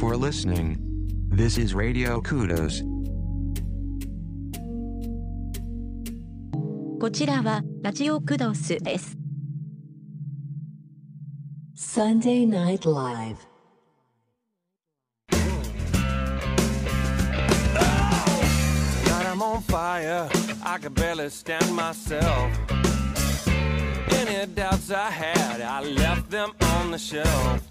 [0.00, 0.78] for listening.
[1.28, 2.82] This is Radio Kudos.
[6.98, 9.18] こちらはラジオクドスです。
[11.76, 13.36] Sunday Night Live.
[15.28, 15.66] Tonight
[19.26, 20.30] I'm on fire,
[20.64, 22.50] I could barely stand myself.
[24.08, 27.69] Any doubts I had, I left them on the shelf.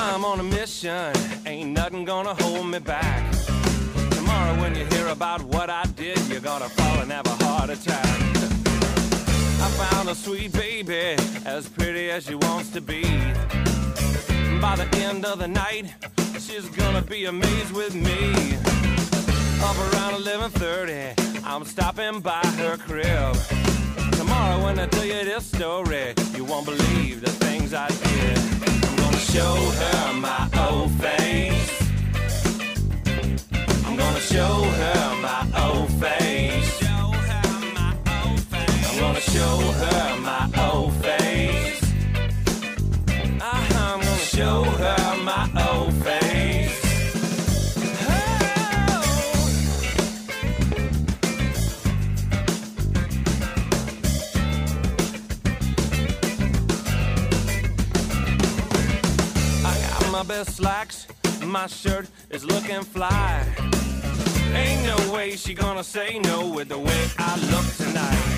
[0.00, 1.12] I'm on a mission,
[1.44, 3.20] ain't nothing gonna hold me back.
[4.12, 7.70] Tomorrow, when you hear about what I did, you're gonna fall and have a heart
[7.70, 8.06] attack.
[9.64, 13.02] I found a sweet baby, as pretty as she wants to be.
[14.60, 15.86] By the end of the night,
[16.38, 18.56] she's gonna be amazed with me.
[19.60, 23.36] Up around 11:30, I'm stopping by her crib.
[24.12, 28.57] Tomorrow, when I tell you this story, you won't believe the things I did.
[29.18, 31.82] Show her my old face.
[33.84, 36.82] I'm gonna show her my old face.
[38.86, 41.82] I'm gonna show her my old face.
[43.40, 45.16] Uh-huh, I'm gonna show her
[60.18, 61.06] my best slacks,
[61.46, 63.46] my shirt is looking fly.
[64.52, 68.28] Ain't no way she gonna say no with the way I look tonight.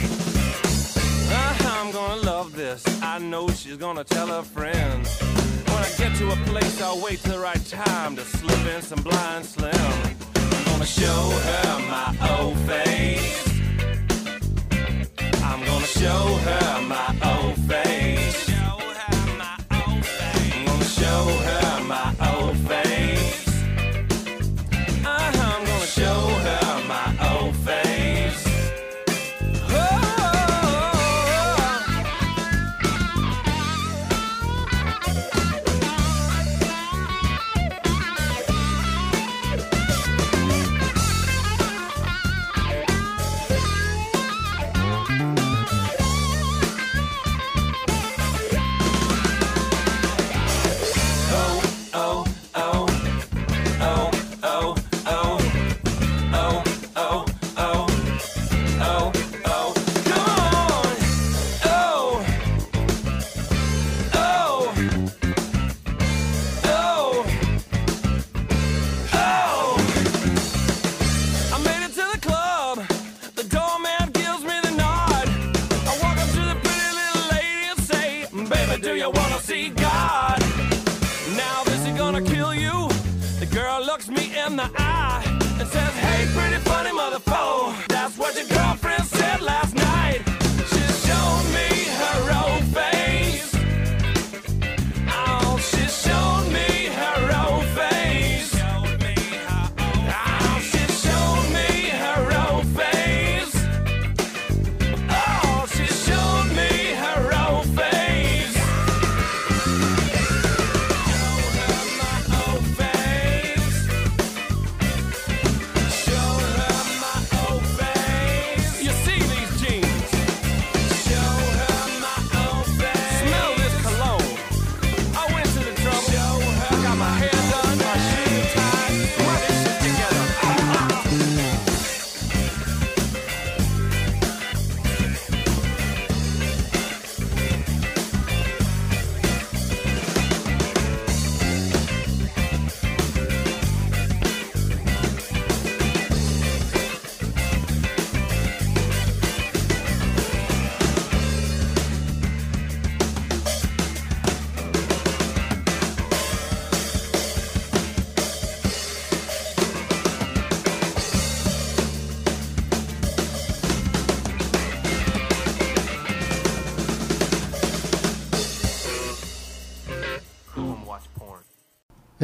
[1.33, 2.85] Uh, I'm gonna love this.
[3.03, 5.09] I know she's gonna tell her friends.
[5.71, 9.03] When I get to a place, I'll wait the right time to slip in some
[9.03, 9.73] blind slim.
[10.35, 13.49] I'm gonna show her my old face.
[15.43, 17.80] I'm gonna show her my old face.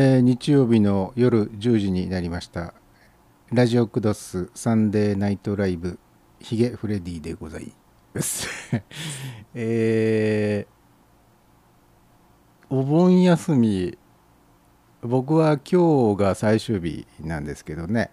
[0.07, 2.75] えー日曜日の夜10時になりました。
[3.51, 5.99] ラジオクドスサンデーナイトライブ
[6.39, 7.73] ヒゲフレディでござい
[8.15, 8.47] ます。
[9.53, 13.99] えーお盆休み
[15.03, 18.13] 僕は今日が最終日なんですけどね、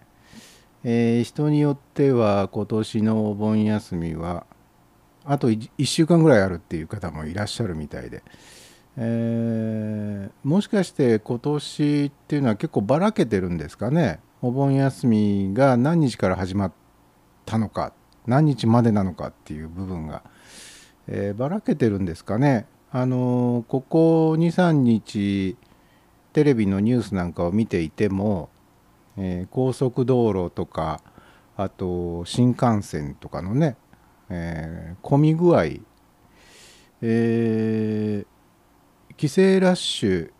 [0.82, 4.46] えー人によっては今年のお盆休みは
[5.24, 8.24] あと1週間ぐらいあるっていう方もいらっしゃるみたいで、
[8.96, 14.20] えーもしかして今年っていうのは結構ばらけてるんですかね？
[14.42, 16.72] お盆休みが何日から始まっ
[17.46, 17.92] たのか
[18.26, 20.22] 何日までなのかっていう部分が、
[21.08, 22.66] えーばらけてるんですかね？
[22.92, 25.56] あのーここ23日
[26.34, 28.50] テレビのニュースなんかを見ていても、
[29.16, 31.00] え高速道路とか
[31.56, 33.76] あと新幹線とかのね、
[34.28, 35.64] え混み具合、
[37.02, 38.26] えー
[39.16, 40.30] 帰省ラッシュ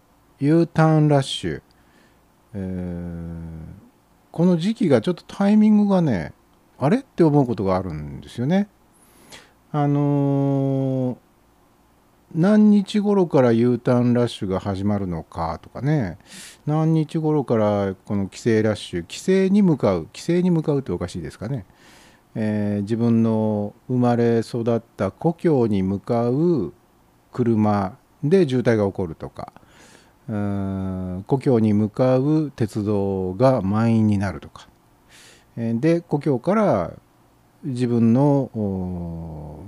[0.40, 1.62] U ターンラッシュ、
[2.54, 3.84] えー
[4.32, 6.32] この時期がちょっとタイミングがね
[6.76, 8.68] あれって思うことがあるんですよね。
[9.70, 11.16] あのー
[12.34, 16.18] 何日頃から U ターンラッシュが始まるのかとかね。
[16.66, 21.64] 何日頃からこの帰省ラッシュ帰省に向かう帰省に向かうっておかしいですかね、
[22.34, 26.72] えー自分の生まれ育った故郷に向かう
[27.32, 29.52] 車で渋滞が起こるとか
[30.26, 34.66] 故郷に向かう鉄道が満員になるとか
[35.56, 36.92] で故郷から
[37.62, 39.60] 自分の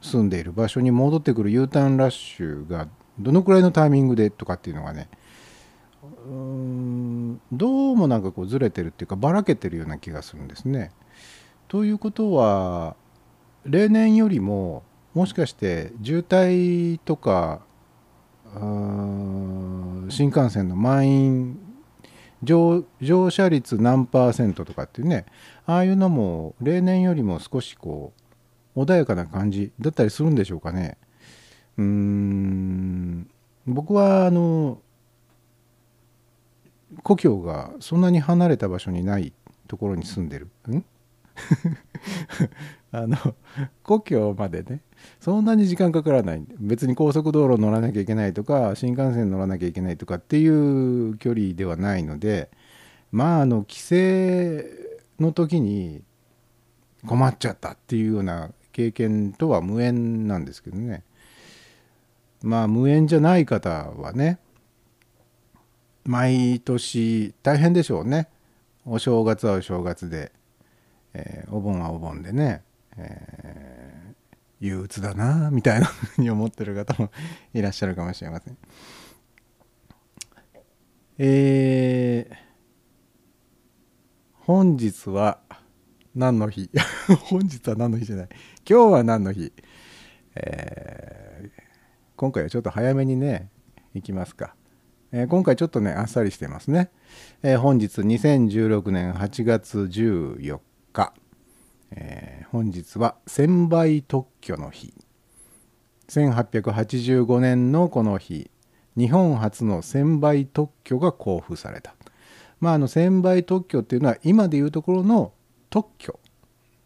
[0.00, 2.88] 住んでいる場所に戻ってくる U ターンラッシュが
[3.18, 5.08] どのくらいのタイミングでとかっていうのがね
[6.02, 10.92] うーんどうもなんかこうずれてるっていうかばらけてるような気がするんですね。
[11.68, 12.96] ということは
[13.64, 14.82] 例年よりも
[15.14, 17.62] もしかして渋滞とか
[20.08, 21.58] 新幹線の満員
[22.42, 25.24] 乗乗車率何パーセントとかっていうね
[25.66, 28.12] ああいうのも例年よりも少しこ
[28.76, 30.98] う穏やかな感じだったりするんでしょうかね。
[31.78, 33.30] うーん。
[33.66, 34.80] 僕はあの
[37.02, 39.32] 故郷がそんなに離れた場所にない
[39.68, 40.48] ところに住んでる。
[40.70, 40.84] ん？
[42.92, 43.16] あの
[43.82, 44.80] 故郷までね
[45.20, 46.44] そんなに時間かからない。
[46.60, 52.50] 別に高速道路乗らなきゃいけないとか新幹線乗らなきゃいけないとかっていう距離ではないので
[53.12, 53.94] まああの帰省
[55.20, 56.02] の時に
[57.06, 61.04] 困っちゃったっていうような経験とは無縁なんですけどね。
[62.42, 64.38] まあ無縁じゃない方はね
[66.04, 68.28] 毎年大変でしょうね。
[68.84, 70.32] お正月はお正月で、
[71.14, 72.62] えーお盆はお盆でね、
[72.98, 73.83] えー
[74.64, 77.10] 憂鬱だなみたいなふうに思ってる方も
[77.52, 78.56] いらっしゃるかもしれません。
[81.18, 82.44] えー
[84.46, 85.38] 本日は
[86.14, 86.70] 何の日？
[87.30, 88.28] 本日は何の日じゃない。
[88.68, 89.52] 今日は何の日、
[90.34, 91.64] えー
[92.16, 93.50] 今回はちょっと早めにね
[93.92, 94.54] 行きますか、
[95.12, 96.90] えー今回ちょっとねあっさりしてますね、
[97.42, 100.60] えー本日2016年8月14
[100.92, 101.12] 日、
[101.96, 104.94] えー本日は専売特許の日。
[106.08, 108.48] 1885年のこの日
[108.96, 111.96] 日本初の専売特許が交付された。
[112.60, 115.32] まああの専売特許っていうのは今でいうところの
[115.68, 116.20] 特許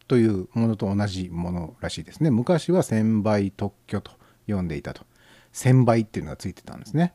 [0.07, 2.31] というものと同じものらしいですね。
[2.31, 4.13] 昔は専売特許と
[4.47, 5.05] 呼んでいたと。
[5.53, 7.13] 専売っていうのがついてたんですね。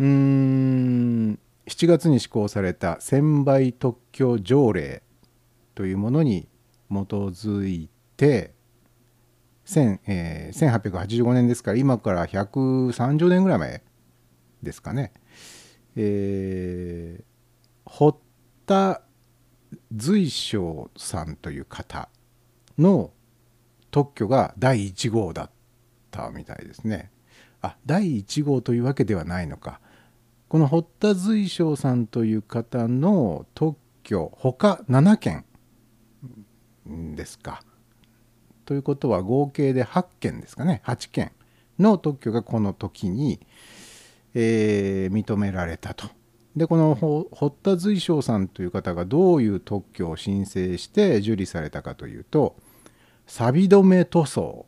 [0.00, 1.38] うーん
[1.68, 5.04] 7月に施行された専売特許条例
[5.76, 6.48] というものに
[6.90, 8.54] 基づいて
[9.76, 13.82] えー、1885年ですから今から130年ぐらい前
[14.62, 15.12] ですかね、
[15.96, 17.30] えー
[17.92, 18.16] 堀
[18.66, 19.02] 田
[19.92, 22.08] 随章さんという方
[22.78, 23.10] の
[23.90, 25.50] 特許が第1号だっ
[26.12, 27.10] たみたいですね。
[27.62, 29.80] あ第1号というわけではないのか。
[30.48, 35.44] この堀田随章さんという方の特許他7件
[37.16, 37.62] ですか。
[38.64, 40.82] ということは合計で8件ですかね。
[40.84, 41.32] 8件
[41.78, 43.40] の特許がこの時に、
[44.34, 46.08] えー認められたと。
[46.56, 46.94] でこの
[47.30, 52.56] 堀田随章さんという方がどういう特許を申請して受理されたかというと
[53.26, 54.66] 錆止め塗装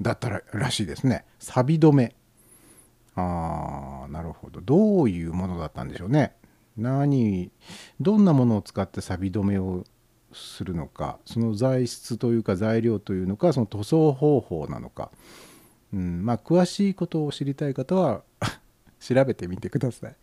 [0.00, 1.24] だったららしいですね。
[1.38, 2.14] 錆止め。
[3.14, 4.60] あーなるほど。
[4.60, 6.34] どういうものだったんでしょうね。
[6.76, 7.50] 何
[8.00, 9.84] どんなものを使って錆止めを
[10.34, 15.10] するのかその材質というか材料というのかその塗装方法なのか、
[15.92, 18.22] うん、まあ詳しいことを知りたい方は
[19.00, 20.16] 調べてみてください。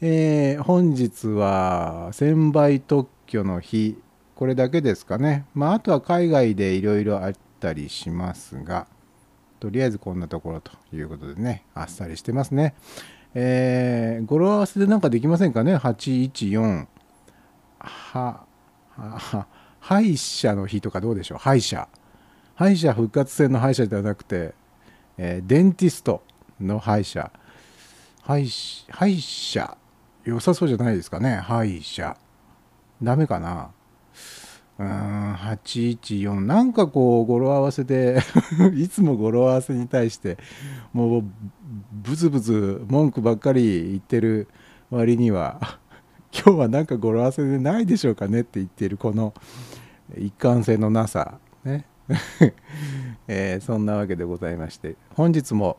[0.00, 3.96] えー本日は専売特許の日
[4.34, 5.46] これだけですかね。
[5.54, 8.86] まああとは海外でいろいろあったりしますが
[9.60, 12.74] とりあえずこんなところということでねあっさりしてますね。
[13.34, 16.86] えー語呂合わせでなんかできませんかね？814
[17.78, 18.44] は
[18.96, 19.46] は
[19.80, 21.38] 歯医者の日とかどうでしょう？
[21.38, 21.88] 歯医者。
[22.54, 24.54] 歯医者復活戦の歯医者ではなくて、
[25.18, 26.22] えーデンティスト
[26.60, 27.30] の歯医者。
[28.22, 29.76] 歯医歯歯医者。
[30.24, 31.36] 良さそうじゃないですかね？
[31.36, 32.16] 歯医者。
[33.02, 33.70] ダメかな？
[34.78, 38.20] うーん814なんかこう語呂合わせで
[38.74, 40.36] いつも語呂合わせに対して
[40.92, 41.24] もう
[41.92, 44.48] ブツブツ文句ばっかり言ってる
[44.90, 45.78] 割には
[46.34, 49.32] 今日はなんか語呂合わせでないでしょうかねって言ってるこの
[50.18, 51.86] 一貫性のなさね、
[53.26, 55.78] えーそんなわけでございまして本日も、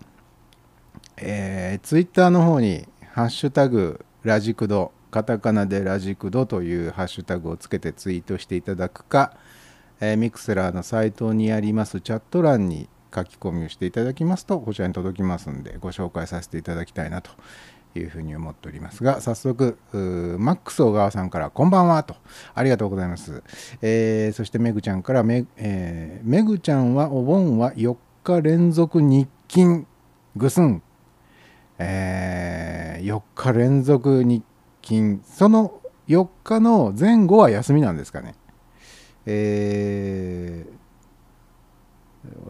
[1.18, 9.34] えー、ツイッターの方に「ハッシュタグラジクド」カタカナでラジクドというハッシュタグをつけてツイートしていただくか、
[10.02, 17.32] えーミクセラーのサイトにありますチャット欄に書き込みをしていただきますとこちらに届きますんでご紹介させていただきたいなと
[18.00, 19.78] いうふうに思っておりますが早速
[20.40, 22.16] マックス小川さんから「こんばんは」と。
[22.54, 23.42] ありがとうございます、
[23.82, 29.86] えーそしてめぐちゃんからめ、えーめぐちゃんはお盆は4日連続日勤
[30.36, 30.82] ぐすん、
[31.78, 34.44] えー4日連続日
[34.82, 35.22] 勤。
[35.24, 38.36] その4日の前後は休みなんですかね。
[39.26, 40.76] えー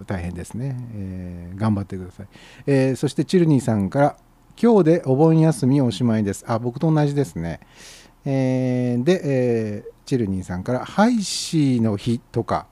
[0.07, 2.27] 大変ですね、えー頑張ってください、
[2.65, 4.17] えーそしてチルニーさんから
[4.61, 6.45] 今日でお盆休みおしまいです。
[6.47, 7.59] あ、僕と同じですね。
[8.23, 12.67] えー、で、えー、チルニーさんから、ハイシーの日とか、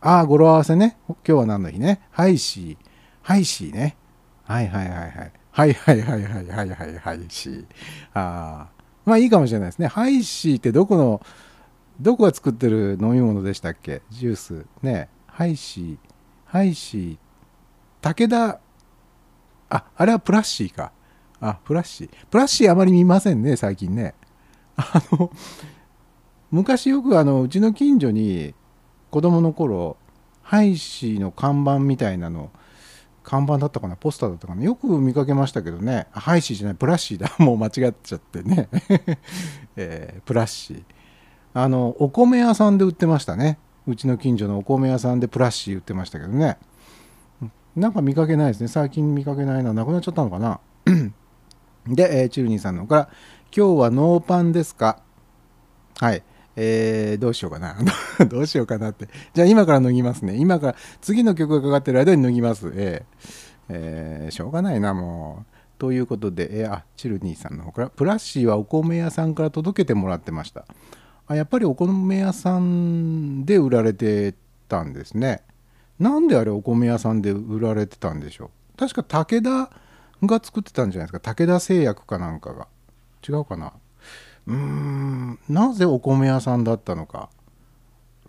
[0.00, 0.98] ああ、語呂合わせね。
[1.08, 2.02] 今日は何の日ね？
[2.10, 2.86] ハイシー、
[3.22, 3.96] ハイシーね。
[4.44, 5.32] はいはいはいはい。
[5.50, 7.64] はいはいはいはいはいはいハイシー。
[8.12, 8.68] あ。
[8.68, 8.68] あ
[9.06, 9.86] まあいいかもしれないですね。
[9.86, 11.22] ハイシーってどこの、
[11.98, 14.02] どこが作ってる飲み物でしたっけ？
[14.10, 14.66] ジュース。
[14.82, 15.08] ね。
[15.26, 15.98] ハイシー、
[16.44, 17.18] ハイシー、
[18.02, 18.60] 武田、
[19.70, 20.92] あ、あれはプラッシーか。
[21.40, 22.10] あプラッシー。
[22.30, 24.14] プラッシーあまり見ませんね最近ね。
[24.76, 25.30] あの
[26.50, 28.54] 昔よくあのうちの近所に
[29.10, 29.96] 子供の頃
[30.42, 32.50] ハイシーの看板みたいなの
[33.24, 36.06] 看板だったかなポスターだったかなよく見かけましたけどね。
[36.12, 37.34] あハイシーじゃないプラッシーだ。
[37.44, 38.68] もう間違っちゃってね、
[39.76, 40.82] えープラッシー。
[41.52, 43.58] あのお米屋さんで売ってましたね。
[43.86, 46.58] うちの近所のお米屋さんでプラッシー売ってましたけどね。
[47.74, 48.68] なんか見かけないですね。
[48.68, 49.72] 最近見かけないな。
[49.72, 50.60] なくなっちゃったのかな。
[51.88, 53.08] で、えーチルニーさんの方から
[53.56, 55.00] 「今日はノーパンですか?」
[55.98, 56.22] はい。
[56.56, 57.76] えーどうしようかな。
[58.28, 59.08] どうしようかなって。
[59.34, 60.36] じゃあ今から脱ぎますね。
[60.36, 62.72] 今から次の曲がかかってる間に脱ぎます。
[62.74, 65.52] えーえーしょうがないなもう。
[65.78, 70.64] ということで、えーあチルニーさんの方からプラッシーはお米屋さんから届けてもらってました。
[71.26, 74.34] あやっぱりお米屋さんで売られて
[74.68, 75.42] たんですね。
[75.98, 78.78] なんであれお米屋さんで売られてたんでしょう？
[78.78, 79.70] 確か武田
[80.22, 81.20] が作ってたんじゃないですか。
[81.20, 82.68] 武田製薬かなんかが。
[83.28, 83.72] 違うかな。
[84.46, 85.38] うーん。
[85.48, 87.28] なぜお米屋さんだったのか。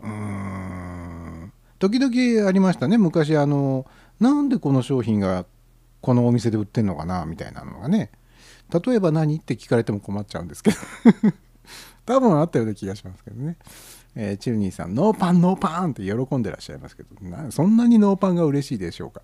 [0.01, 1.53] うーん。
[1.79, 2.98] 時々ありましたね。
[2.98, 3.86] 昔あの
[4.20, 5.46] なんでこの商品が
[6.01, 7.25] このお店で売ってんのかな。
[7.25, 8.12] みたいなのがね。
[8.86, 9.38] 例えば何？
[9.38, 10.77] って聞かれても困っちゃうんですけど。
[12.06, 13.58] 多分あったような気がしますけどね、
[14.20, 17.10] えーチルニーさんノーパンノーパンって喜んでらっしゃいますけど
[17.52, 19.22] そんなにノーパンが嬉しいでしょうか、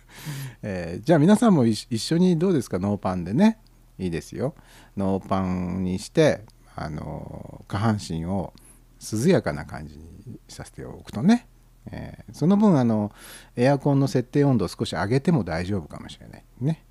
[0.62, 2.78] えーじゃあ皆さんも一緒にどうですか？
[2.78, 3.58] ノーパンでね
[3.98, 4.54] いいですよ。
[4.96, 6.42] ノーパンにして
[6.74, 8.52] あの下半身を
[9.00, 10.04] 涼やかな感じに
[10.48, 11.48] させておくとね、
[11.90, 13.12] えーその分あの
[13.56, 16.84] エアコンの設定温度を少し上げても大丈夫かもしれないね、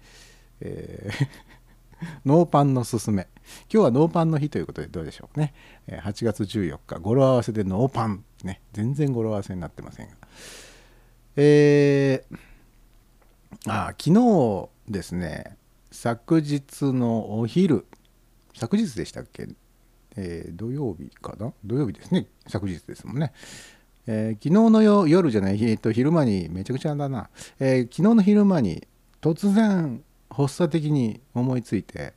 [0.62, 1.28] えー
[2.26, 3.28] ノーパンのすすめ。
[3.72, 5.54] 今日はノーパンの日ということでどうでしょうね。
[5.88, 8.24] 8月14日語呂合わせでノーパン。
[8.44, 8.62] ね。
[8.74, 10.16] 全然語呂合わせになってませんが。
[11.36, 12.38] えー
[13.68, 15.58] あ昨日ですね
[15.92, 16.62] 昨日
[16.94, 17.86] のお昼。
[18.54, 19.48] 昨日でしたっけ、
[20.18, 21.52] えー土曜日かな？
[21.66, 22.28] 土曜日ですね。
[22.48, 23.32] 昨日ですもんね、
[24.08, 28.88] えー昨日のよ夜じゃない、えーと昼間にめちゃくちゃだな、えー昨日の昼間に
[29.22, 32.14] 突然発作的に思いついて、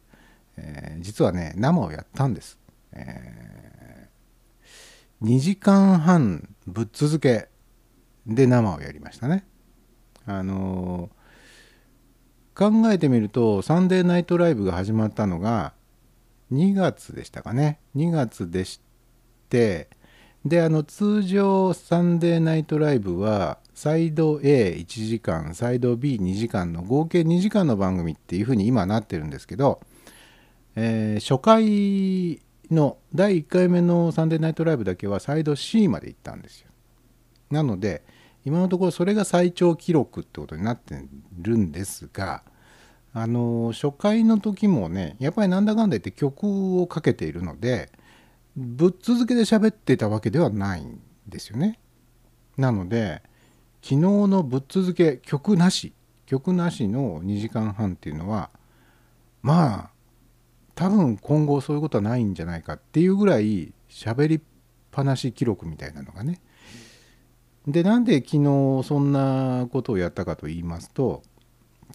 [0.56, 2.58] えー実はね生をやったんです、
[2.92, 4.08] え
[5.22, 7.48] 2時間半ぶっ続け
[8.26, 9.46] で生をやりましたね。
[10.26, 11.18] あのー
[12.58, 15.74] 考えてみるとサンデーナイトライブが始まったのが
[16.52, 17.78] 2月でしたかね。
[17.94, 18.80] 2月でし
[19.48, 19.88] て
[20.44, 29.80] であの通常サンデーナイトライブはサイド A1 時間サイド B2 時間の合計2時間の番組っていうふうに今なってるんですけど、
[30.74, 32.42] えー初回
[32.72, 36.70] の第1回目のサンデーナイトライブだけはサイド C まで行ったんですよ
[37.50, 38.02] なので
[38.44, 41.00] 今のところそれが最長記録ってことになって
[41.38, 42.42] るんですが
[43.12, 47.92] あの初回の時もねやっぱりなんだかんだ言って曲をかけているので
[48.56, 51.78] ぶっ続けで喋ってたわけではないんですよね。
[52.56, 53.22] なので
[53.82, 55.92] 昨日のぶっ続け曲なし
[56.26, 58.50] 曲なしの2時間半っていうのは
[59.42, 59.90] まあ
[60.74, 64.40] 多分今後そういうことはないんじゃないかっていうぐらい喋りっ
[64.90, 66.40] ぱなし記録みたいなのがね。
[67.66, 71.22] でなんで昨日そんなことをやったかと言いますと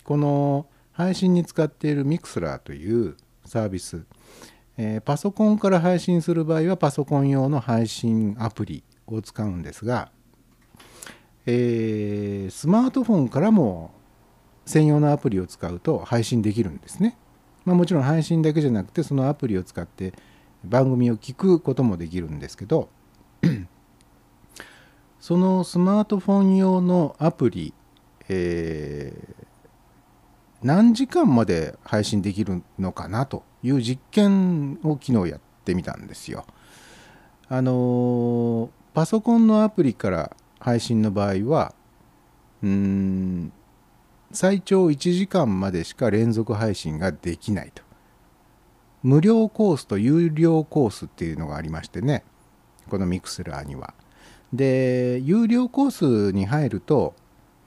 [0.03, 4.03] この配信に使っているミクスラーというサービス、
[4.77, 10.11] えーパソコンから配信する場合はパソコン用の配信アプリを使うんですが、
[11.45, 13.91] えースマートフォンからも
[14.65, 17.17] 専用のアプリを使うと配信できるんですね。
[17.65, 20.13] まあ、もちろん配信だけじゃなくてそのアプリを使って
[20.63, 22.89] 番組を聞くこともできるんですけど
[25.19, 27.73] そのスマートフォン用のアプリ、
[28.29, 29.43] えー
[30.63, 36.45] 何時間まで配信できるのかなという実験を昨日やってみたんですよ。
[37.49, 41.75] あのーパソコンのアプリから配信の場合は
[42.61, 43.51] うーん
[44.31, 47.83] 最長1時間までしか連続配信ができないと。
[49.03, 52.23] 無料コースと有料コースっていうのがありましてね
[52.89, 53.93] このミクスラーには。
[54.53, 57.13] で有料コースに入ると、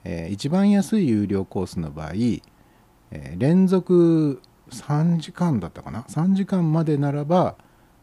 [0.03, 7.55] えー一番安い有料コースの場合、えー連続3時間だったかな？3時間までならば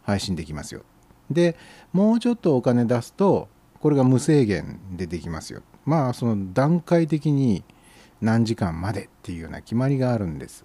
[0.05, 0.83] 配信できますよ。
[1.31, 1.57] で
[1.93, 3.49] もうちょっとお金出すと
[3.85, 5.61] これが無制限でできますよ。
[5.85, 7.65] まあその段階的に
[8.23, 10.65] 何時間までっていうような決まりがあるんです。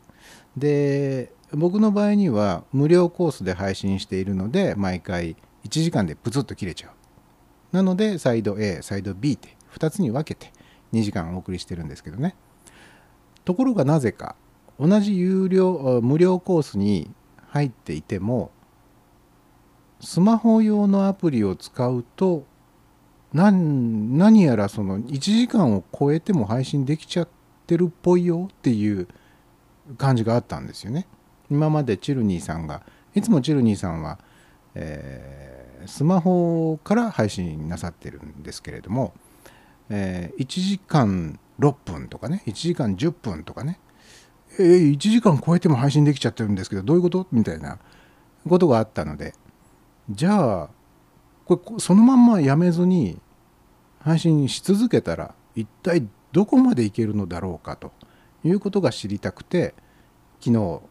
[0.56, 5.36] で僕の場合には無料コースで配信しているので毎回
[5.66, 6.88] 1時間でプツッと切れちゃ
[7.74, 7.76] う。
[7.76, 10.54] なのでサイド A サイド B って2つに分けて
[10.94, 12.38] 2時間お送りしてるんですけどね。
[13.44, 14.38] ところがなぜか
[14.80, 17.12] 同じ有料無料コースに
[17.48, 18.52] 入っていても
[20.00, 22.48] スマホ用のアプリを使うと
[23.34, 27.28] 何何やらその1時間を超えても配信できちゃっ
[27.68, 29.08] てるっぽいよっていう
[29.98, 31.08] 感じがあったんですよね。
[31.52, 32.84] 今までチルニーさんが
[33.16, 34.20] いつもチルニーさんは、
[34.76, 39.14] えースマホから配信なさってるんですけれども、
[39.90, 43.80] えー1時間6分とかね1時間10分とかね
[44.60, 47.28] えー1時間超えても配信できちゃってるんですけどどういうこと？
[47.32, 47.80] みたいな
[48.48, 49.34] ことがあったので
[50.10, 50.70] じゃあ
[51.58, 53.20] これそのまんまやめずに
[54.02, 57.92] 配信し続けたら一体どこまでいけるのだろうかと
[58.44, 59.74] いうことが知りたくて
[60.40, 60.82] 昨日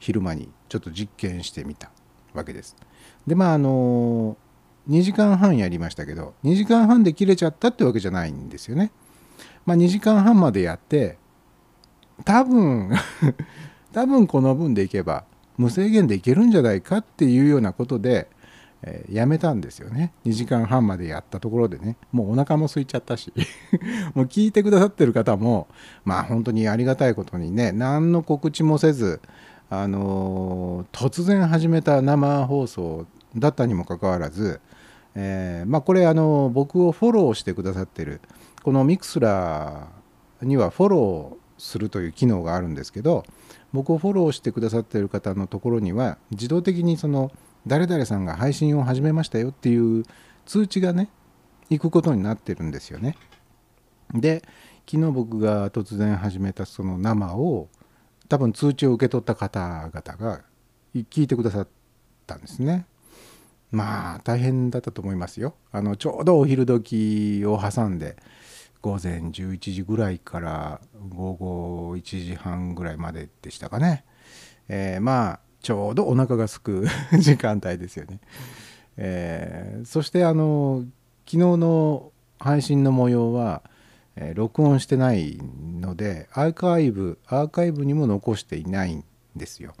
[0.00, 1.90] 昼間にちょっと実験してみた
[2.34, 2.76] わけです。
[3.26, 4.36] でまああの
[4.88, 8.90] 2時間半やりましたけど2時間半で切れちゃったってわけじゃないんですよね。
[9.64, 11.18] まあ2時間半までやって
[12.24, 12.90] 多分
[13.92, 15.24] 多分この分でいけば
[15.56, 18.28] 無制限でいけるんじゃないかっていうようなことで、
[18.86, 20.12] えーやめたんですよね。
[20.24, 21.96] 2時間半までやったところでね。
[22.12, 23.32] もうお腹も空いちゃったし。
[24.14, 25.66] もう聞いてくださってる方も
[26.04, 29.20] まあ本当にありがたいことにね何の告知もせず
[29.68, 34.60] あのー突然始めた生放送だったにもかかわらず、
[35.14, 38.20] えーまあこれあの僕をフォローしてくださってる
[38.62, 43.24] このミクスラーにはフォローするという機能があるんですけど
[43.72, 47.30] 僕をフォローしてくださってる方のところには自動的にその
[47.66, 50.04] 誰々さんが配信を始めましたよっていう
[50.44, 51.08] 通知がね
[51.68, 53.16] 行くことになってるんですよね。
[54.14, 54.42] で
[54.88, 57.68] 昨日僕が突然始めたその生を
[58.28, 60.42] 多分通知を受け取った方々が
[60.94, 61.68] 聞いてくださっ
[62.26, 62.86] たんですね。
[63.72, 65.56] まあ大変だったと思いますよ。
[65.72, 68.16] あのちょうどお昼時を挟んで
[68.80, 74.04] 午前11時ぐらいから午後1時半ぐらいまででしたかね。
[74.68, 76.86] えーまあちょうどお腹が空く
[77.18, 78.20] 時間帯ですよね。
[78.96, 80.84] えーそしてあの
[81.24, 83.62] 昨日の配信の模様は、
[84.14, 85.40] えー録音してない
[85.80, 89.02] のでアーカイブアーカイブにも残していないん
[89.34, 89.74] ですよ。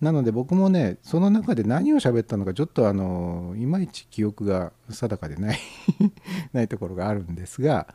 [0.00, 5.58] なので僕もねその中で何を喋ったのかちょっとあのいまいち記憶が定かでない
[6.52, 7.86] ないところがあるんですが、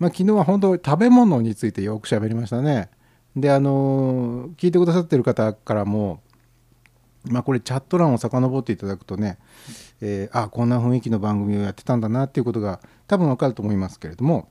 [0.00, 2.90] まあ、昨日は本当食べ物についてよく喋りましたね。
[3.36, 6.20] であの聞いてくださってる方からも
[7.24, 9.38] まあこれチャット欄を遡っていただくとね、
[10.00, 14.48] えーあこんな雰囲気の番組をやってたんだなっていうことが多分わかると思いますけれども、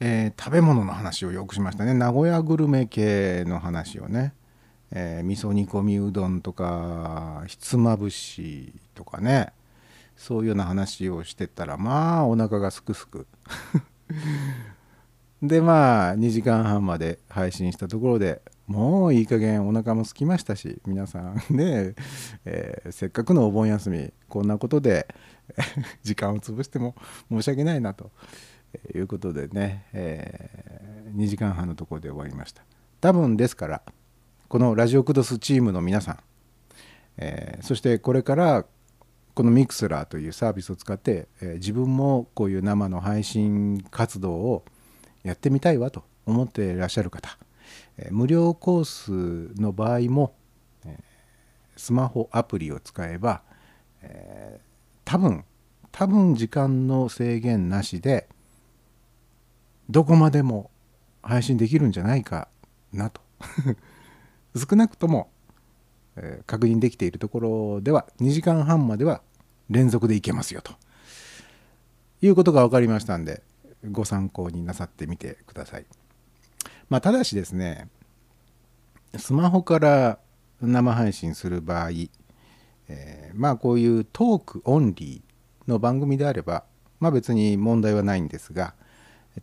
[0.00, 1.94] えー食べ物の話をよくしましたね。
[1.94, 4.34] 名古屋グルメ系の話をね、
[4.90, 9.52] えー味噌煮込みうどんとかひつまぶしとかね。
[10.18, 13.26] そういうような話をしてたらまあお腹がすくすく。
[15.40, 21.94] でまあ2時間半まで配信したところでもういい加減お腹も空きましたし皆さん ね、
[22.44, 25.08] えーせっかくのお盆休みこんなことで
[26.04, 26.94] 時間を潰しても
[27.30, 28.10] 申し訳ないなと
[28.94, 32.62] いうことでね、え2時間半のところで終わりました。
[33.00, 33.82] 多分ですから
[34.48, 36.18] このラジオクドスチームの皆さん、
[37.16, 38.66] えーそしてこれから
[39.34, 44.64] このミクスラーというサービスを使って、え自分もこういう生の配信活動を
[45.22, 47.38] やってみたいわと思っていらっしゃる方、
[48.10, 48.84] 無料コー
[49.54, 50.34] スの場合も、
[51.76, 53.42] スマホアプリを使えば、
[54.02, 54.60] え
[55.04, 55.44] 多分
[55.90, 58.28] 多分時間の制限なしで
[59.88, 60.70] どこまでも
[61.22, 62.48] 配信できるんじゃないか
[62.92, 63.20] なと
[64.54, 65.30] 少なくとも、
[66.16, 69.22] え確認できているところでは2時間半までは
[69.70, 70.72] 連続でいけますよと
[72.22, 73.42] いうことが分かりましたんで
[73.90, 76.07] ご参考になさってみてください。
[76.88, 77.88] まあ、ただしですね
[79.16, 80.18] スマホから
[80.60, 81.90] 生配信する場合、
[82.88, 86.64] えーまあこういうトークオンリーの番組であれば、
[86.98, 88.74] まあ、別に問題はないんですが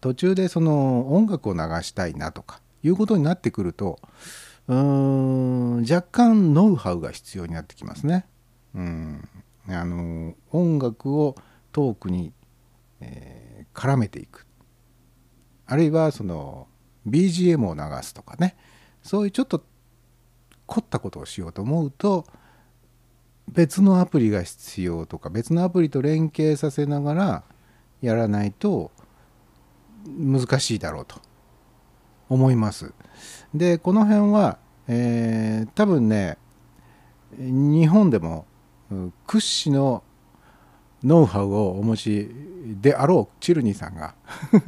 [0.02, 4.00] 途中でその音楽を流したいなとかいうことになってくると
[4.68, 8.26] うーん若干ノウハウが必要になってきますね。
[8.74, 9.30] うん、
[9.70, 11.36] あの音楽を
[11.72, 12.34] トークに、
[13.00, 14.48] えー絡めていく
[15.68, 16.68] あるいはその
[17.08, 18.56] BGM を流すとかね
[19.02, 19.64] そういうちょっと
[20.66, 22.26] 凝ったことをしようと思うと
[23.48, 27.44] 別のアプリが必要とか別のアプリと連携させながら
[28.02, 28.92] やらないと
[30.08, 31.20] 難しいだろうと
[32.30, 32.94] 思います。
[33.54, 36.38] でこの辺は、えー多分ね
[37.38, 38.46] 日本でも
[39.28, 40.04] 屈指の
[41.04, 42.30] ノウハウをお持ち
[42.82, 44.16] であろうチルニーさんが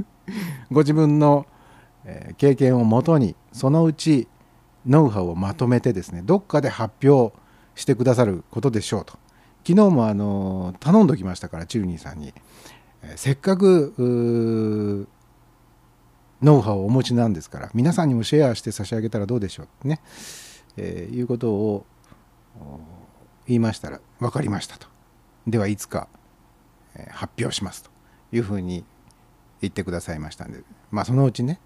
[0.69, 1.45] ご自分の、
[2.07, 4.27] え経験をもとにそのうち
[4.87, 7.35] ノウハウをまとめてですねどっかで発表
[7.75, 9.19] してくださることでしょうと。
[9.67, 12.33] 昨日もあの頼んどきましたからチルニーさんに、
[13.03, 15.05] えせっかく
[16.41, 19.99] ノウハウをお持ちなんですから皆さんにもシェアして差し上げたらどうでしょうってね、
[20.77, 21.85] えーいうことを
[23.45, 24.87] 言いましたら分かりましたと。
[25.45, 26.07] ではいつか、
[26.95, 27.89] え発表しますと
[28.31, 28.85] いうふうに
[29.61, 30.63] 言ってくださいましたんで。
[30.91, 31.59] まあそのうちね、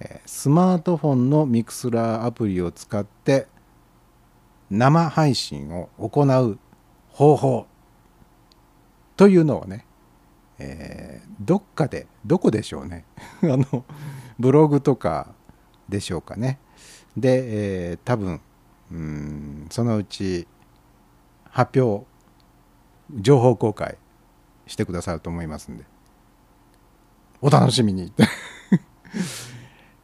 [0.00, 3.46] えスマートフォンのミクスラーアプリを使って
[4.70, 6.58] 生配信を行う
[7.10, 7.66] 方法
[9.16, 9.86] というのをね、
[10.58, 13.04] えーどっかでどこでしょうね。
[13.42, 13.84] あの
[14.38, 15.34] ブログとか
[15.88, 16.58] でしょうかね。
[17.16, 18.40] で、えー多分
[18.90, 20.46] うんそのうち
[21.50, 22.06] 発表
[23.20, 23.98] 情報公開
[24.66, 25.84] してくださると思いますんで。
[27.40, 28.12] お楽しみに。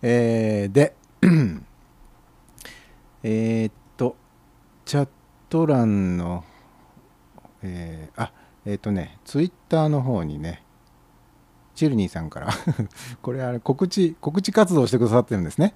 [0.03, 0.95] えーで
[3.23, 4.17] えっと
[4.85, 5.09] チャッ
[5.49, 6.45] ト欄の
[7.63, 8.33] えーあ
[8.67, 10.63] えーっとねツイッターの方にね
[11.75, 12.49] チルニーさんから
[13.23, 15.75] これあれ告知告知活動してくださってるんですね。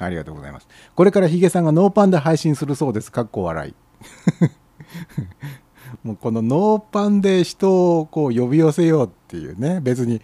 [0.00, 0.68] ありがとうございます。
[0.94, 3.10] これからヒゲさんがノーパンで配信するそうです。
[3.10, 3.74] かっこ笑い。
[6.04, 10.20] もうこのノーパンで人をこう呼び寄せようっていうね別に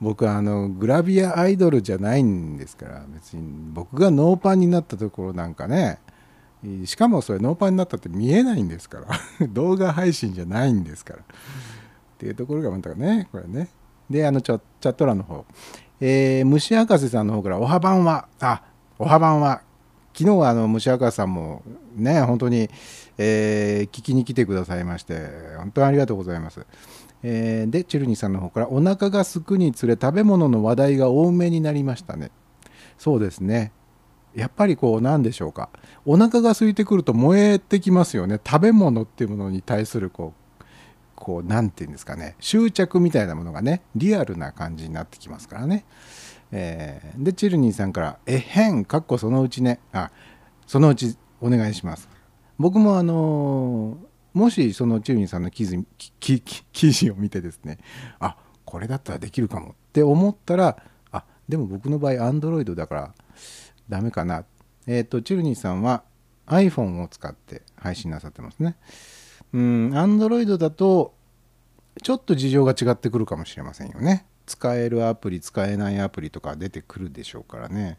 [0.00, 5.98] 僕はあのグラビアアイドルじゃないんですから別に僕がノーパンになったところなんかね
[6.84, 9.06] しかもそれノーパンになったって見えないんですから
[9.48, 11.20] 動画配信じゃないんですから。
[11.20, 11.22] っ
[12.18, 13.68] ていうところがまたねこれね。
[14.08, 15.44] であのチャチャット欄の方、
[16.00, 18.62] えー虫博士さんの方から「おはばんは」あ
[18.98, 19.62] おはばんは。
[20.14, 21.62] 昨日はあの虫博士さんも
[21.94, 22.70] ね本当に、
[23.18, 25.28] えー聞きに来てくださいまして
[25.58, 26.64] 本当にありがとうございます、
[27.22, 32.30] えーでチルニーさんの方から「お腹がすくにつれ食べ物の話題が多めになりましたね」
[32.98, 33.72] そうですね。
[34.34, 35.70] やっぱりこうなんでしょうか。
[36.04, 38.38] お腹が空いてくると燃えてきますよね。
[38.46, 40.64] 食べ物っていうものに対するこう
[41.14, 42.36] こうなんていうんですかね。
[42.38, 45.86] 執着みたいなものがねリアルな感じになってきますからね、
[46.52, 49.80] えーでチルニーさんから「えへん」かっこそのうちね。
[49.92, 50.10] あ
[50.66, 52.08] そのうちお願いします。
[52.58, 55.84] 僕もあのーもしそのチルニーさんの記事
[56.20, 57.78] 記事を見てですね
[58.18, 60.76] あこれだったらできるかもって思ったら
[61.10, 63.14] あでも僕の場合 Android だから
[63.88, 64.44] ダメかな
[64.86, 66.02] えっ、とチルニーさんは
[66.46, 68.76] iPhone を使って配信なさってますね
[69.52, 71.14] うん、Android だと
[72.02, 74.26] ちょっと事情が違ってくるかもしれませんよね。
[74.44, 77.98] 使えるアプリ、使えないアプリとか出てくるでしょうからね。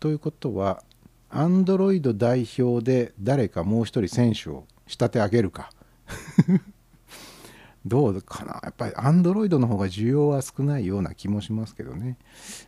[0.00, 0.82] ということは、
[1.30, 5.70] Android 代表で誰かもう一人選手を仕立て上げるか。
[7.86, 12.18] どうかなやっぱり Android の方が需要は少ないような気もしますけどね。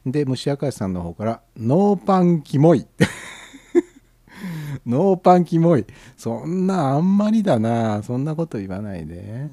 [0.06, 2.86] で、虫明石さんの方から、ノーパンキモい。
[4.86, 5.84] ノーパンキモい。
[6.16, 8.02] そんなあんまりだな。
[8.02, 9.50] そんなこと言わないで。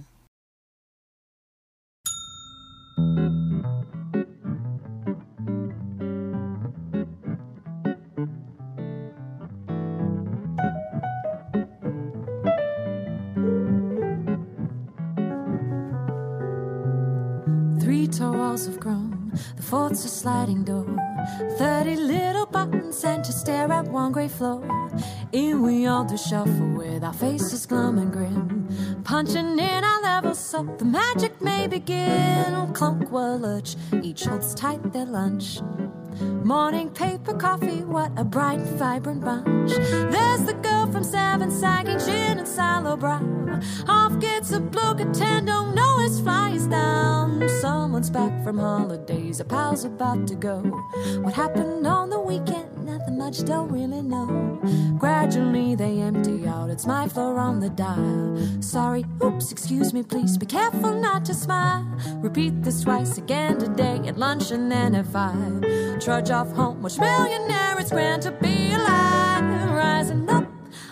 [18.58, 19.32] Walls of chrome.
[19.56, 20.88] The fourth's a sliding door.
[21.58, 24.64] Thirty little buttons sent to stare at one grey floor.
[25.32, 28.68] In we all do shuffle with our faces glum and grim.
[29.04, 32.74] Punching in our levels so the magic may begin.
[32.74, 35.60] Clunk will lurch, each holds tight their lunch.
[36.20, 39.72] Morning paper, coffee, what a bright, vibrant bunch.
[39.72, 43.22] There's the girl from seven, sagging chin and sallow brow.
[43.88, 47.48] Off gets a bloke at ten, don't know his fly is down.
[47.62, 50.62] Someone's back from holidays, a pal's about to go.
[51.22, 52.67] What happened on the weekend?
[53.28, 54.58] Much, don't really know.
[54.98, 58.38] Gradually they empty out, it's my floor on the dial.
[58.62, 61.86] Sorry, oops, excuse me, please be careful not to smile.
[62.24, 65.62] Repeat this twice again today at lunch and then at five.
[66.00, 69.44] Trudge off home, which millionaire it's grand to be alive.
[69.72, 70.50] Rising up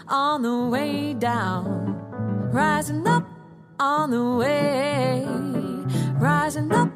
[0.10, 1.96] on the way down,
[2.52, 3.26] rising up
[3.80, 5.26] on the way,
[6.20, 6.92] rising up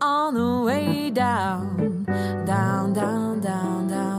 [0.00, 2.04] on the way down,
[2.46, 4.13] down, down, down, down.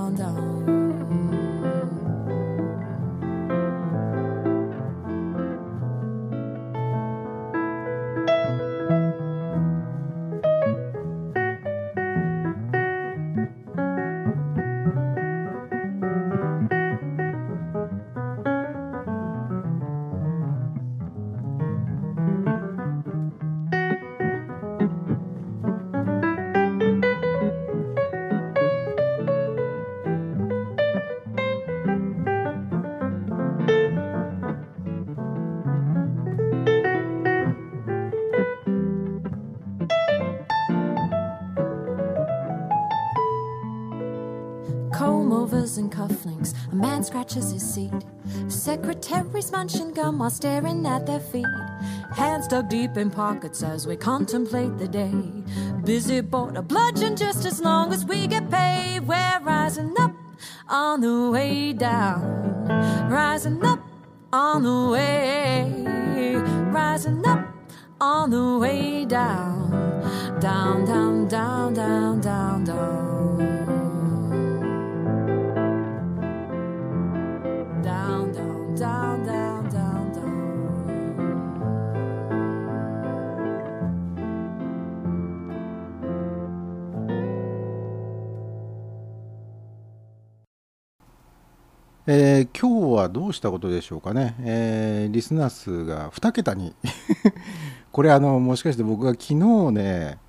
[49.35, 51.45] Secretaries munching gum while staring at their feet.
[52.13, 55.13] Hands dug deep in pockets as we contemplate the day.
[55.83, 59.01] Busy boat, a bludgeon just as long as we get paid.
[59.01, 60.13] We're rising up
[60.69, 62.69] on the way down,
[63.09, 63.81] rising up
[64.31, 65.85] on the way,
[66.71, 67.45] rising up
[67.99, 69.69] on the way down,
[70.39, 72.63] down, down, down, down, down.
[72.63, 73.03] down,
[77.83, 79.04] down, down, down,
[92.07, 96.75] えー今日はどうしたことでしょうかね、えーリスナー数が2桁に。
[97.91, 99.35] これあのもしかして僕が昨日
[99.71, 100.19] ね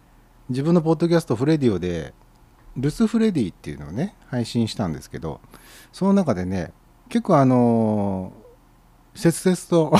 [0.48, 2.14] 自分のポッドキャストフレディオで
[2.76, 5.40] ルスフレディっていうのをね配信したんですけど
[5.92, 6.72] その中でね
[7.08, 8.32] 結構あの
[9.14, 9.96] 切々と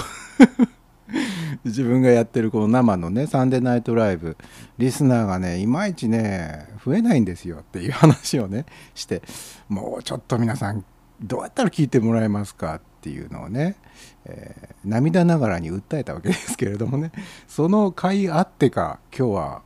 [1.64, 4.36] 自分がやってるこの生のねサンデーナイトライブ
[4.78, 9.22] リスナーがねいまいちね増えないんですよっていう話をねして
[9.68, 10.84] もうちょっと皆さん
[11.20, 13.76] どうやったら聞いてもらえますかっていうのをね、
[14.24, 17.10] えー涙ながらに訴えたわけですけれどもね。
[17.48, 19.62] その回あってか今日は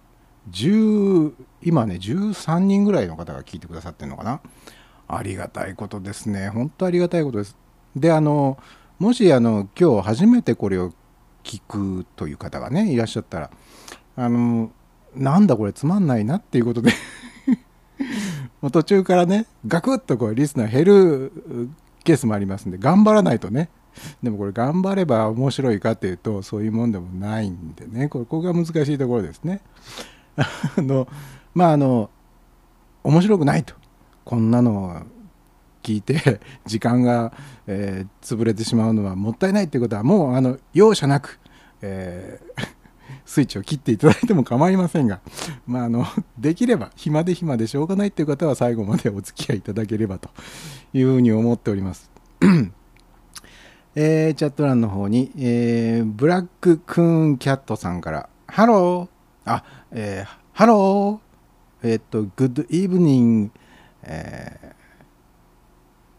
[0.51, 4.41] 10今ね13人ぐらいの方が聞いてくださってるのかな。
[5.07, 6.49] ありがたいことですね。
[6.49, 7.57] 本当ありがたいことです。
[7.95, 8.59] であの
[8.99, 10.93] もしあの今日初めてこれを
[11.45, 13.51] 聞くという方がねいらっしゃったら
[14.17, 14.71] あの
[15.15, 16.93] なんだこれつまんないなっていうことで
[18.61, 21.33] もう途中からねガクッとこうリスナー減る
[22.05, 23.69] ケースもありますんで頑張らないとね。
[24.23, 28.09] でもこれ頑張れば面白いかっていうとそういうもんでもないんでね。
[28.09, 29.61] ここが難しいところですね。
[30.37, 30.47] あ
[30.81, 31.09] の
[31.55, 32.11] まああの
[33.03, 33.75] 面白くないと。
[34.25, 35.03] こんなの
[35.83, 37.33] 聞いて時間が、
[37.67, 41.41] えー潰れてしまうのはもったいないっていうことはもうあの容赦なく、
[41.83, 42.80] えー
[43.31, 45.21] スイッチを切っていただいても構いませんが、
[45.65, 46.05] まあ、あの
[46.37, 50.31] できれば暇で暇でしょうがないっていう方は最後までお付き合いいただければと
[50.93, 52.11] いうふうに思っております。
[53.95, 59.63] えーチャット欄の方に、えーブラッククーンキャットさんから、ハローあ、
[59.93, 63.53] えーハローえーっと、 Good evening、
[64.03, 64.75] え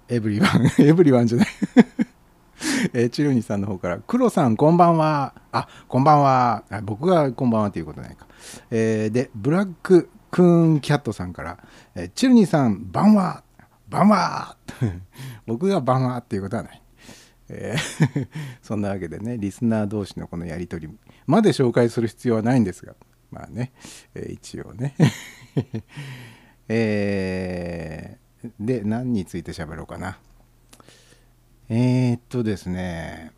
[0.10, 1.48] ー everyone、everyone じゃない。
[2.94, 5.34] えー、チルニさんの方から、クロさん、こんばんは。
[5.52, 6.64] あ、こんばんは。
[6.84, 8.28] 僕がこんばんはということないか。
[8.70, 11.58] えーで、ブラッククーンキャットさんから、
[11.96, 13.44] えーチルニさん、ばんは。
[13.90, 14.56] ばんは。
[15.46, 16.82] 僕がばんはっていうことはない。
[17.50, 18.28] えー
[18.62, 20.90] そんなわけでね、リスナー同士のこのやりとり
[21.28, 22.94] まで紹介する必要はないんですが、
[23.32, 23.72] まあね、
[24.14, 24.96] えー一応ね。
[26.68, 28.22] えー
[28.60, 30.18] で、何について喋ろうかな。
[31.74, 33.32] えー、っとですね、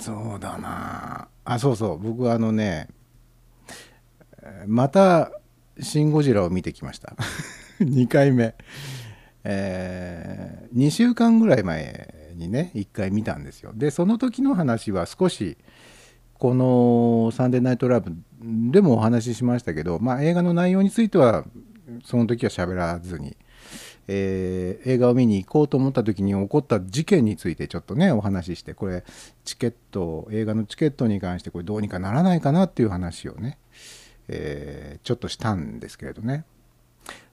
[0.00, 1.28] そうだな。
[1.44, 2.88] あ、そうそう、僕はあのね、
[4.66, 5.30] また
[5.78, 7.14] 「シン・ゴジラ」を見てきました。
[7.80, 8.54] 2回目。
[9.44, 13.72] えー、2週間ぐらい前にね1回見たんですよ。
[13.74, 15.58] でその時の話は少し
[16.38, 18.16] この「サンデーナイトラブ」
[18.72, 21.44] でもお話ししましたけど、まあ、映画の内容については
[22.02, 23.36] その時は喋らずに、
[24.08, 29.04] えー映画を見に行こうと思った時に起こった事件についてちょっとねお話ししてこれ
[29.44, 33.58] チケット映画のチケットに関してこれどうにかならないかなっていう話をね、
[34.28, 36.44] えーちょっとしたんですけれどね。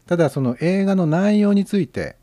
[0.06, 2.16] ただその映画の内容について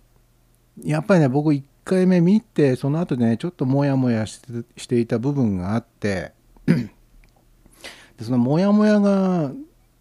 [0.85, 6.33] やっぱりね僕1回目見てその後でねちょっとモヤモヤしてしていた部分があって
[6.67, 9.51] でそのモヤモヤが、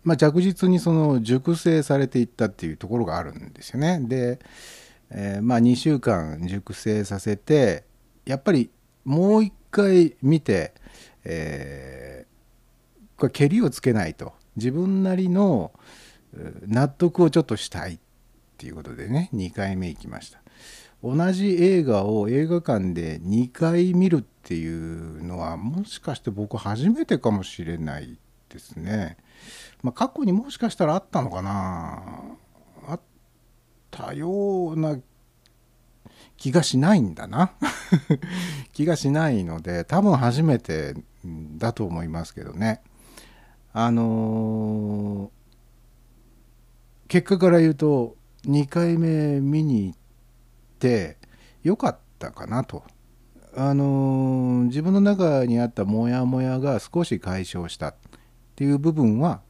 [0.03, 3.99] まあ、着実にその熟成されていったっていうところがあるんですよね。
[4.01, 4.39] で、
[5.09, 7.83] えーまあ2週間熟成させて
[8.25, 8.69] やっぱり
[9.03, 10.73] もう一回見て、
[11.23, 12.31] えー
[13.21, 15.71] これけりをつけないと自分なりの
[16.65, 17.99] 納得をちょっとしたいっ
[18.57, 20.41] ていうことでね2回目行きました
[21.03, 28.17] 同じ映画を映画館で2回見るっていうのはもしかして僕初めてかもしれない
[28.49, 29.17] ですね、
[29.83, 32.03] まあ、過去にもしかしたらあったのかな。
[32.87, 32.99] あっ
[33.89, 34.99] たような
[36.37, 37.53] 気がしないんだな。
[38.73, 40.95] 気がしないので多分初めて
[41.57, 42.81] だと思いますけどね。
[43.73, 45.41] あのー
[47.07, 48.15] 結果から言うと
[48.45, 49.97] 2回目見に行っ
[50.79, 51.17] て
[51.61, 52.83] よかったかなと。
[53.55, 57.95] あのー自分の中にあったモヤモヤが少し解消したっ
[58.55, 59.41] ていう部分は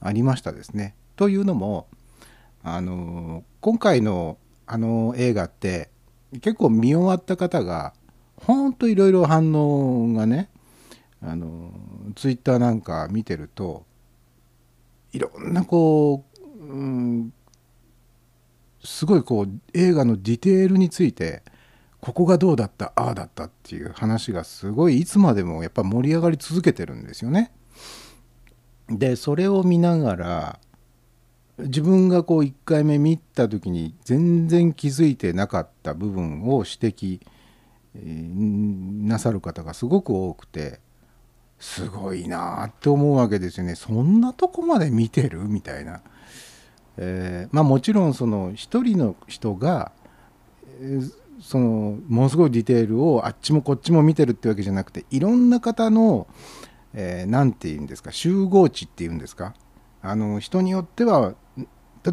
[0.00, 0.94] ありましたですね。
[1.16, 1.86] というのも、
[2.62, 5.90] あの今回のあの映画って
[6.40, 7.92] 結構見終わった方が
[8.36, 10.48] ほんといろいろ反応がね
[11.22, 11.72] あの
[12.14, 13.84] ツイッターなんか見てると
[15.12, 16.24] いろんなこ
[16.60, 17.32] う、うん、
[18.84, 21.42] すごいこう映画のディテールについて
[22.00, 27.52] ここがどうだったああだったっていう話がすごいいつまでもやっぱ盛り上がり続けてるんですよね。
[28.90, 30.58] でそれを見ながら
[31.58, 37.20] 自分がこう1回目見た時に全然気づいてなかった部分を指摘、
[37.94, 40.80] なさる方がすごく多くて
[41.58, 45.40] すごいなあって思うわけですよねそんなとこまで見てる？
[45.40, 46.00] みたいな。
[46.96, 49.92] えーまあもちろんその一人の人が、
[50.80, 56.26] えーそのものすごいディテールをあっちもこっちも見てるってわけじゃなくていろんな方の、
[56.94, 59.54] えーて言うんですか集合値っていうんですか？
[60.02, 61.64] あの人によっては例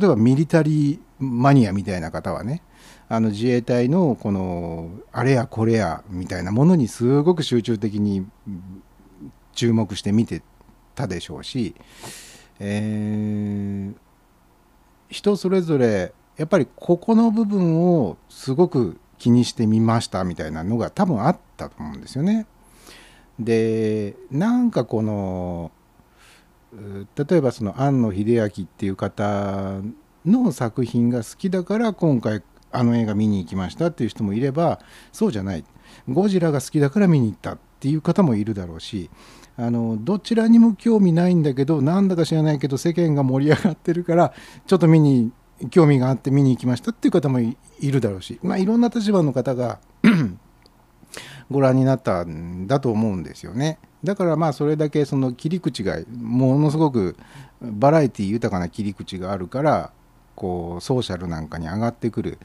[0.04, 2.62] えばミリタリーマニアみたいな方はね
[3.10, 8.28] あの自衛隊のこのあれやこれやみたいなものにすごく集中的に
[9.54, 10.44] 注目して見て
[10.94, 11.76] たでしょうし、
[12.60, 13.96] えー
[15.10, 22.46] 人それぞれやっぱりここの部分をすごく気にしてみましたみたいなのが多分あったと思うんですよね。
[23.40, 25.72] でなんかこの
[27.16, 29.82] 例えばその庵野秀明っていう方
[30.26, 34.80] の作品が好きだから今回あの映画見に行きましたっていう人もいれば
[35.12, 35.64] そうじゃない。
[36.10, 39.10] ゴジラが好きだから見に行ったっていう方もいるだろうし
[39.56, 44.34] あのどちらにも興味ないんだけどなんだか知らないけど世間が盛り上がってるから
[44.66, 45.32] ちょっと見に
[45.72, 49.80] 興味があって見に行きましたっていう方もいいるだろうしまあいろんな立場の方が
[51.50, 53.80] ご覧になったんだと思うんですよね。
[54.04, 57.16] だからまあそれだけその切り口がものすごく
[57.62, 59.92] バラエティ豊かな切り口があるから
[60.36, 62.38] こうソーシャルなんかに上がってくる、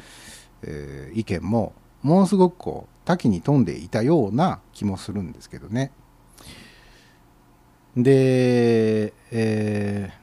[0.63, 1.73] えー意見も
[2.03, 5.93] ものすごくこう多岐に富んでいたような気もするんですけどね。
[7.97, 10.23] で、えー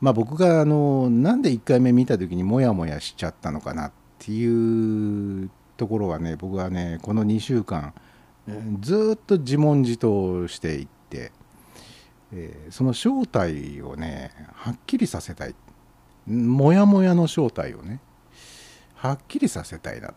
[0.00, 7.92] まあ僕があのなんで1回目見た時にモヤモヤしちゃったのかなっていうところはね僕はねこの2週間
[8.80, 11.32] ずっと自問自答していって、
[12.32, 15.54] えーその正体をねはっきりさせたい。
[16.26, 18.00] モヤモヤの正体をね
[18.94, 20.14] はっきりさせたいなと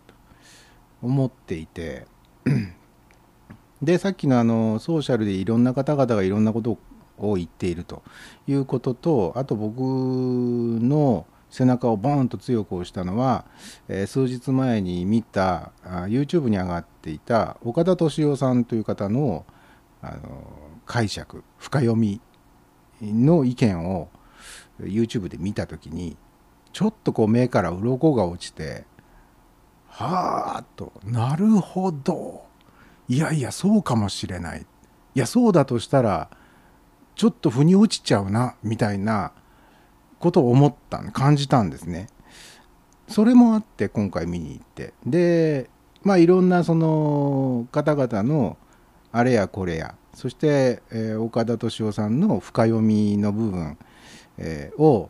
[1.02, 2.08] 思っていて。
[3.82, 6.80] でさっきのあのソーシャルでいろんな方々がいろんなこと
[7.20, 8.02] を言っていると
[8.48, 13.46] いうこととあと僕の背中をボーンと強く押したのは、
[13.88, 19.46] えー数日前に見たあ YouTube に上がっていた岡田敏夫さんという方の
[20.02, 20.44] あの
[20.86, 22.22] 解釈深読み
[23.02, 24.10] の意見を
[24.80, 26.16] YouTube で見た時に
[26.72, 28.86] ちょっとこう目から鱗が落ちて
[29.88, 32.46] はあとなるほど
[33.08, 34.66] いやいやそうかもしれない。
[35.16, 36.30] いやそうだとしたら
[37.16, 39.32] ちょっと腑に落ちちゃうなみたいな
[40.20, 42.08] ことを思った感じたんですね。
[43.08, 45.70] それもあって今回見に行ってで
[46.04, 48.58] まあいろんなその方々の
[49.12, 53.78] あれやこれやそして、えー岡田敏夫さんの深読みの部分、
[54.38, 55.10] えーを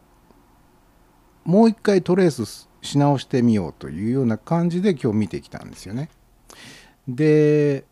[1.46, 6.10] もう一回トレースし直してみようというような感じで今日見てきたんですよね。
[7.08, 7.86] で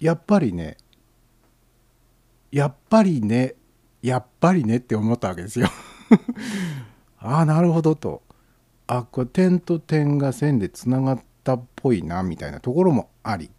[0.00, 0.76] やっぱりね
[2.52, 3.54] やっぱりね
[4.04, 5.66] やっぱりねって思ったわけですよ。
[7.16, 8.22] ああなるほどと
[8.86, 13.50] あこれ点と点が線でつながったっぽいなみたいなところもあり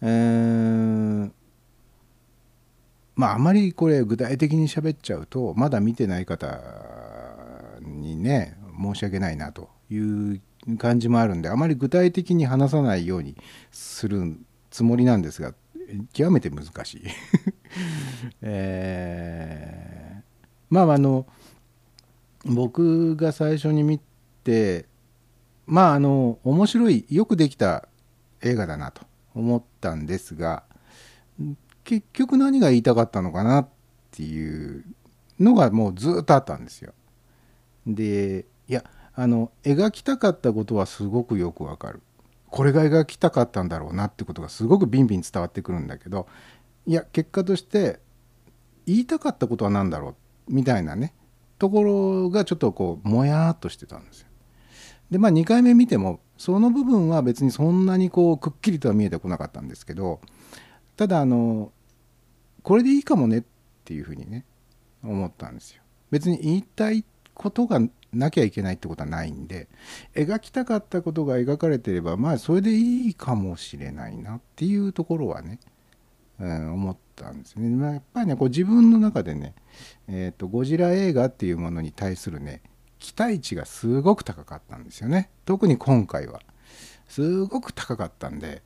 [0.00, 1.30] えー
[3.16, 6.60] まああまりこれ具体的に喋っちゃうとまだ見てない方
[7.80, 10.40] にね申し訳ないなという
[10.78, 13.36] 感じもあるんであまり具体的に話さないように
[13.72, 14.38] する
[14.70, 15.52] つもりなんですが
[16.12, 17.02] 極めて難しい。
[18.42, 19.96] えー
[20.70, 21.26] まああの
[22.44, 24.00] 僕が最初に見
[24.44, 24.86] て
[25.66, 27.88] まああの面白いよくできた
[28.42, 29.02] 映画だなと
[29.34, 30.64] 思ったんですが
[31.84, 33.68] 結局何が言いたかったのかなっ
[34.10, 34.84] ていう
[35.38, 36.92] のがもうずっとあったんですよ。
[37.86, 38.84] でいや
[39.14, 42.02] あの描きたかったことはすごくよくわかる。
[42.50, 46.26] これが描きたかったんだろうなってことがすごくビンビン伝わってくるんだけど
[46.86, 48.00] いや結果として
[48.86, 50.10] 言いたかったことは何だろ
[50.48, 50.54] う？
[50.54, 51.12] みたいなね
[51.58, 54.28] ところがちょっとこうもやーっとしてたんですよ。
[55.10, 60.20] でまあ2回目見てもその部分は別にそんなにこうくっきりとは見えてこなかったんですけど
[60.96, 61.72] ただあの
[62.62, 63.42] これでいいかもねっ
[63.84, 64.44] ていうふうにね
[65.02, 65.82] 思ったんですよ。
[66.10, 67.04] 別に言いたい
[67.36, 67.80] ことが
[68.12, 69.68] なきゃいけないってことはないんで
[70.14, 75.60] 描きたかったことが描かれてればまあそれでいいかもしれないなっていうところはね、
[76.40, 77.68] うん、思ったんですね。
[77.68, 79.54] まあ、やっぱりねこう自分の中でね、
[80.08, 82.62] えーとゴジラ映画っていうものに対するね
[82.98, 86.40] 期待値がすごく高かったんですよね特に今回は
[87.08, 88.62] すごく高かったんで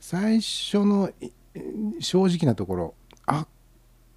[0.00, 1.10] 最初の
[2.00, 2.94] 正直なところ
[3.26, 3.46] あ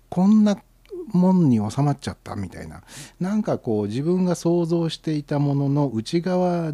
[0.09, 0.61] こんな
[1.07, 2.83] もんに収まっちゃったみたいな。
[3.19, 6.71] なんかこう自分が想像していたものの内側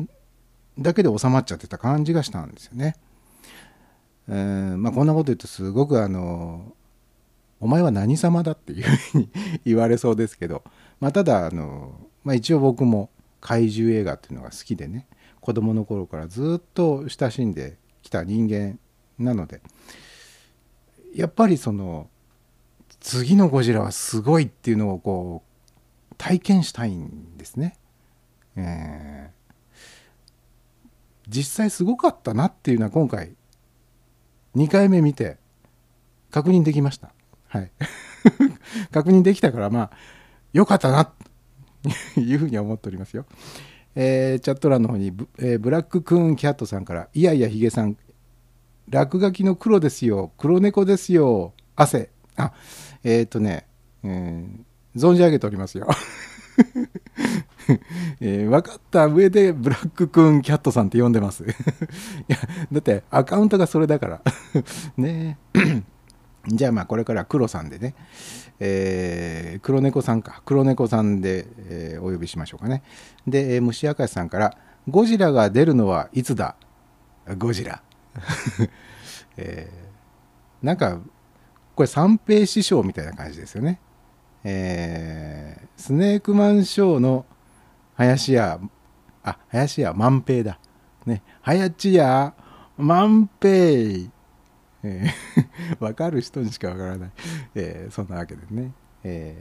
[0.78, 2.96] だけで収まっちゃってた感じがしたんですよね。
[4.28, 6.74] えーまあこんなこと言うとすごくあの
[7.60, 9.30] お前は何様だっていうふうに
[9.66, 10.64] 言われそうですけど、
[11.00, 13.10] まあ、ただあの、まあ、一応僕も
[13.40, 15.08] 怪獣映画っていうのが好きでね。
[15.42, 18.80] 子供の頃からずっと親しんできた人間
[19.20, 19.62] なので。
[21.16, 22.10] やっぱりその
[23.08, 27.78] 次のゴジラはすごいっていうのをこう体験したいんですね。
[28.58, 29.36] えー
[31.28, 33.34] 実際すごかったなっていうのは今回
[34.56, 35.38] 2回目見て
[36.30, 37.12] 確認できました。
[37.48, 37.72] はい、
[38.92, 39.92] 確認できたからまあ
[40.54, 41.14] 良かったなと
[42.22, 43.26] いうふうには思っておりますよ。
[43.96, 47.98] えーチャット欄の方にブ,、えーブラッククーンキャットさんから「いやいやヒゲさん
[48.90, 52.54] 落書きの黒ですよ黒猫ですよ汗」あ
[53.06, 53.66] えっ、とね、
[54.04, 55.88] えー存じ上げておりますよ。
[58.22, 61.44] えー分かった上でブラッククーンキャットさんって呼んでます。
[61.46, 61.48] い
[62.28, 62.38] や
[62.72, 64.22] だってアカウントがそれだから。
[64.98, 65.38] ね
[66.48, 67.94] じゃあまあこれから黒さんでね、
[68.60, 72.84] えー黒猫さんか黒猫さんで、えーお呼びしましょうかね。
[73.28, 76.56] で、えー虫明石さんから「ゴジラが出るのはいつだ?」
[77.38, 77.82] ゴジラ。
[79.38, 81.00] えーなんか
[81.76, 83.80] これ三平師匠みたいな感じですよね。
[84.44, 87.26] えースネークマンショーの
[87.96, 88.60] 林家
[89.24, 90.60] あ林家万平だ。
[91.06, 92.34] ね、林家
[92.78, 93.52] 万平。
[93.52, 95.08] えー
[95.84, 97.12] わかる人にしかわからない、
[97.56, 98.72] えーそんなわけでね。
[99.04, 99.36] え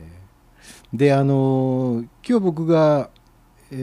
[0.93, 3.11] ーであのー今日僕が、
[3.71, 3.77] え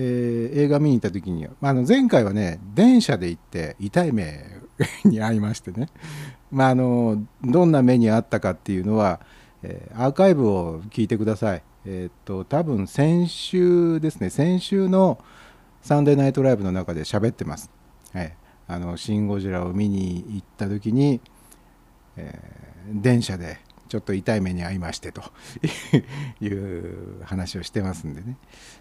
[0.53, 4.45] ー映画見に行った時にまああの前回はね電車で行って痛い目
[5.05, 5.87] に遭いましてね、
[6.51, 9.19] まあ、あのどんな目に遭ったかっていうのは、
[9.63, 11.63] えーアーカイブを聞いてください。
[11.85, 15.19] えーっと多分先週ですね先週の
[15.81, 17.69] 「サンデーナイトライブ」の中で喋ってます。
[18.13, 18.35] はい、
[18.67, 21.21] あのシン・ゴジラを見に行った時に、
[22.17, 25.21] えー電車でちょっと痛い目に遭いましてと
[26.41, 28.37] いう話をしてますんでね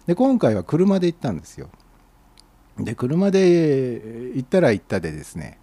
[0.07, 1.69] で今回は車で行ったんですよ
[2.79, 5.59] で車で行ったら行ったでですね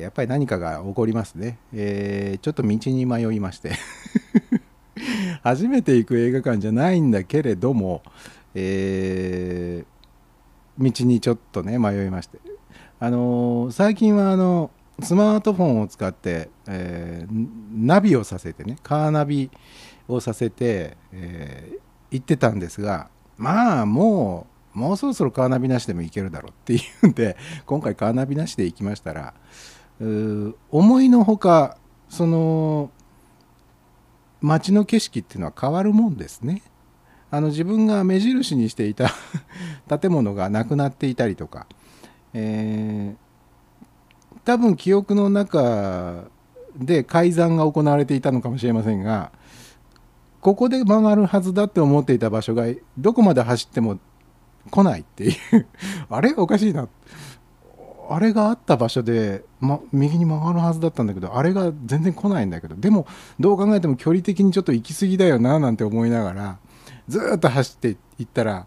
[0.00, 3.72] やっぱり何かが起こりますね、えーちょっと道に迷いまして。
[5.42, 8.02] 初めて行く映画館じゃないんだけれども、
[8.54, 9.94] えー
[10.76, 12.38] 道にちょっとね迷いまして。
[13.00, 14.70] あのー最近はあの
[15.02, 19.50] スマートフォンを使って、えーナビをさせてねカーナビ
[20.08, 27.36] をさせて、えー行ってたんですがまあもうもうそろそろカーナビなしでも行けるだろうっていうんで
[27.66, 29.34] 今回カーナビなしで行きましたら
[30.00, 31.76] 思いのほか
[32.08, 32.90] その
[34.40, 36.62] 街の景色っていうのは変わるもんですね。
[37.30, 39.10] あの自分が目印にしていた
[39.98, 41.66] 建物がなくなっていたりとか、
[42.32, 43.24] えー
[44.44, 46.24] 多分記憶の中
[46.76, 49.32] で改ざんが行われていたのかもしれませんが
[50.42, 52.66] ここで曲がるはずだって思っていた場所が
[52.98, 53.98] どこまで走っても
[54.70, 55.66] 来ないっていう。
[56.10, 56.34] あれ？
[56.36, 56.86] おかしいな。
[58.10, 63.06] あれがあった場所で、ま、右に曲がるはずだったんだけどあれが全然来ないんだけどでも
[63.38, 66.58] どう考えても距離的にちょっと行き過ぎだよななんて思いながら
[67.08, 68.66] ずっと走っていったら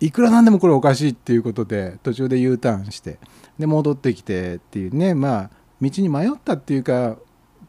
[0.00, 3.18] いくらなんでもこれおかしいっていうことで途中で U ターンして
[3.58, 7.16] で戻ってきてっていうねまあ道に迷ったっていうか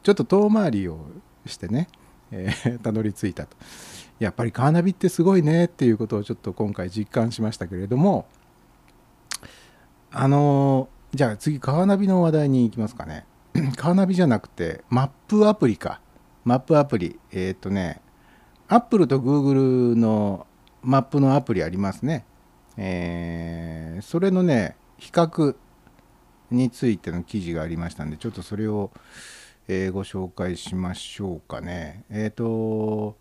[0.02, 1.00] ちょっと遠回りを
[1.46, 1.88] してね
[2.32, 3.56] えーたどり着いたと。
[4.20, 8.26] やっぱりカーナビってすごいねっていうことをちょっと今回実感しましたけれども
[10.16, 13.26] あのーじゃあ次カーナビの話題に行きますかね。
[13.78, 16.02] カーナビじゃなくてマップアプリか。
[16.44, 17.20] マップアプリ。
[17.32, 18.02] えーっとね
[18.68, 19.54] アップルとグーグ
[19.92, 20.48] ルの
[20.82, 22.26] マップのアプリありますね。
[22.78, 25.56] えーそれのね比較
[26.50, 28.92] についての記事がありましたんでちょっとそれを、
[29.68, 32.06] えーご紹介しましょうかね。
[32.10, 33.18] えっ、と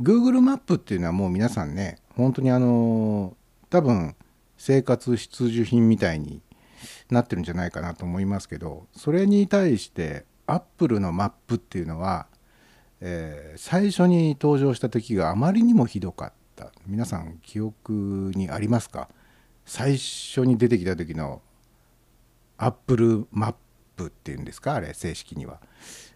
[0.00, 3.36] Google マップっていうのはもう皆さんね本当にあの
[3.70, 4.16] 多分
[4.64, 6.40] 生活必需品みたいに
[7.10, 12.28] なってるんじゃないかなと思いますけどそれに対して Apple のマップっていうのは、
[13.00, 16.70] えー最初に登場した時があまりにもひどかった。
[16.86, 19.08] 皆さん記憶にありますか？
[19.66, 21.42] 最初に出てきた時の
[22.56, 23.54] Apple マッ
[23.96, 24.74] プっていうんですか？
[24.74, 25.60] あれ正式には、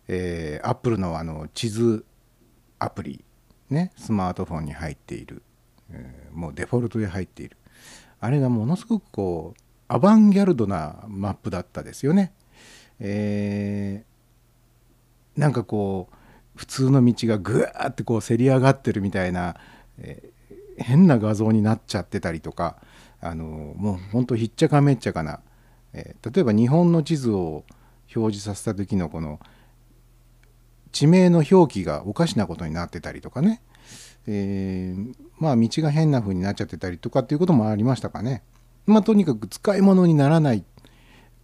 [0.07, 2.05] えー、Apple のあの地図
[2.79, 3.25] アプリ
[3.71, 5.43] ねスマートフォンに入っている、
[5.91, 7.57] えーもうデフォルトで入っている。
[8.27, 12.33] あれがものすごくこうアバンギャルドなマップだったですよね。
[12.99, 16.16] えーなんかこう
[16.57, 19.57] 普通の道がぐわーってこうせり上がってるみたいな、
[19.99, 20.37] えー
[20.79, 22.77] 変な画像になっちゃってたりとか
[23.22, 25.41] あのもうほんとひっちゃかめっちゃかな、
[25.95, 27.64] えー例えば日本の地図を
[28.14, 29.41] 表示させた時のこの
[30.93, 33.62] 地名の表記がおかしなことになってたりとかね、
[34.27, 38.43] えーまあ道が変な風になっちゃってたりとかっていうこともありましたかね。
[38.87, 40.64] まあとにかく使い物にならない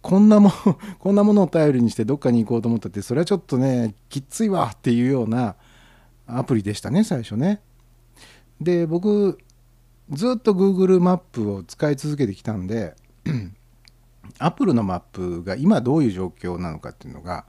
[0.01, 5.55] こんなもの こんなものを頼りにしてどっかに行こうと思ったってそれはちょっとねきっついわっていうような
[6.25, 7.61] アプリでしたね最初ね。
[8.59, 9.37] で僕
[10.09, 12.95] ずっと Google マップを使い続けてきたんで
[14.39, 17.45] Apple のマップが今どういう状況なのかっていうのが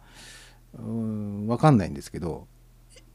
[0.78, 2.46] うん分かんないんですけど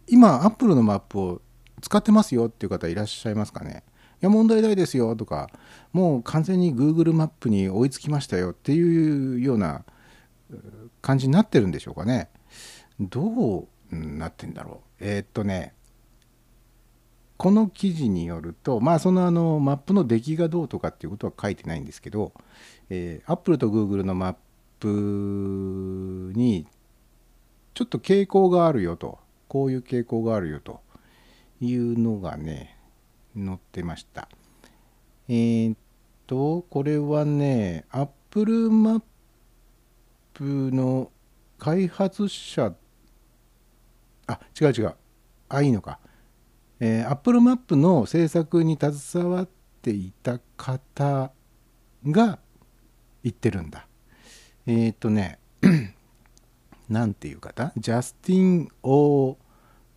[0.07, 1.41] 今 Apple のマップを
[1.81, 3.83] 使ってますよっていう方いらっしゃいますかね。
[4.21, 5.49] いや問題ないですよとか
[5.93, 9.85] もう完全に Google マップに追いつきましたよっていうような
[11.01, 12.29] 感じになってるんでしょうかね。
[12.99, 14.95] どうなってんだろう。
[14.99, 15.73] えーっとね
[17.37, 22.33] この記事によるとまあそのあのマップの出来がどうとかっていうことは書いてないんですけど、
[22.89, 24.35] えー、Apple と Google のマッ
[24.79, 26.67] プに
[27.73, 30.81] ちょっと傾向があるよとこういう傾向があるよと
[31.61, 32.77] いうのがね
[33.35, 34.29] 載ってました。
[35.27, 35.77] えーっ
[36.27, 39.01] とこれはね Apple マッ
[40.33, 41.11] プの
[41.57, 42.73] 開発者
[44.27, 44.95] あ違う違う。
[45.49, 45.99] あいいのか。
[46.79, 49.49] えー、Apple マップの制作に携わっ
[49.81, 51.31] ていた方
[52.07, 52.39] が
[53.23, 53.87] 言ってるんだ。
[54.65, 55.39] えーっ、とね、
[56.87, 57.73] なんていう方？
[57.75, 59.35] ジャスティン・オー・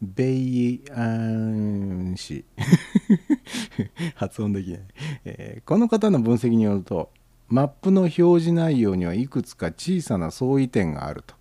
[0.03, 2.45] ベイアン氏。
[4.17, 4.81] 発音できない、
[5.25, 7.11] えーこの方の分析によると、
[7.49, 11.35] マップの表示内容にはいくつか小さな相違点があると。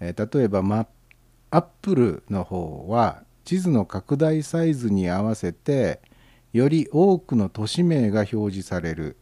[0.00, 0.90] えー例えば、マップ
[1.50, 6.00] Apple の方は地図の拡大サイズに合わせて
[6.52, 9.16] より多くの都市名が表示される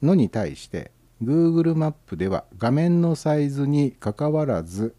[0.00, 0.92] のに対して
[1.22, 4.94] Google マップでは画面のサイズにかかわらず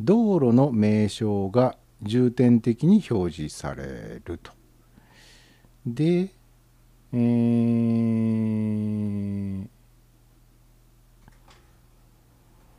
[0.00, 4.52] 道路の名称が重点的に表示されると。
[5.86, 6.30] で、
[7.12, 9.66] えー、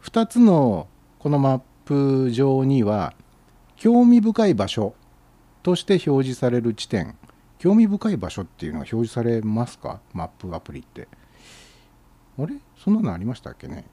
[0.03, 0.87] 2つの
[1.19, 3.13] このマップ上には
[3.75, 4.95] 興味深い場所
[5.63, 7.17] として表示される地点。
[7.59, 10.01] 興味深い場所っていうのが表示されますか？
[10.13, 11.07] マップアプリって。
[12.39, 12.55] あれ？
[12.75, 13.85] そんなのありましたっけね？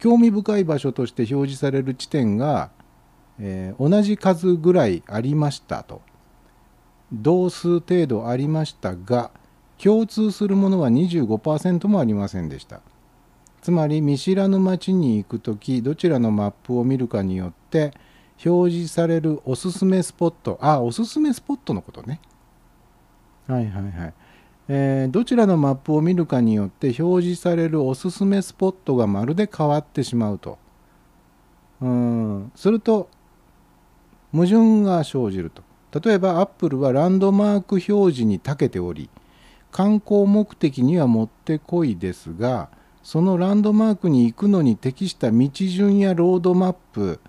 [0.00, 2.72] 興味深い場所として表示される地点が、
[3.44, 6.00] えー同じ数ぐらいありましたと。
[7.12, 9.30] 同数程度ありましたが
[9.76, 12.80] 共通するものは25%もありませんでした。
[13.60, 17.92] つまり見知らぬ町に行く時どちらのマップを見るかによって
[18.44, 22.20] 表示されるおすすめスポットあおすすめスポットのことね。
[23.46, 24.14] はいはいはい、
[24.68, 30.58] えーどちらのマップを見るかによって表示されるおすすめスポットがまるで変わってしまうと。
[31.80, 32.52] うん。
[32.54, 33.08] すると
[34.32, 35.62] 矛盾が生じると
[36.00, 39.10] 例えばアップルはランドマーク表示に長けており
[39.70, 42.70] 観光目的にはもってこいですが
[43.02, 47.20] そのランドマークに行くのに適した道順やロードマップ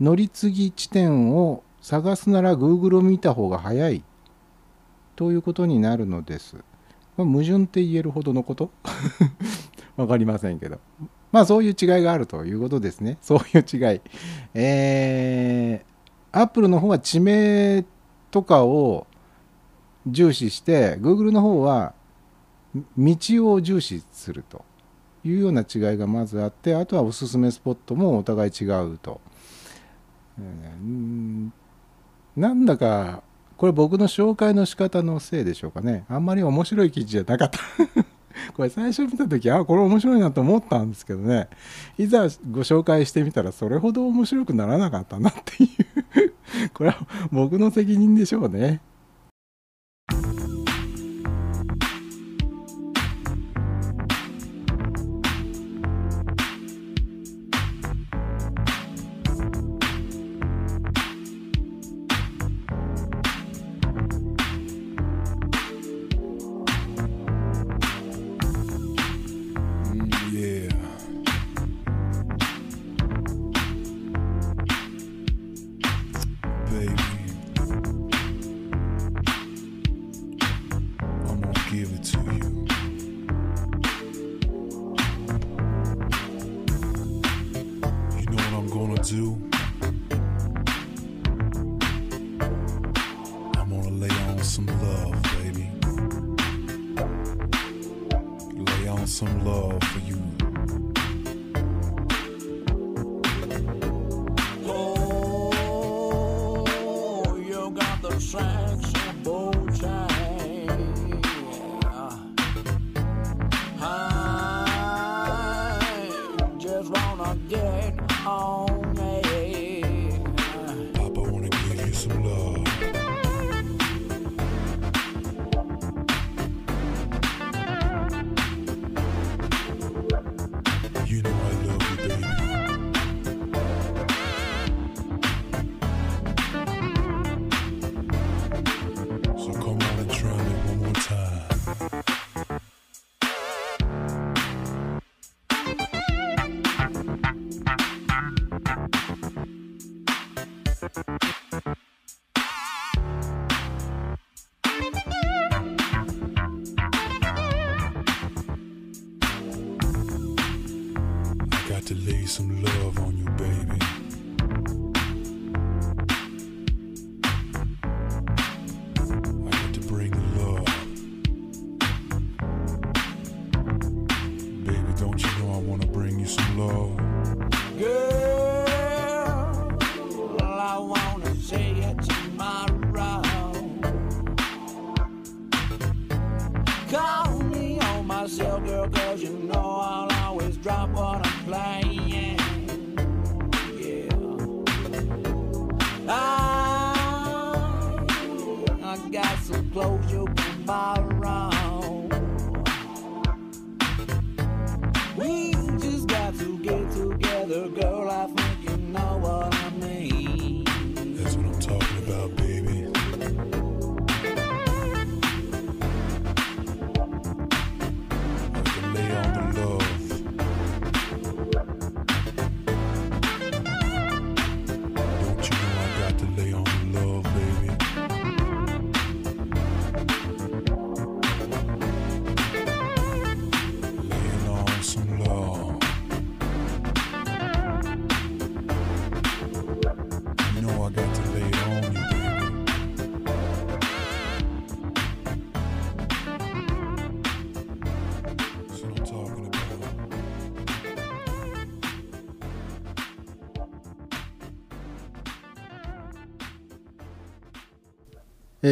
[0.00, 4.02] 乗り継ぎ地点を探すなら Google を見た方が早い
[5.16, 6.56] ということになるのです。
[7.16, 8.70] まあ矛盾って言えるほどのこと？
[9.96, 10.78] わかりませんけど。
[11.32, 13.18] まあそういう違いがあるということですね。
[13.20, 14.00] そういう違い。
[14.54, 15.89] えー、
[16.32, 17.84] Apple の方は地名
[18.30, 19.06] とかを
[20.06, 21.94] 重視して、Google の方は
[22.96, 23.16] 道
[23.52, 24.64] を重視すると
[25.24, 29.20] いうような違いがまずあって、あとはおすすめスポットもお互い違うと。
[30.38, 31.52] うん。
[32.36, 33.22] なんだか
[33.56, 36.04] これ僕の紹介の仕方のせいでしょうかね。
[36.08, 37.58] あんまり面白い記事じゃなかった。
[38.54, 41.48] これ最初見た時あこれ面白いなと思ったんですけどね。
[41.98, 46.34] いざご紹介してみたらそれほど面白くならなかったなっていう。
[46.74, 46.98] これは
[47.30, 48.80] 僕の責任でしょうね。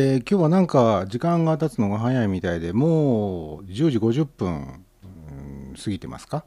[0.00, 6.44] えー今日はなんか時間が経つのが早いみたいでもう10時50分、うん過ぎてますか、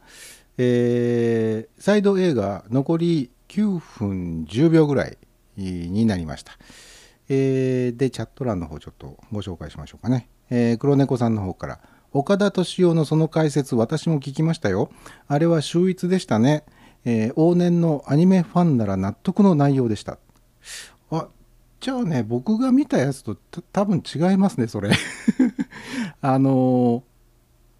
[0.57, 5.17] えーサイド映画残り9分10秒ぐらい
[5.57, 6.53] になりました、
[7.27, 11.79] えーでチャット欄の方ちょっとご紹介しましょうかね、えー黒猫さんの方から
[12.13, 14.91] 岡田敏夫のその解説私も聞きましたよ。
[15.27, 16.63] あれは秀逸でしたね、
[17.03, 20.19] え往年のアニメファンなら納得の内容でした。
[21.81, 23.35] じゃあね僕が見たやつと
[23.73, 24.91] 多分違いますねそれ。
[26.21, 27.03] あの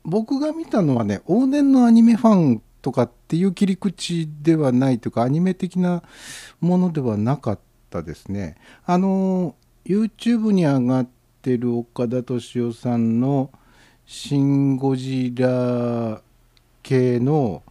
[0.03, 6.01] 僕が見たのはね往年のアニメファンとかっていう切り口ではないというかアニメ的な
[6.59, 7.59] ものではなかっ
[7.91, 8.55] たですね。
[8.87, 11.07] あの YouTube に上がっ
[11.43, 13.51] てる岡田敏夫さんの
[14.07, 16.23] 「シン・ゴジラ」
[16.81, 17.61] 系の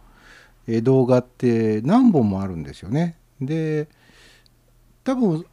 [0.81, 3.17] 動画って何本もあるんですよね。
[3.41, 3.89] で
[5.03, 5.45] 多分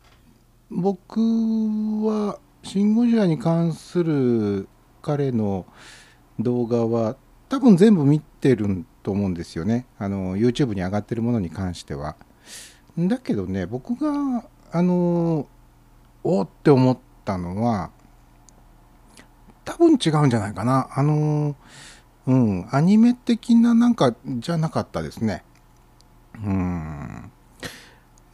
[0.70, 4.68] 僕は「シン・ゴジラ」に関する
[5.00, 5.66] 彼の
[6.38, 7.16] 動画は
[7.48, 9.86] 多分全部見てると思うんですよね。
[9.98, 12.16] あの YouTube に上がってるものに関しては。
[12.98, 15.46] だけどね僕があの
[16.22, 17.90] おって思ったのは
[19.64, 20.88] 多分違うんじゃないかな。
[20.92, 21.56] あの
[22.26, 25.44] うんアニメ的ななんかじゃなかったですね。
[26.44, 27.32] うん。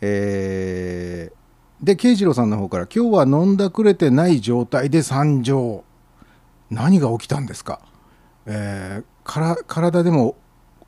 [0.01, 1.44] えー
[1.85, 5.85] で慶次郎さんの方から「今日は飲んだくれてない状態で参上」
[6.71, 7.81] 何が起きたんですか、
[8.47, 10.37] えーから体でも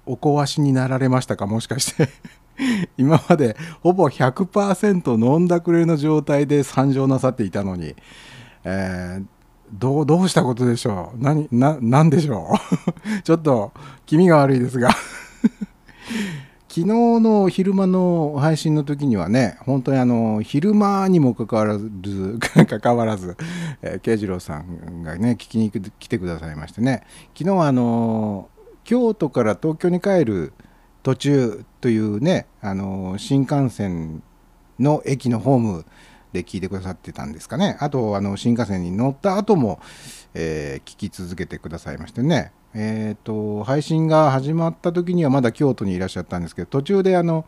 [0.05, 1.47] お壊しになられましたか？
[1.47, 2.09] もしかして。
[2.99, 7.95] 今までほぼ100%飲んだくれの状態で参上なさっていたのに、
[8.65, 9.25] えー
[9.73, 11.19] どうどうしたことでしょう？
[11.23, 12.53] 何な何でしょ
[13.19, 13.23] う？
[13.25, 13.73] ちょっと
[14.07, 14.91] 気味が悪いですが。
[16.77, 21.89] 昨日の昼間の配信の時にはね本当にあの昼間にもかかわらず
[22.69, 23.39] かかわらず、
[23.81, 27.05] えー、慶次郎さんがね聞きに来てくださいましてね。
[27.35, 28.51] 昨日はあの
[28.85, 30.53] 京都から東京に帰る
[31.03, 34.23] 途中というねあの新幹線
[34.79, 35.87] の駅のホーム
[36.35, 37.79] で聞いてくださってたんですかね。
[37.81, 39.81] あとあの新幹線に乗った後も、
[40.35, 42.53] えー聞き続けてくださいましてね。
[42.79, 47.47] えー、と配信が始まった時にはまだ京都にいらっしゃったんですけど途中であの、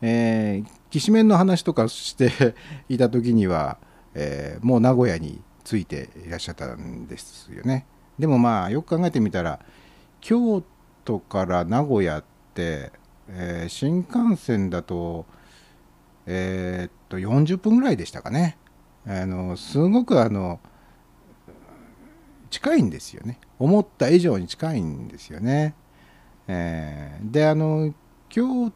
[0.00, 2.54] えー、きしめんの話とかして
[2.88, 3.78] いた時には、
[4.14, 7.86] えーもう名古屋に着いていらっしゃったんですよね。
[8.20, 9.58] でもまあよく考えてみたら
[10.20, 10.62] 京
[11.04, 12.24] 都から名古屋っ
[12.54, 12.92] て、
[13.28, 15.26] えー新幹線だと
[16.26, 18.56] えーっと40分ぐらいでしたかね。
[19.08, 20.60] あのすごくあの
[22.50, 23.38] 近いんですよね。
[23.58, 25.74] 思った以上に近いんですよね、
[26.46, 27.94] えーであの
[28.28, 28.72] 京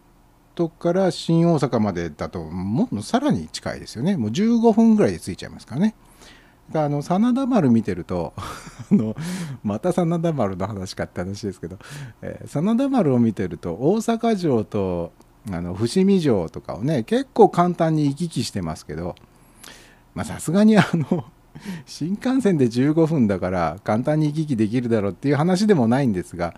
[0.54, 4.16] 都から新大阪までだともっとさらに近いですよね。
[4.16, 5.94] もう15分ぐらいで着いちゃいますからね。
[6.74, 9.14] あの真田丸見てると あの
[9.62, 11.78] また真田丸の話かって話ですけど、
[12.22, 15.12] えー真田丸を見てると大阪城と
[15.50, 19.16] あの伏見城とかをね結構簡単に行き来してますけど
[20.14, 21.24] まさすがにあの
[21.86, 26.54] 新幹線で15分だから簡単に行き来できるだろうっていう話でもないんですが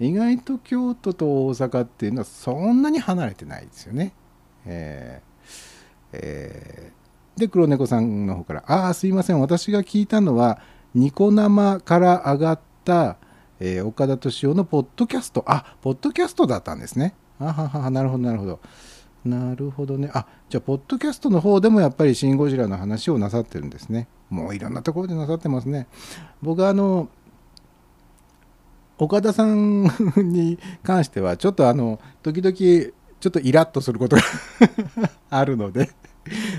[0.00, 4.12] 意外と京都と大阪っていうのはそんなに離れてないですよね。
[4.66, 5.28] えー
[6.12, 6.98] えー
[7.38, 10.60] で黒猫さんの方から「ああすいません私が聞いたのは
[10.92, 13.16] ニコ生から上がった、
[13.60, 17.14] えー岡田敏夫のポッドキャストあポッドキャストだったんですね。
[17.38, 18.60] あははなるほどなるほど。
[19.24, 20.10] なるほどね。
[20.12, 24.08] あじゃあ、ポッドキャストの方でもやっぱりシン・ゴジラの話をなさってるんですね。
[24.30, 25.86] もういろんなところでなさってますね。
[26.42, 27.08] 僕はあの、
[28.98, 29.84] 岡田さん
[30.16, 32.56] に関しては、ちょっとあの、時々、
[33.20, 34.22] ちょっとイラッとすることが
[35.30, 35.90] あるので、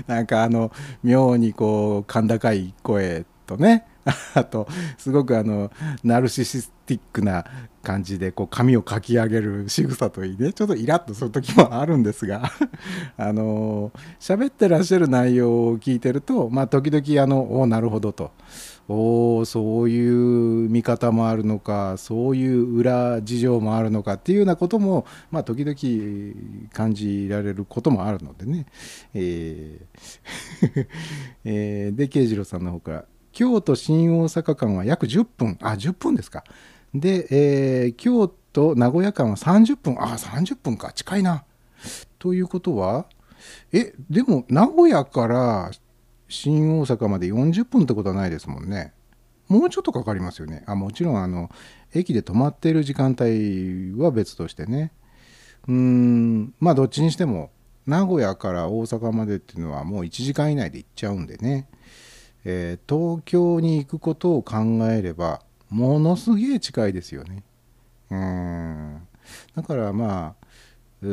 [0.06, 3.86] なんかあの、妙にこう、甲高い声とね、
[4.34, 4.66] あと、
[4.98, 5.70] すごくあの、
[6.02, 7.44] ナルシシスティックな
[7.82, 12.50] 感じで、こう、髪をかき上げる仕草といいね、ちょっとイラッとする時もあるんですが、
[13.16, 18.32] あの、喋ってらっしゃる内容を聞いてると、まあ、時々、あの、お、なるほどと。
[18.88, 25.76] おおそういう見方もあるのかそういう裏事情もあるのかっていうようなことも、まあ、時々
[26.72, 28.66] 感じられることもあるのでね、
[31.44, 35.58] で慶次郎さんの方から京都新大阪間は約10分。
[35.62, 36.44] あ10分ですか。
[36.94, 41.44] で、えー京都名古屋間は30分ああ30分か近いな。
[42.18, 43.06] ということは
[43.72, 45.70] えでも名古屋から
[46.28, 48.92] 新大阪まで40分ってことはないですもんね。
[49.48, 50.62] もうちょっとかかりますよね。
[50.66, 51.50] あもちろんあの
[51.94, 54.92] 駅で止まっている時間帯は別としてね。
[55.68, 57.50] うーんまあどっちにしても
[57.86, 61.68] 名古屋から大阪までっていうのはもう1時間以内で行っちゃうんでね、
[62.44, 64.58] えー東京に行くことを考
[64.90, 65.40] えれば
[65.70, 67.42] ものすげえ近いですよね。
[68.10, 69.06] うん。
[69.54, 70.46] だからまあ
[71.02, 71.06] う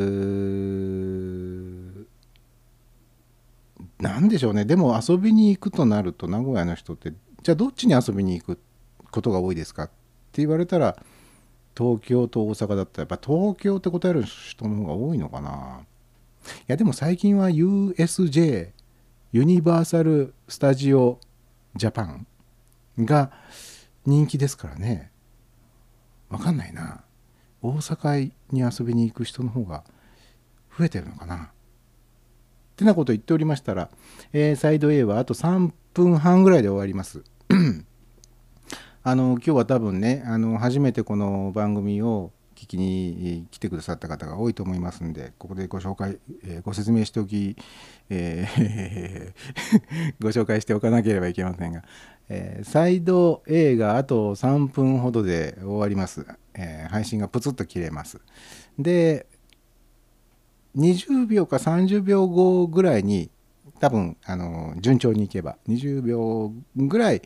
[3.99, 4.66] なんでしょうね。
[4.66, 8.60] でも遊びに行くとなると名古屋の人ってじゃあどっちに遊びに行く
[9.12, 9.93] ことが多いですかって
[10.41, 10.97] 言われたら
[11.78, 15.82] 東京と大阪だったらやっぱ東京って答える人の方が多いのかな。
[16.60, 18.72] いやでも最近は USJ
[19.34, 21.20] ユニバーサル・スタジオ・
[21.76, 22.26] ジャパン
[22.99, 23.32] が
[24.08, 25.12] 人気ですからね。
[26.30, 27.03] わかんないな。
[27.62, 29.84] 大阪に遊びに行く人の方が
[30.78, 31.36] 増えてるのかな。
[31.36, 31.39] っ
[32.78, 33.89] てなこと言っておりましたら、
[34.32, 37.22] えーサイド A はあと3分半ぐらいで終わります。
[39.03, 47.55] あの今日は多分ねあの初めてこの番組を聞きに来てくださった方が多いと思いますんでここでご紹介、えーご説明しておき、
[48.10, 49.34] えー
[50.20, 51.84] ご紹介しておかなければいけませんが、
[52.30, 58.20] えーサイド A があと3分ほどで終わります、えー配信がプツッと切れます。
[58.80, 59.28] で
[60.76, 63.30] 20秒か30秒後ぐらいに
[63.80, 67.22] 多分あの順調にいけば20秒ぐらい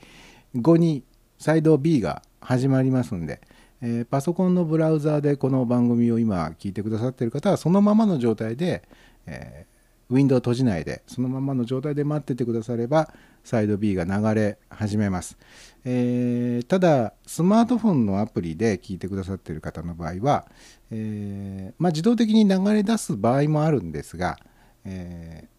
[0.55, 1.03] 後に
[1.37, 3.41] サイド B が始まりますんで、
[3.81, 8.83] えーパソコンのブラウザーでこの番組を今聞いてくださってる方はそのままの状態で、
[9.25, 9.71] えー
[10.11, 13.13] ウィンドウ閉じないでそのままの状態で待っててくだされば
[13.45, 15.37] サイド B が流れ始めます、
[15.85, 20.47] えーただスマートフォンのアプリで聞いてくださってる方の場合は、
[20.91, 24.37] えまあ、自動的に流れ出す場合もあるんですが、
[24.83, 25.51] えー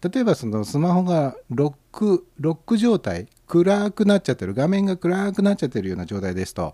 [0.00, 6.72] 例えばそのスマホがロックロック状態暗くなっちゃってる画面が暗くなっちゃってるような状態ですと、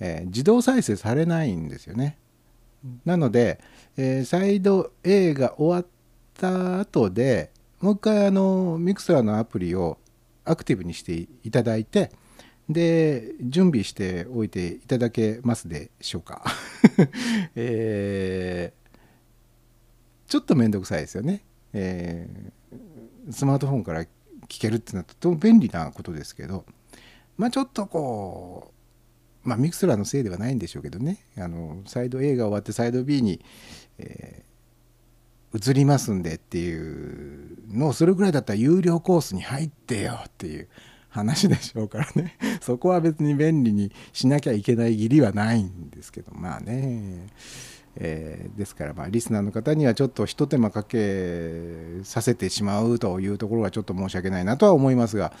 [0.00, 2.18] えー自動再生されないんですよね。
[3.04, 3.60] なので、
[3.96, 5.86] えーサイド A が終わっ
[6.34, 9.98] た後でもう一回あのミクスラーのアプリを
[10.44, 12.10] アクティブにしていただいて
[12.68, 16.44] で準備しておいていただけますでしょうか。
[17.56, 18.84] えー
[20.26, 21.44] ちょっと面倒くさいですよね。
[21.72, 24.04] えースマートフォンから
[24.48, 26.66] 聞けるってなるととても便利なことですけど
[27.38, 28.73] まあちょっとこう
[29.44, 31.18] まあミクスラーのせいではないんでしょうけどね。
[31.36, 33.44] あのサイド A が終わってサイド B に、
[33.98, 34.54] えー
[35.54, 40.68] 移りますんでっていうのをするぐらいだったら有料コースに入ってよっていう
[41.08, 42.36] 話でしょうからね。
[42.60, 47.28] そこは別に便利にしなきゃいけない義理はないんですけどまあね。
[47.96, 55.32] えーですからまあリスナーの方にはちょっとひと手間かけさせてしまうというところはちょっと申し訳ないなとは思いますが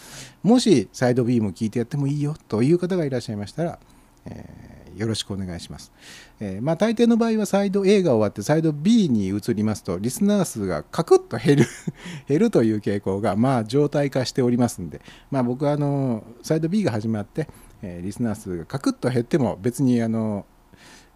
[0.44, 3.80] もしサイド B も聞いてやってもいいよという方がいらっしゃいましたら、
[4.26, 5.90] えーよろしくお願いします、
[6.38, 11.66] えーまあ大抵の場合はサイド A が終わってサイド B に移りますとリスナー数がカクッと減る
[12.28, 15.00] 減るという傾向がまあ常態化しておりますんで
[15.32, 17.48] まあ僕はあのサイド B が始まって、
[17.82, 20.46] えーリスナー数がカクッと減っても別にあの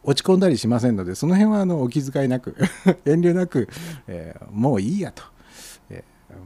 [0.03, 2.57] 落ち込んだりしませんのでその辺はあのお気遣いなく
[3.07, 3.69] 遠慮なく、
[4.09, 5.23] えーもういいやと、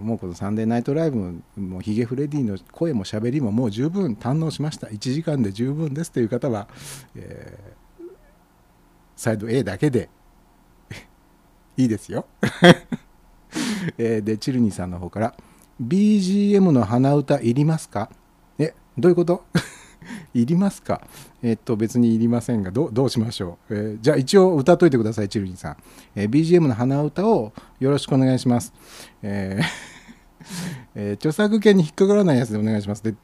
[0.00, 4.86] もうこの「サンデーナイトライブ」もヒゲフレディの声も喋りももう十分堪能しました。
[4.86, 6.68] 1時間で十分ですという方は、
[7.16, 7.82] えー
[9.14, 10.08] サイド A だけで
[11.76, 12.26] いいですよ、
[13.98, 15.34] えーでチルニーさんの方から
[15.80, 18.10] BGM の鼻歌いりますか？
[18.58, 19.44] えどういうこと？
[20.34, 21.06] いりますか？
[21.42, 25.76] えっと別にいりませんがどうどうしましょう、えーじゃあ一応歌っといてくださいチルニーさん、
[26.14, 28.72] えー BGM の鼻歌をよろしくお願いします、
[29.22, 29.64] えー
[30.94, 33.02] えー著作権に引っかからないやつでお願いします。
[33.02, 33.14] で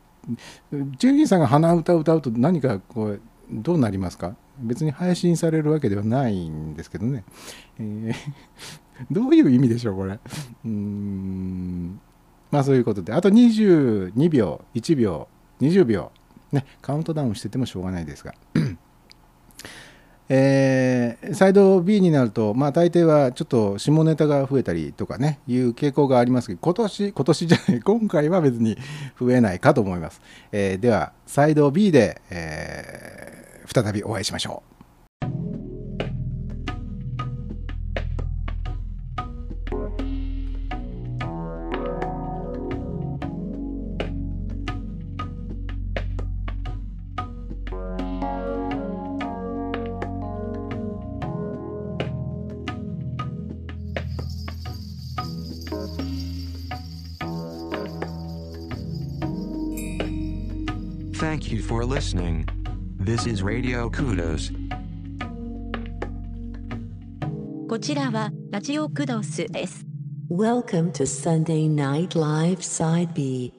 [0.98, 4.36] チルニーさんが鼻歌を歌うと何かこうどうなりますか？
[4.60, 7.24] 別に配信されるわけではないんですけどね、
[7.78, 8.14] えー
[9.10, 10.14] どういう意味でしょうこれ？
[10.14, 12.00] うーん。
[12.50, 13.12] まあそういうことで。
[13.12, 15.28] あと22秒1秒
[15.60, 16.10] 20秒。
[16.52, 18.34] ねカウントダウンしててもしょうがないですが。
[20.30, 28.76] えーサイド B になると、まあ、大抵はちょっと下ネタが増えたりとかねいう傾向がありますけど今年今年じゃない 今回は別に
[29.18, 30.20] 増えないかと思います、
[30.52, 33.38] えーではサイド B で、えー
[33.68, 34.67] 再びお会いしましょう。
[61.87, 62.45] listening.
[62.99, 64.51] This is Radio Kudos.
[67.69, 69.85] こちらはラジオクドスです。
[70.29, 73.56] Welcome to Sunday Night Live Side B.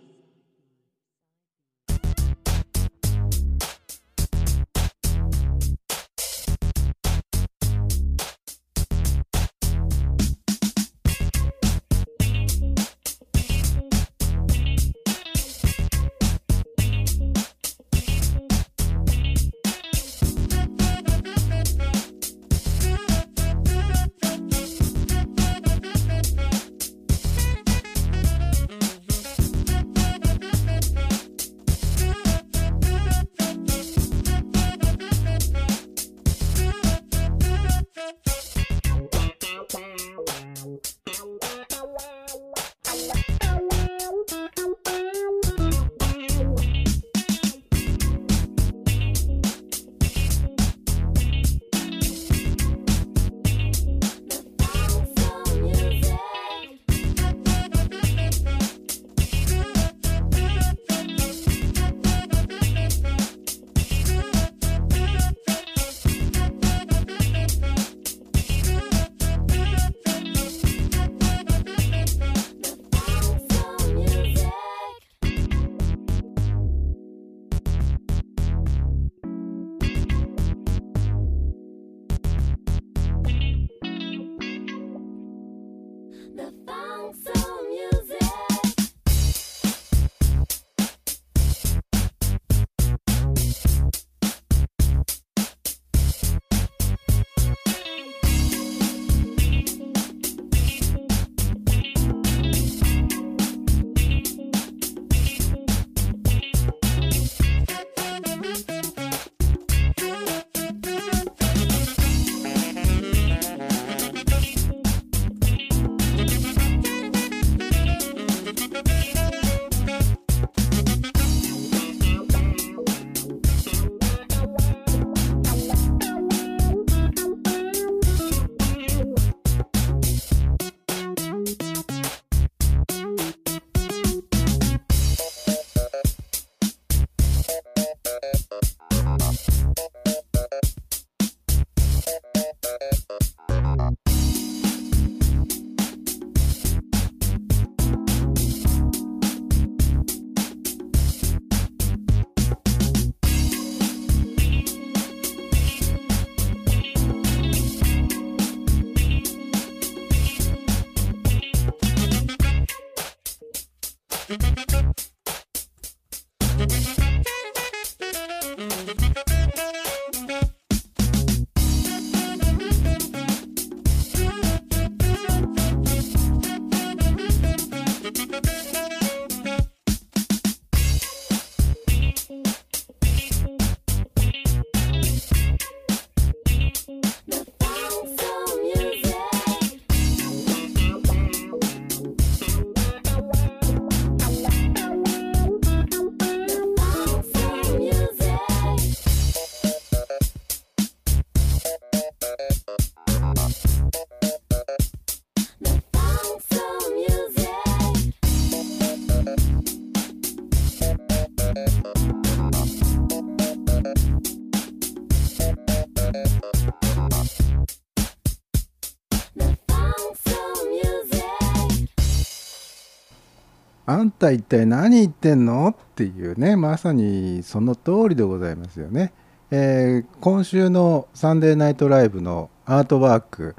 [224.03, 225.69] んた一体何言ってんの？
[225.69, 229.13] っていうねまさにその通りでございますよね、
[229.51, 233.55] えー今週のサンデーナイトライブのアートワーク、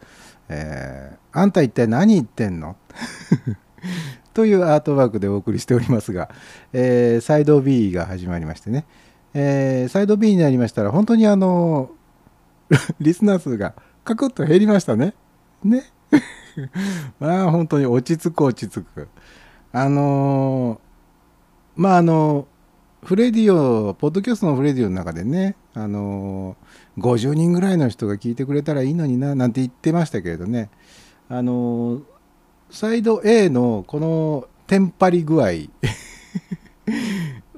[0.49, 2.77] えーあんた一体何言ってんの？
[4.35, 6.31] というアートワークでお送りしておりますが、
[6.73, 8.85] えーサイド B が始まりましてね、
[9.35, 11.91] えーサイド B になりましたら本当にあの
[13.01, 13.75] リスナー数が
[14.05, 15.15] カクッと減りましたね。
[15.65, 15.85] ね。
[17.21, 19.09] まあ本当に落ち着く落ち着く。
[19.73, 20.91] あのー
[21.77, 22.47] まああの
[23.03, 30.71] フレディオポッドキャストのフレディオの中でねあのー50人ぐらいの人が聞いてくれたらいいのにななんて言ってましたけれどね。
[31.29, 32.03] あのー
[32.71, 35.49] サイド A のこのテンパり具合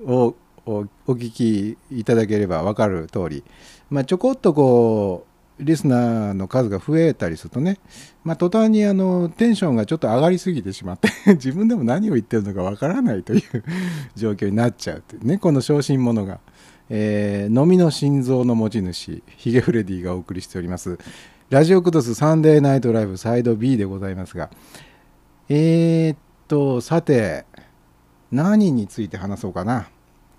[0.07, 0.35] を
[0.65, 3.45] おお聞きいただければ分かる通り、
[3.91, 5.32] まあ、ちょこっとこう
[5.63, 7.79] リスナーの数が増えたりするとね、
[8.25, 13.43] まあ、途端にあのテンションがちょっと上がりすぎてしまって 自分でも何を言ってるのか分からないという
[14.17, 16.41] 状況になっちゃうというねこの小心者が、
[16.91, 20.99] えー、飲みの心臓の持ち主ヒゲフレディがお送りしております。
[21.51, 24.49] ラジオクドスサンデーナイトライブサイド B でございますが
[25.51, 26.17] えー、っ
[26.49, 27.45] とさて
[28.31, 29.89] 何について話そうかな。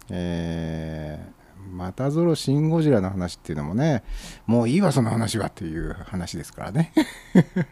[0.09, 1.32] えー、
[1.71, 4.03] またぞろシン・ゴジラの話っていうのもね
[4.45, 6.93] もういいわその話はっていう話ですからね。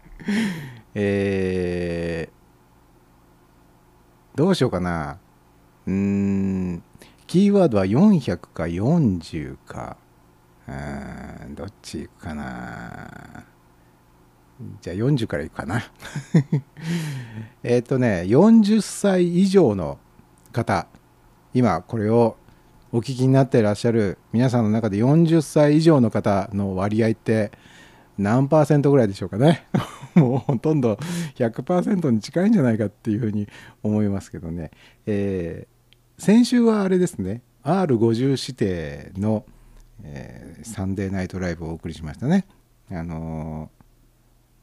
[0.93, 5.19] えー、どうしようかな。
[5.87, 6.83] うーん
[7.27, 9.97] キーワードは400か40か。
[10.67, 10.71] う
[11.49, 13.45] んどっちいくかな。
[14.81, 15.81] じゃあ40からいくかな。
[17.63, 19.97] えっとね40歳以上の
[20.51, 20.87] 方
[21.53, 22.37] 今これを
[22.93, 27.51] お聞きになっていらっしゃる皆さんの中で40歳以上の方の割合って
[28.17, 29.65] 何パーセントぐらいでしょうかね。
[30.15, 30.95] もうほとんど
[31.35, 33.47] 100%に近いんじゃないかっていうふうに
[33.81, 34.71] 思いますけどね、
[35.05, 35.81] えー
[36.21, 37.41] 先週はあれですね。
[37.63, 39.43] R50 指定の、
[40.03, 42.45] えーサンデーナイトライブをお送りしましたね。
[42.91, 43.83] あのー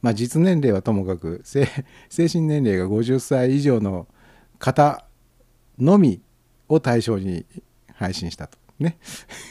[0.01, 1.67] まあ実年齢はともかく精
[2.09, 4.07] 精神年齢が50歳以上の
[4.57, 5.03] 方
[5.77, 6.21] のみ
[6.69, 7.45] を対象に
[7.99, 8.57] 配信したと。
[8.79, 8.97] ね。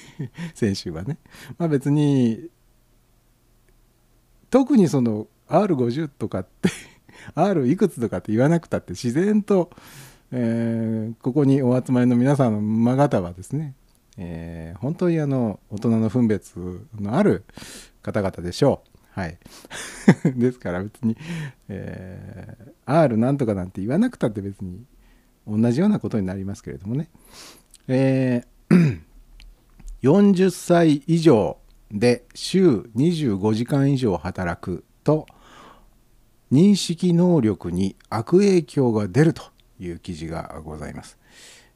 [0.54, 1.18] 先週はね。
[1.58, 2.48] まあ別に
[4.48, 6.70] 特にその R50 とかって
[7.36, 9.70] R いくつとかって言わなくたって自然と、
[10.32, 13.74] えーここにお集まりの皆さんのま方はですね、
[14.16, 16.54] えー本当にあの大人の分別
[16.98, 17.44] のある
[18.00, 18.98] 方々でしょう。
[19.10, 19.38] はい。
[20.36, 21.18] ですから別に、
[21.68, 24.86] えー R なんとかなんて言わなくたって別に
[25.46, 27.10] 同じようなことになりますけれどもね、
[27.88, 29.00] えー
[30.02, 31.58] 40歳以上
[31.90, 35.26] で週25時間以上働くと
[36.52, 39.42] 認識能力に悪影響が出ると
[39.80, 41.18] いう記事がございます。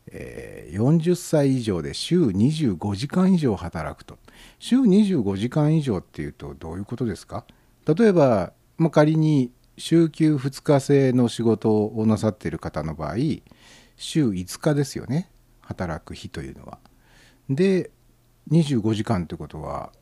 [0.09, 4.19] えー40歳以上で週25時間以上働くと。
[4.59, 7.45] 週25時間以上っていうとどういうことですか？
[7.87, 13.17] 例えば、まあ、仮に週休2日制の仕事をなさっている方の場合
[13.97, 15.31] 週5日ですよね。
[15.73, 16.79] 働く日というのは。
[17.49, 17.91] で
[18.51, 19.93] 25時間ってことは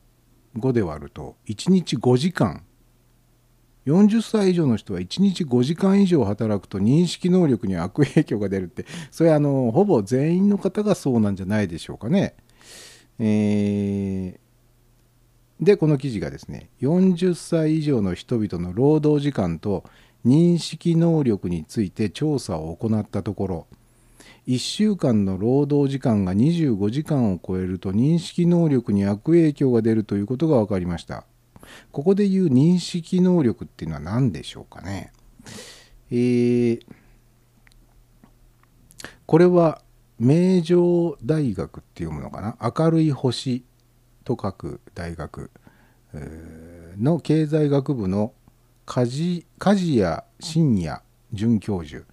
[0.58, 2.64] 5で割ると1日5時間
[3.86, 12.34] 40歳以上の人は1日5時間以上働くと認識能力に悪影響が出るってそれはあのほぼ全員の方がそうなんじゃないでしょうかね。
[13.18, 14.50] えー
[15.60, 19.84] でこの記事がですね40歳以上の人々の労働時間と
[20.24, 23.66] 認識能力について調査を行ったところ
[24.51, 31.24] 1週間の労働時間が25時間を超えると認識能力に悪影響が出るということが分かりました。
[31.92, 35.12] ここで言う認識能力っていうのは何でしょうかね。
[36.11, 36.80] えー
[39.27, 39.81] これは
[40.18, 43.62] 名城大学っていうものかな明るい星
[44.24, 45.52] と書く大学
[46.98, 48.32] の経済学部の
[48.86, 51.01] 梶梶谷真也
[51.32, 52.05] 准教授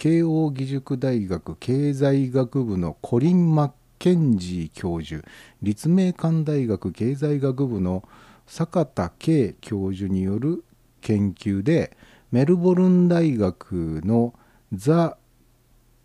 [0.00, 5.22] 慶應義塾大学経済学部のコリン・マッケンジー教授
[5.60, 8.08] 立命館大学経済学部の
[8.46, 10.64] 坂田圭教授による
[11.02, 11.94] 研究で
[12.32, 14.32] メルボルン大学の
[14.72, 15.18] The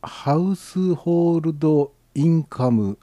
[0.02, 3.00] Household Income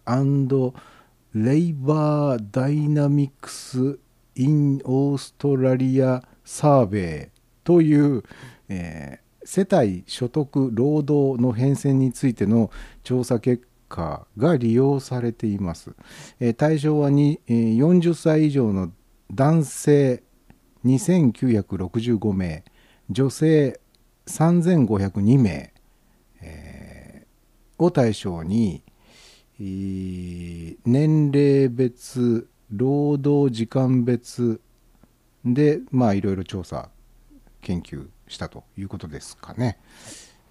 [1.33, 3.99] Labour Dynamics
[4.35, 8.23] in Australia Survey という、
[8.69, 12.71] えー世帯所得労働の変遷についての
[13.03, 15.95] 調査結果が利用されています。
[16.41, 18.91] えー対象はに、えー40歳以上の
[19.33, 20.23] 男性
[20.85, 22.65] 2965名
[23.11, 23.81] 女性
[24.27, 25.73] 3502名、
[26.41, 28.83] えーを対象に、
[29.59, 34.61] えー年齢別労働時間別
[35.45, 36.89] でまあいろいろ調査
[37.61, 39.79] 研究したということですかね。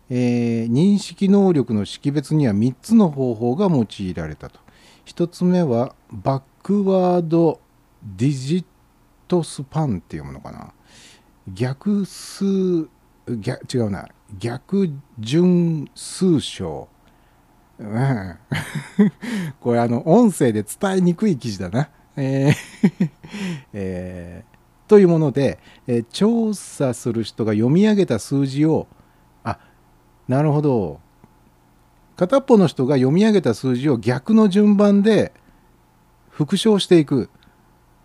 [0.09, 4.59] えー認識能力の識別には3つの方法が用いられたと。
[5.05, 7.59] 1つ目はバックワード
[8.03, 8.65] ディジッ
[9.27, 10.73] トスパンっていうものかな。
[11.53, 12.87] 逆数
[13.27, 14.89] 逆違うな逆
[15.19, 16.87] 順数章。
[17.79, 18.37] うん
[19.59, 21.89] これあの音声で伝えにくい記事だな。
[22.15, 23.09] えー
[23.73, 24.50] えー
[24.91, 25.57] というもので、
[25.87, 28.87] えー調査する人が読み上げた数字を
[29.41, 29.57] あ
[30.27, 30.99] なるほど。
[32.17, 35.31] 片っぽの人が読み上げた数字を逆の順番で
[36.29, 37.29] 復唱していく。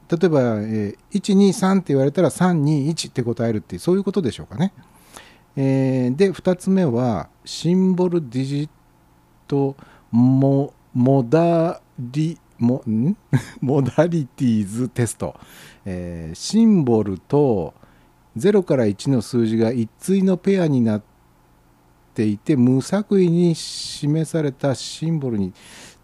[0.09, 4.73] 例えば、えー123って言われたら321って答えるってそういうことでしょうかね。
[5.57, 8.69] えーで2つ目はシンボルディジッ
[9.49, 9.75] ト
[10.13, 12.83] モモダリモ
[13.61, 15.35] モダリティーズテスト、
[15.87, 17.73] えーシンボルと
[18.37, 21.03] 0から1の数字が一対のペアになっ
[22.13, 25.55] ていて無作為に示されたシンボルに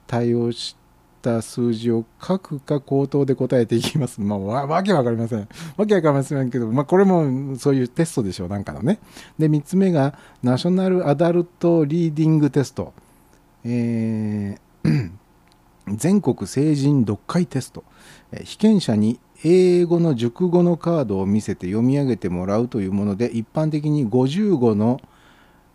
[0.07, 0.77] 対応し
[1.21, 4.21] た数字を書くか口頭で答えていきます。
[4.23, 5.49] まあ、わわけわかりません。
[5.77, 8.99] わけわかりませんけど、まあ、これもそういうテストでしょう、なんかのね。
[9.39, 12.93] で、3つ目が、ナショナルアダルトリーディングテスト。
[13.65, 15.11] えー
[15.89, 17.85] 全国成人読解テスト。
[18.31, 25.01] え被験者に英語の熟語のカードを見せて読み上げてもらうというもので、一般的に55の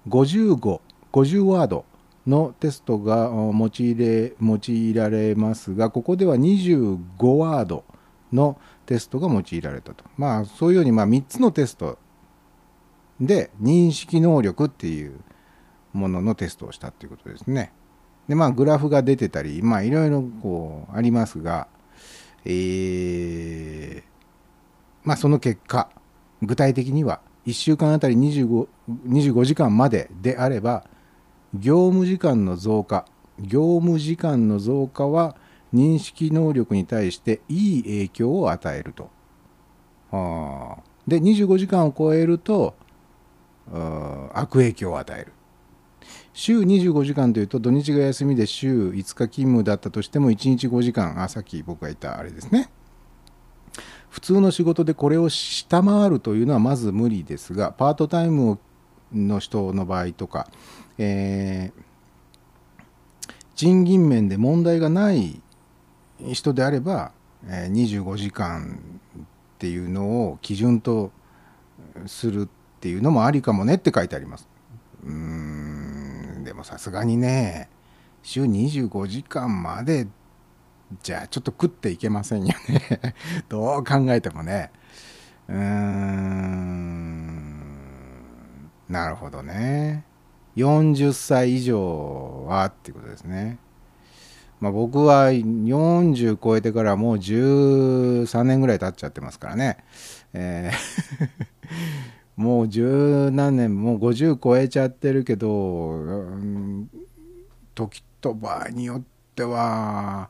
[0.07, 0.79] 55、
[1.11, 1.85] 50ワード
[2.25, 7.83] のテストが用いれ用いられますが、ここでは25ワード
[8.31, 10.05] のテストが用いられたと。
[10.17, 11.97] まあ、そういうようにまあ3つのテスト
[13.19, 15.19] で認識能力っていう
[15.93, 17.73] もののテストをしたっていうことですね。
[18.27, 21.67] で、まあ、グラフが出てたり、まあ、いろいろこうありますが、
[22.49, 24.03] えー
[25.03, 25.89] まあ、その結果、
[26.41, 28.67] 具体的には1週間あたり 25,
[29.07, 30.83] 25時間までであれば、
[31.53, 33.05] 業務時間の増加、
[33.39, 35.37] 業務時間の増加は
[35.73, 39.09] 認識能力に対していい影響を与えると。
[40.11, 42.75] あで、25時間を超えると、
[44.33, 45.31] 悪影響を与える。
[46.37, 52.69] 週25時間というと土日が休みで週5日勤務だったとしても1日5時間あさっき僕が言ったあれですね
[54.11, 58.59] 普通の仕事でこれを下回るというのはまず無理ですがパートタイム
[59.11, 60.47] の人の場合とか、
[60.99, 61.87] えー
[63.55, 65.41] 賃金面で問題がない
[66.31, 67.11] 人であれば、
[67.47, 68.79] え25時間
[69.19, 69.23] っ
[69.57, 71.11] ていうのを基準と
[72.05, 72.47] するっ
[72.79, 74.47] ていうのもありかもねって書いてあります。
[75.03, 75.76] うん
[76.57, 77.69] もさすがにね
[78.23, 80.07] 週25時間まで
[81.01, 83.13] じゃあちょっと食っていけませんよね。
[83.49, 84.71] どう考えてもね。
[85.47, 87.17] うーん。
[88.89, 90.05] なるほどね。
[90.55, 93.59] 40歳以上はっていうことですね。
[94.59, 99.77] まあ僕は40超えてからもう13年ぐらい経っちゃってますからね。
[100.33, 101.29] えー。
[102.37, 106.89] もう十何年もう50超えちゃってるけど、うん
[107.73, 109.01] 時と場合によっ
[109.35, 110.29] ては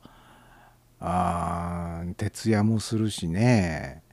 [1.00, 4.04] あ徹夜もするしね。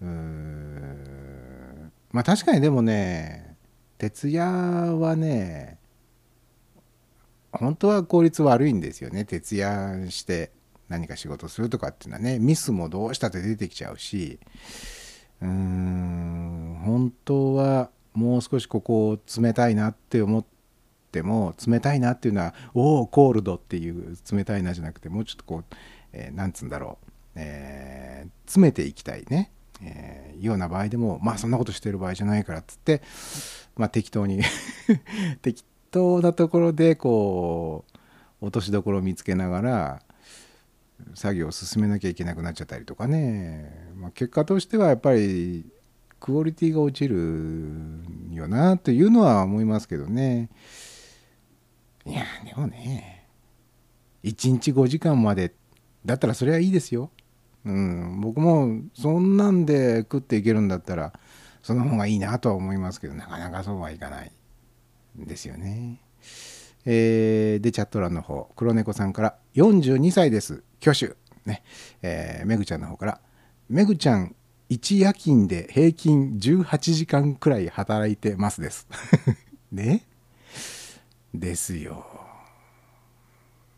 [0.00, 1.92] うん。
[2.10, 3.56] まあ確かにでもね
[3.98, 5.78] 徹夜はね
[7.52, 9.26] 本当は効率悪いんですよね。
[9.26, 10.52] 徹夜して
[10.88, 14.38] 何か仕事するとかっていうのはねミスもどうしたって出てきちゃうし。
[15.42, 20.44] うーん本当はもう少しここを冷たいなって思っ
[21.10, 25.64] ても冷たいなっていうのは「おおコールド」っていう冷たいなじゃなくてもうちょっとこう、
[26.12, 29.50] えーなんつうんだろう、えー詰めていきたいね、
[29.82, 33.02] えーような場合でもまあそんなことしてる場合じゃないからっつって、
[33.76, 34.42] まあ、適当に
[35.42, 37.84] 適当なところでこ
[38.42, 40.02] う落としどころを見つけながら
[41.14, 45.66] 作業を進めなきゃいけなくなっちゃったりとかね、まあ、結果としてはやっぱり
[46.20, 47.16] クオリティが落ちる
[48.32, 50.48] よなというのは思いますけどね。
[52.06, 53.26] いやでもね
[54.24, 55.54] 1日5時間まで
[56.04, 57.10] だったらそれはいいですよ、
[57.64, 61.12] うん、僕もそんなんで食っていけるんだったら
[61.62, 64.32] その方がいいなとは思いますけどなかなかそうはいかない
[65.16, 66.00] ですよね。
[66.86, 70.62] えーでチャット欄の方黒猫さんから42歳です。
[70.90, 71.16] 挙手。
[71.44, 71.62] ね。
[72.02, 73.20] えーめぐちゃんの方から
[73.68, 74.34] めぐちゃん
[74.70, 78.86] 1夜勤で平均18時間くらい働いてますです。
[79.72, 80.04] ね。
[81.32, 82.04] ですよ。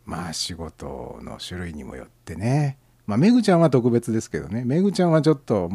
[0.04, 2.78] まあ仕事の種類にもよってね。
[3.06, 4.64] まあめぐちゃんは特別ですけどね。
[4.64, 5.70] めぐちゃんはちょっと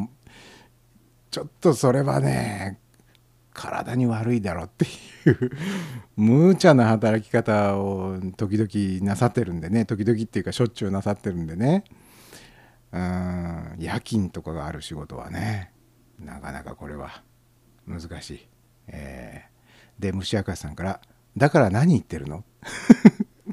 [1.32, 2.80] ちょっとそれはね
[3.54, 4.88] 体に悪いだろってい
[5.32, 5.52] う
[6.16, 11.84] 無茶な働き方を時々なさってるんでね時々っていうかしょっちゅうなさってるんでね
[12.92, 15.72] うん夜勤とかがある仕事はね
[16.20, 17.24] なかなかこれは
[17.88, 18.48] 難しい。
[18.88, 19.52] えー
[20.00, 21.00] で虫明さんから
[21.38, 22.44] 「だから何言ってるの?」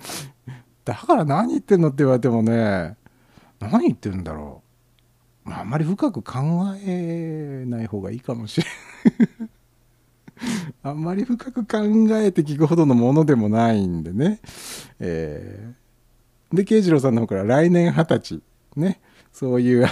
[0.85, 1.89] だから何言ってんの？
[1.89, 2.97] って言われてもね
[3.61, 4.63] 何言ってるんだろ
[5.45, 6.39] う、まあ、あんまり深く考
[6.87, 8.67] えない方がいいかもしれ
[9.29, 9.48] ない。
[10.89, 11.79] あんまり深く考
[12.17, 14.41] えて聞くほどのものでもないんでね。
[15.01, 15.79] えー
[16.57, 18.43] で、慶次郎さんの方から来年二十歳。
[18.75, 19.01] ね。
[19.33, 19.87] そういう、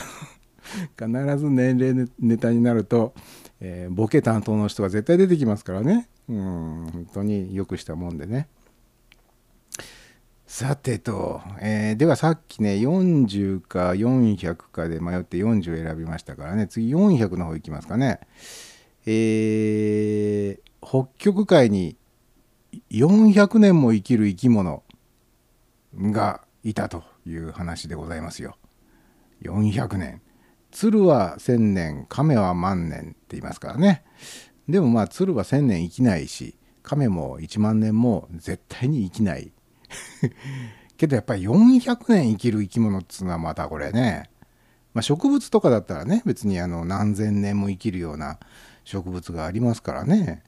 [0.99, 3.15] 必ず年齢ネタになると、
[3.61, 6.09] えーボケ担当の人が絶対出てきますからね。
[6.29, 6.37] うん、
[6.93, 8.49] 本当によくしたもんでね。
[10.47, 18.21] さてと、えーではさっきね40か400かで迷って40選びましたからね次400の方いきますかね。
[19.05, 21.97] えー北極海に
[22.93, 24.85] 400年も生きる生き物
[25.97, 28.57] がいたという話でございますよ。
[29.43, 30.23] 400年。
[30.71, 34.05] 鶴は1000年、亀は万年って言いますからね。
[34.69, 39.51] でもまあ鶴は1000年生きないし、亀も1万年も絶対に生きない。
[40.97, 44.31] けどやっぱり400年生きる生き物っつうのはまたこれね、
[44.95, 48.39] まあ、植物とかだったらね別にあの何千年も生きるような
[48.87, 50.43] 植物がありますからね、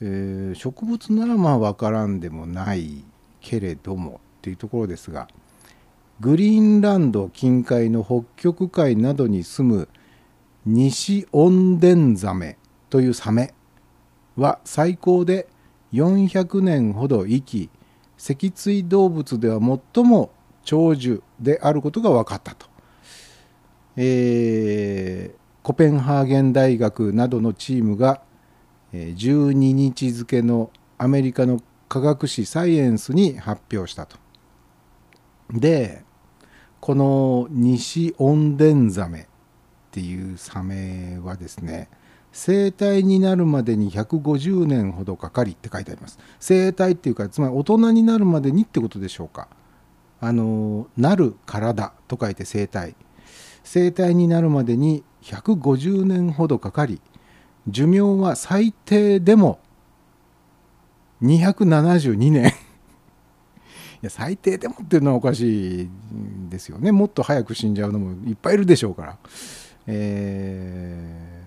[0.00, 3.02] えー植物ならまあ分からんでもない
[3.40, 5.26] けれどもっていうところですが
[6.20, 9.88] グリーンランド近海の北極海などに住む
[10.66, 12.58] ニシオンデンザメ
[12.90, 13.54] というサメ
[14.36, 15.48] は最高で
[15.92, 17.70] 400年ほど生き
[18.18, 19.60] 脊椎動物では
[19.94, 20.30] 最も
[20.62, 22.66] 長寿であることが分かったと。
[23.96, 28.22] えーコペンハーゲン大学などのチームが
[28.94, 34.16] 12日付のアメリカの科学誌「サイエンス」に発表したと。
[35.52, 36.04] で
[36.80, 39.26] このニシオンデンザメっ
[39.90, 41.90] ていうサメはですね
[42.32, 46.18] 生体になるまでに150年ほどかかりって書いてあります。
[46.40, 49.48] 生体っていうかつまり大人になるまでにってことでしょうか。
[50.22, 52.96] あのなる体と書いて生体
[53.64, 57.00] 生体になるまでに150年ほどかかり
[57.66, 59.58] 寿命は最低でも
[61.22, 62.50] 272年 い
[64.02, 65.88] や最低でもっていうのはおかしい
[66.48, 69.18] ですよねもっと早く死んじゃうのもいっぱいいるでしょうから。
[69.86, 71.38] えー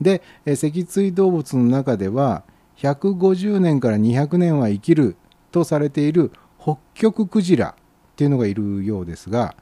[0.00, 2.44] で脊椎動物の中では
[2.76, 5.16] 150年から200年は生きる
[5.50, 9.54] とされている北極クジラっていうのがいるようですが、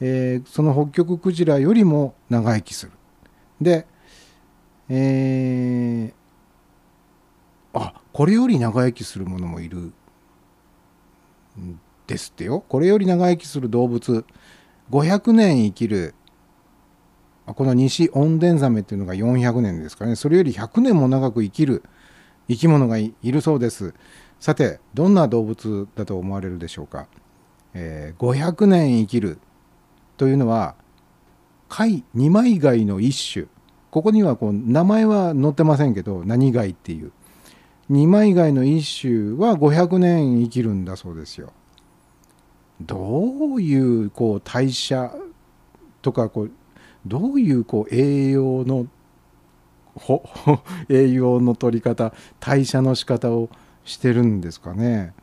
[0.00, 2.92] えーその北極クジラよりも長生きする。
[3.60, 3.86] で、
[4.88, 9.92] えーあこれより長生きするものもいるん
[12.06, 12.64] ですってよ。
[12.68, 14.24] これより長生きする動物。
[14.90, 16.14] 500年生きる。
[17.46, 20.16] この西オンデンザメっていうのが400年ですかね。
[20.16, 21.82] それより100年も長く生きる。
[22.48, 23.94] 生き物がいいるそうです。
[24.40, 27.06] さてどんな動物だと思われるでしょうか、
[27.74, 29.38] えー500年生きる。
[30.20, 30.74] というのは
[31.70, 33.46] 貝二枚貝の一種。
[33.90, 37.10] ここにはこう名前は載ってませんけど何貝っていう。
[37.88, 41.54] 二枚貝の一種は500年生きるんだそうですよ。
[42.82, 45.10] どういうこう代謝
[46.02, 46.50] とかこう
[47.06, 48.88] どういうこう栄養の
[49.94, 50.22] ほ
[50.90, 53.48] 栄養の取り方代謝の仕方を
[53.86, 55.14] してるんですかね。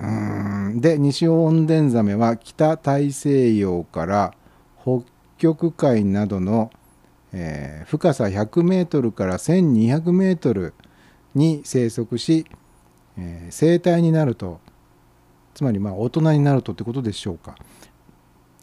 [0.00, 0.06] う
[0.76, 0.80] ん。
[0.80, 4.34] で西オンデンザメは北大西洋から
[4.80, 5.02] 北
[5.38, 6.70] 極海などの、
[7.32, 10.74] えー深さ100メートルから1200メートル
[11.34, 12.46] に生息し、
[13.16, 14.60] えー生体になると。
[15.54, 17.56] つまりまあ大人になるとってことでしょうか、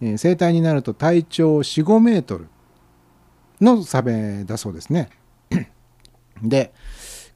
[0.02, 2.48] えー生体になると体長45メートル
[3.60, 5.10] のサメだそうですね。
[6.42, 6.74] で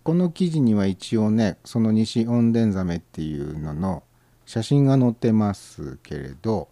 [0.03, 4.03] この記事には一応ねその西オンデンザメっていうのの
[4.45, 6.69] 写真が載ってますけれど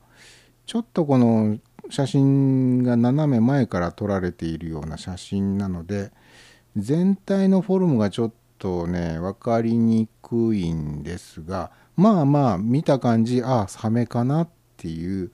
[0.66, 1.58] ちょっとこの
[1.90, 6.12] 写真が斜め前から撮られているような写真なので
[6.76, 15.32] 全体のフォルムがちょっとね分かりにくいんですがまあまあ見た感じああサメかなっていう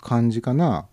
[0.00, 0.86] 感じかな。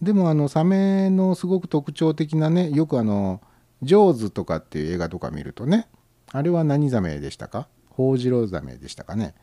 [0.00, 3.40] でもあのサメのすごく特徴的なねよくあの
[3.82, 5.88] 「ジョーズ」とかっていう映画とか見るとね
[6.30, 7.68] あれは何ザメでしたか？
[7.90, 9.34] ホウジロザメでしたかね？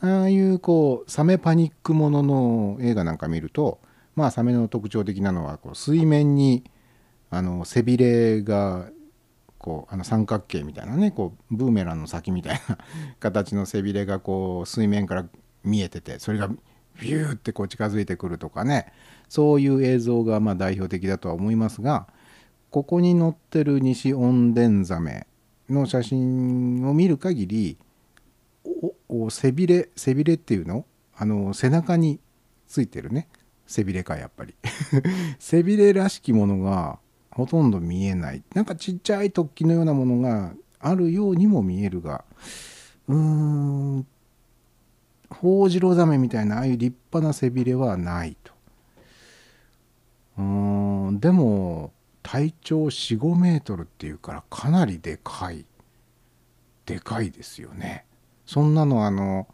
[0.00, 3.80] ああいうこうサメパニックものの映画なんか見ると
[4.14, 6.64] まあサメの特徴的なのはこう水面に
[7.30, 8.90] あの背びれが
[9.58, 12.78] こうあの三角形みたいなねこうブーメランの先みたいな
[13.18, 15.26] 形の背びれがこう水面から
[15.64, 16.48] 見えててそれが
[17.00, 18.92] ビューってこう近づいてくるとかね
[19.30, 22.06] そういう映像がまあ代表的だとは思いますが
[22.74, 25.28] ここに載ってる西オンデンザメ
[25.70, 27.78] の写真を見る限り
[29.30, 30.84] 背びれ背びれっていうの？
[31.16, 32.18] あの背中に
[32.66, 33.28] ついてるね。
[33.64, 34.56] 背びれかやっぱり。
[35.38, 36.98] 背びれらしきものが
[37.30, 38.42] ほとんど見えない。
[38.56, 42.24] なんかちっちゃい突起のようなものがあるようにも見えるが
[43.06, 43.16] うー
[44.00, 44.06] ん
[45.30, 48.52] ホウジロザメみたいなああいう立派な背びれはないと。
[50.38, 51.92] うーんでも
[52.24, 55.66] 体長45メートルっていうからかなりでかい。
[56.86, 58.06] でかいですよね。
[58.46, 59.46] そんなのあの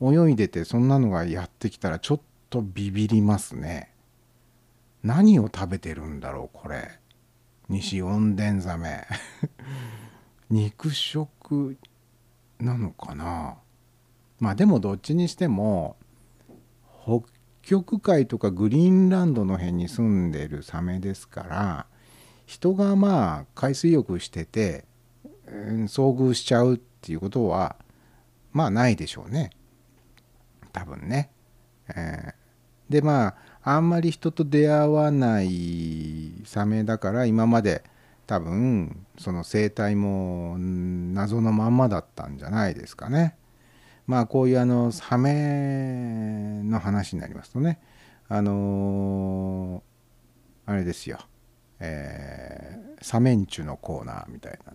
[0.00, 3.92] 泳いでてそんなのがやってきたらちょっとビビりますね。
[5.02, 6.98] 何を食べてるんだろうこれ。
[7.68, 9.04] 西オンデンザメ。
[10.48, 11.76] 肉食
[12.60, 13.56] なのかな。
[14.38, 15.96] まあでもどっちにしても
[17.02, 17.28] 北
[17.62, 21.86] 極海とかグリーンランドの辺に住んでるサメですから
[22.46, 24.84] 人がまあ海水浴してて、
[25.46, 27.76] うん遭遇しちゃうっていうことは
[28.52, 29.50] まあないでしょうね
[30.72, 31.30] 多分ね。
[31.88, 32.34] えー
[32.88, 37.82] でまああんまり人と出会わないサメだから今まで
[38.28, 43.36] 多分その生態も謎のまんまだったんじゃないですかね。
[44.06, 47.80] まあこういうあのサメの話になりますとね
[48.28, 51.18] あのーあれですよ、
[51.80, 54.72] えーサメンチュのコーナーみたいな、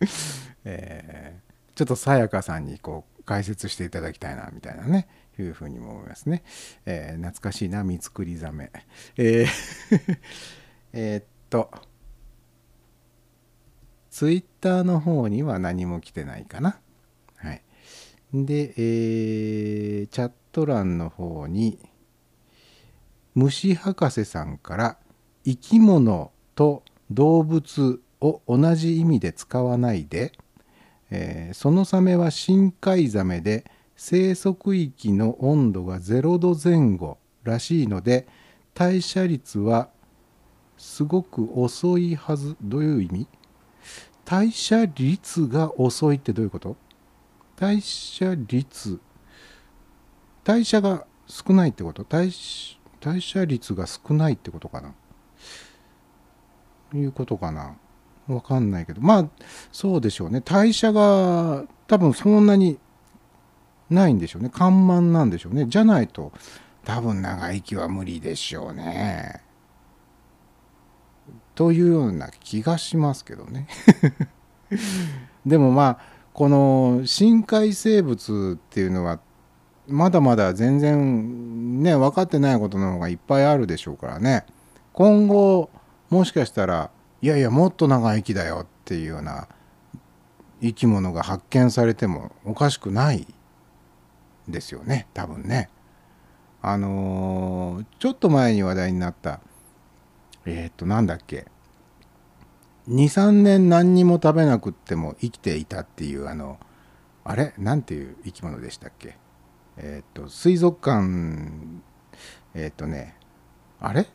[0.64, 5.08] えーちょっとさやかさんにこう解説していただきたいなみたいなね。
[5.38, 6.42] いうふうにも思いますね、
[6.84, 8.70] えー懐かしいな三つくりザメ。
[9.16, 9.46] えー
[10.92, 11.70] えーっと
[14.10, 16.80] ツイッターの方には何も来てないかな。
[17.36, 17.62] はい。
[18.34, 21.78] で、えーチャット欄の方に
[23.34, 24.98] 虫博士さんから
[25.44, 30.32] 生き物と動物を同じ意味で使わないで、
[31.10, 33.64] えーそのサメは深海ザメで
[33.96, 38.26] 生息域の温度が0度前後らしいので
[38.74, 39.88] 代謝率は
[40.78, 43.26] すごく遅いはずどういう意味。
[44.24, 46.76] 代謝率が遅いってどういうこと？
[47.56, 49.00] 代謝率。
[50.44, 52.04] 代謝が少ないってこと？
[52.04, 54.94] 代謝代謝率が少ないってことかな？
[56.94, 57.76] いうことかな。
[58.28, 59.00] わかんないけど。
[59.00, 59.28] まあ
[59.72, 60.40] そうでしょうね。
[60.40, 62.78] 代謝が多分そんなに
[63.88, 64.50] ないんでしょうね。
[64.52, 65.66] 緩慢なんでしょうね。
[65.68, 66.32] じゃないと
[66.84, 69.42] 多分長生きは無理でしょうね。
[71.54, 73.66] というような気がしますけどね。
[75.44, 75.98] でもまあ
[76.32, 79.20] この深海生物っていうのは
[79.88, 84.46] まだまだ全然ね分かってないことの方がいっぱいあるでしょうからね。
[84.92, 85.70] 今後
[86.10, 86.90] もしかしたら
[87.22, 89.48] いやいやもっと長生きだよっていうような
[90.60, 93.26] 生き物が発見されてもおかしくない
[94.48, 95.06] ですよね。
[95.14, 95.70] 多分ね。
[96.62, 99.40] あのーちょっと前に話題になった
[100.44, 101.46] えっ、となんだっけ。
[102.88, 106.58] 23年何にも食べなくっても生きていたっていうあの
[107.24, 107.54] あれ？
[107.56, 109.16] なんていう生き物でしたっけ？
[109.76, 111.50] えっ、と水族館
[112.54, 113.16] えっ、とね
[113.78, 114.06] あれ？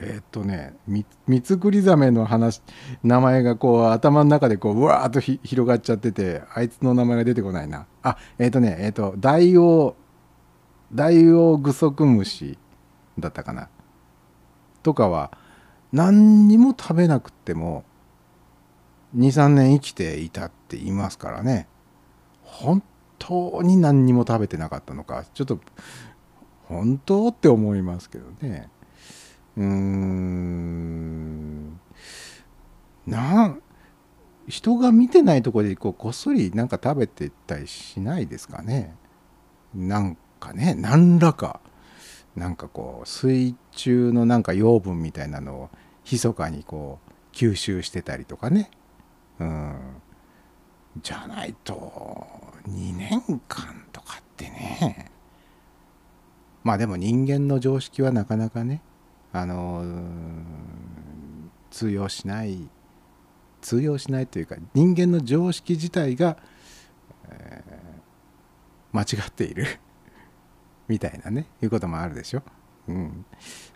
[0.00, 2.62] えっとねミツクリザメの話
[3.02, 7.86] 名前がこう頭の中でこううわーっと広がっちゃっててあいつの名前が出てこないな。
[8.02, 9.96] あえっ、とねえっ、とダイオ
[10.92, 12.58] ウダイオウグソクムシ
[13.18, 13.68] だったかな。
[14.82, 15.32] とかは
[15.92, 17.84] 何にも食べなくても
[19.16, 21.66] 23年生きていたって言いますからね。
[22.42, 22.82] 本
[23.18, 25.58] 当に何にも食べてなかったのかちょっと
[26.64, 28.70] 本当って思いますけどね。
[29.58, 31.18] うーん。
[33.06, 33.62] なん
[34.46, 38.94] 人が見てないとこでこうこっそりなんか食べてたりしないですかね。
[39.74, 41.60] なんかね何らか
[42.36, 45.70] なんかこう水中のなんか養分みたいなのを
[46.10, 48.70] 密かにこう吸収してたりとかね。
[49.40, 49.76] うん。
[51.02, 52.26] じゃないと
[52.68, 55.10] 2年間とかってね。
[56.64, 58.82] まあでも人間の常識はなかなかね
[59.32, 59.84] あの
[61.70, 62.68] 通用しない
[63.60, 66.36] 通用しないというか人間の常識自体が、
[67.30, 67.78] えー
[68.90, 69.66] 間違っている
[70.88, 72.42] みたいなねいうこともあるでしょ。
[72.88, 73.26] うん、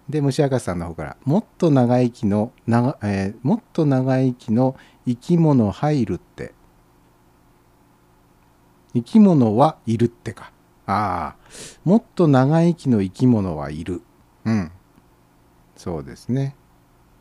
[0.08, 4.74] で虫博士さんの方から「もっと長生きの長、えーもっと長生きの
[5.06, 6.54] 生き物入るって。
[8.94, 10.50] 生き物はいるってか。
[10.86, 11.36] ああ。
[11.84, 14.02] もっと長生きの生き物はいる。
[14.44, 14.72] うん。
[15.82, 16.54] そうですね。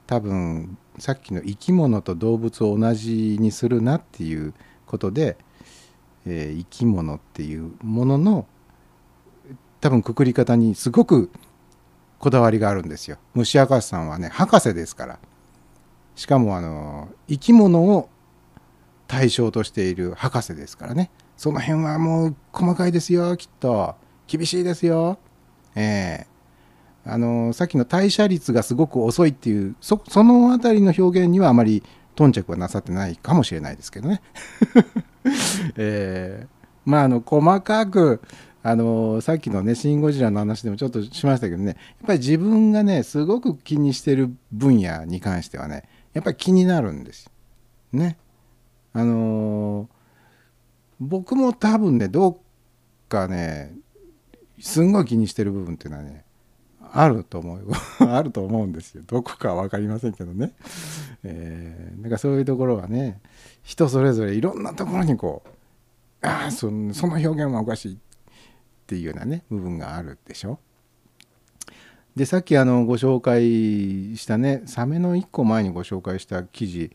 [0.06, 4.54] 多分さっきの生き物と動物を同じにするなっていう
[4.86, 5.36] ことで、
[6.28, 8.46] えー生き物っていうものの
[9.80, 11.32] 多分くくり方にすごく
[12.20, 13.18] こだわりがあるんですよ。
[13.34, 15.20] 虫博士さんはね博士ですから。
[16.16, 18.10] しかもあの生き物を
[19.08, 21.10] 対象としている博士ですからね。
[21.36, 23.96] その辺はもう細かいですよきっと。
[24.28, 25.18] 厳しいですよ。
[25.74, 26.31] ええ
[27.06, 31.84] あのさっきの代謝率がすごく遅いっていうそその辺りの表現にはあまり
[32.15, 34.22] 頓着はなさってないかもしれないですけどね。
[35.78, 38.22] えーまああの細かく
[38.64, 45.84] あのさっきのね「シン・ゴジラ」の話でもちょっとしましたけどねやっぱり自分がねすごく気にしてる分野に関してはね
[46.14, 47.30] やっぱり気になるんです。
[47.94, 48.18] ね。
[48.94, 50.02] あのー
[51.03, 52.38] 僕も多分ねどっ
[53.10, 53.73] かね
[54.60, 56.23] すんごい気にしてる部分っていうのはね
[56.94, 57.68] あると思う。
[58.04, 59.04] あると思うんですよ。
[59.06, 60.54] どこかは分かりませんけどね、
[61.24, 63.20] えーなんかそういうところはね
[63.64, 67.98] 人それぞれいろんなところにこうああそのその表現はおかしいっ
[68.88, 70.60] ていうようなね部分があるでしょ。
[72.16, 76.92] でさっきあのご紹介したねサメの1個前にご紹介した記事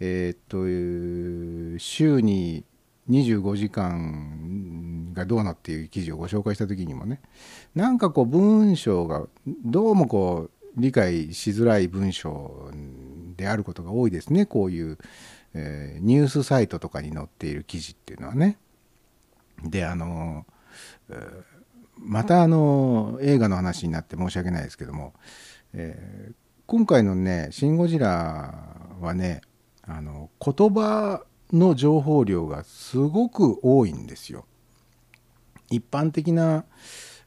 [0.00, 2.64] えーっと週に
[3.08, 7.20] 25時間がどうのっていう記事をご紹介した時にもね
[7.74, 9.26] なんかこう文章が
[9.64, 12.70] どうもこう理解しづらい文章
[13.36, 14.98] であることが多いですねこういう、
[15.54, 18.58] えーニュースサイトとかに載っている記事っていうのはね。
[19.64, 20.46] であの、
[21.10, 21.14] え
[21.96, 25.14] またあの映画の話になって申し訳ないですけども、
[25.72, 26.34] えー
[26.68, 28.54] 今回のね「シン・ゴジラ」
[29.00, 29.40] はね
[29.86, 34.44] あの言葉の情報量がすごく多いんですよ。
[35.70, 36.64] 一般的な、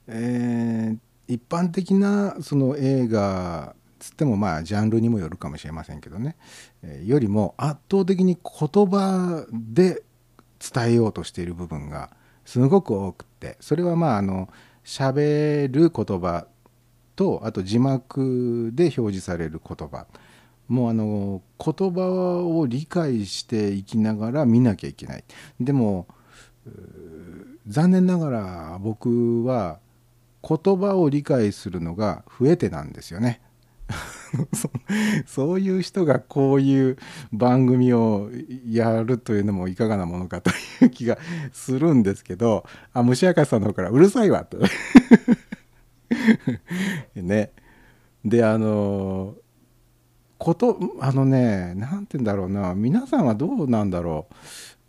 [0.07, 6.35] えー一般的なその映画つってもまあジャンルにもよるかもしれませんけどね、
[6.83, 10.03] えーよりも圧倒的に言葉で
[10.59, 12.09] 伝えようとしている部分が
[12.43, 13.57] すごく多くて。
[13.61, 14.49] それはまああの
[14.83, 16.47] 喋る言葉
[17.15, 20.07] とあと字幕で表示される言葉。
[20.71, 25.25] もうあの言葉を理解していきながら見なきゃいけない。
[25.59, 26.07] でも
[27.67, 29.79] 残念ながら僕は
[30.41, 33.41] 言葉を理解するのが増えてなんですよね。
[35.27, 36.97] そういう人がこういう
[37.33, 38.29] 番組を
[38.65, 41.17] やるというのもいかがなものかという気が
[41.51, 44.57] するんですけどあ虫明さんの方から「うるさいわ」と。
[47.15, 47.51] ね。
[48.23, 49.35] であの
[50.41, 54.25] ことあのね何て言うんだろうな皆さんはどうなんだろ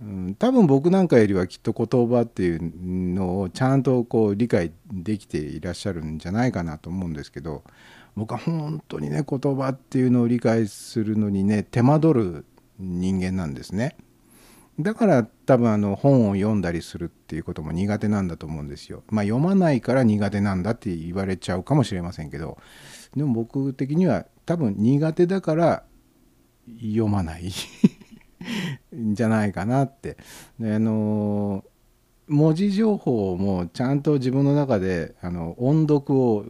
[0.01, 2.61] う、うん、多分僕なんかよりはきっと言葉っていう
[3.15, 7.65] のをちゃんとこう理解できていらっしゃるんじゃないかなと思うんですけど
[8.17, 12.47] 僕は本当にね言葉っていうのを理解するのにね手間取る
[12.79, 13.97] 人間なんですね。
[14.81, 19.03] だから多分あの本を読んだりするっていうことも苦手なんだと思うんですよ。
[19.11, 22.57] まあ読まないから苦手なんだって言われちゃうかもしれませんけど
[23.15, 25.85] でも僕的には多分苦手だから
[26.81, 27.49] 読まない。
[28.97, 30.17] ん じゃないかなって。
[30.59, 31.65] であの
[32.29, 36.45] 文字情報もちゃんと自分の中であの音読を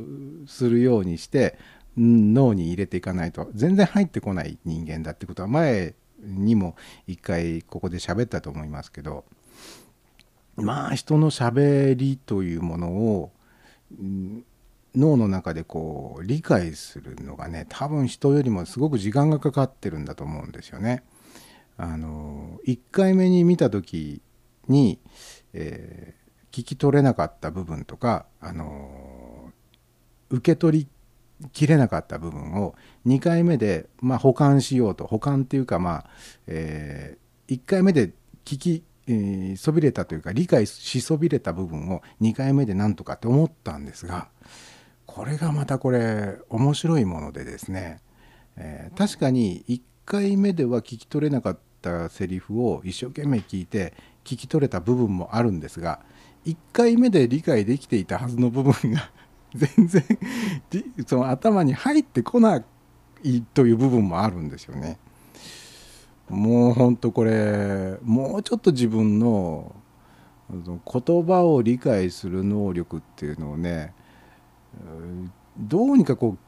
[0.46, 1.58] するようにして
[1.96, 3.50] 脳に入れていかないと。
[3.54, 9.24] 全然入ってこない人間だってことは前にも一回ここで喋ったと思いますけど。
[10.56, 13.32] まあ人のしゃべりというものを
[14.94, 21.02] 脳の中でこう理解するのがね多分人よりもすごく時間がかかってるんだと思うんですよね。
[21.78, 24.20] あの1回目に見た時
[24.68, 25.00] に
[25.52, 29.52] えー、聞き取れなかった部分とか、あの、
[30.30, 30.88] 受け取り
[31.52, 32.74] きれなかった部分を
[33.06, 36.06] 2回目で、まあ、保管しようと保管っていうか、まあ
[36.46, 38.12] えー、1回目で
[38.44, 44.28] 聞き、えー、そびれたというか理解しそびれた部分を2回目でなんとかって思ったんですが
[45.14, 48.00] これがまたこれ面白いものでですね、
[48.56, 53.92] えー、確かに1回目では聞き取れなかったセリフを一生懸命聞いて
[54.24, 56.00] 聞き取れた部分もあるんですが
[56.46, 59.10] 1回目で理解できていたはずの部分が
[59.54, 60.02] 全然
[61.06, 62.64] その頭に入ってこな
[63.22, 64.98] いという部分もあるんですよね。
[66.30, 69.76] もうほんとこれもうちょっと自分の
[70.50, 73.92] 言葉を理解する能力っていうのをね
[75.58, 76.38] どうにかこう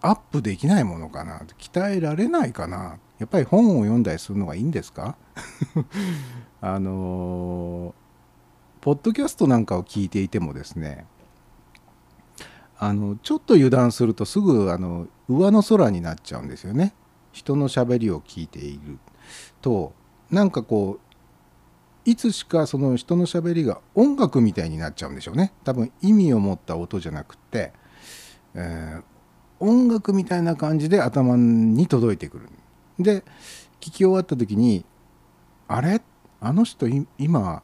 [0.00, 2.98] アップできないものかな鍛えられないかな。
[3.18, 5.16] やっぱり本を読んだりするのがいいんですか？
[6.60, 7.94] あの
[8.80, 11.06] ポッドキャストなんかを聞いていてもですね
[12.78, 16.94] あのちょっと油断するとすぐあの上の空になっちゃうんですよね。
[17.32, 18.98] 人のしゃべりを聞いている
[19.60, 19.92] と
[20.30, 21.05] なんかこう
[22.06, 25.52] いつしかその人のしゃべりが音楽みたいになっちゃうんでしょうね。
[25.64, 27.72] 多分意味を持った音じゃなくて、
[28.54, 29.02] えー、
[29.58, 32.48] 音楽みたいな感じで頭に届いてくる。
[33.00, 33.24] で
[33.80, 34.86] 聞き終わった時に
[35.66, 36.00] あれ？
[36.40, 36.86] あの人
[37.18, 37.62] 今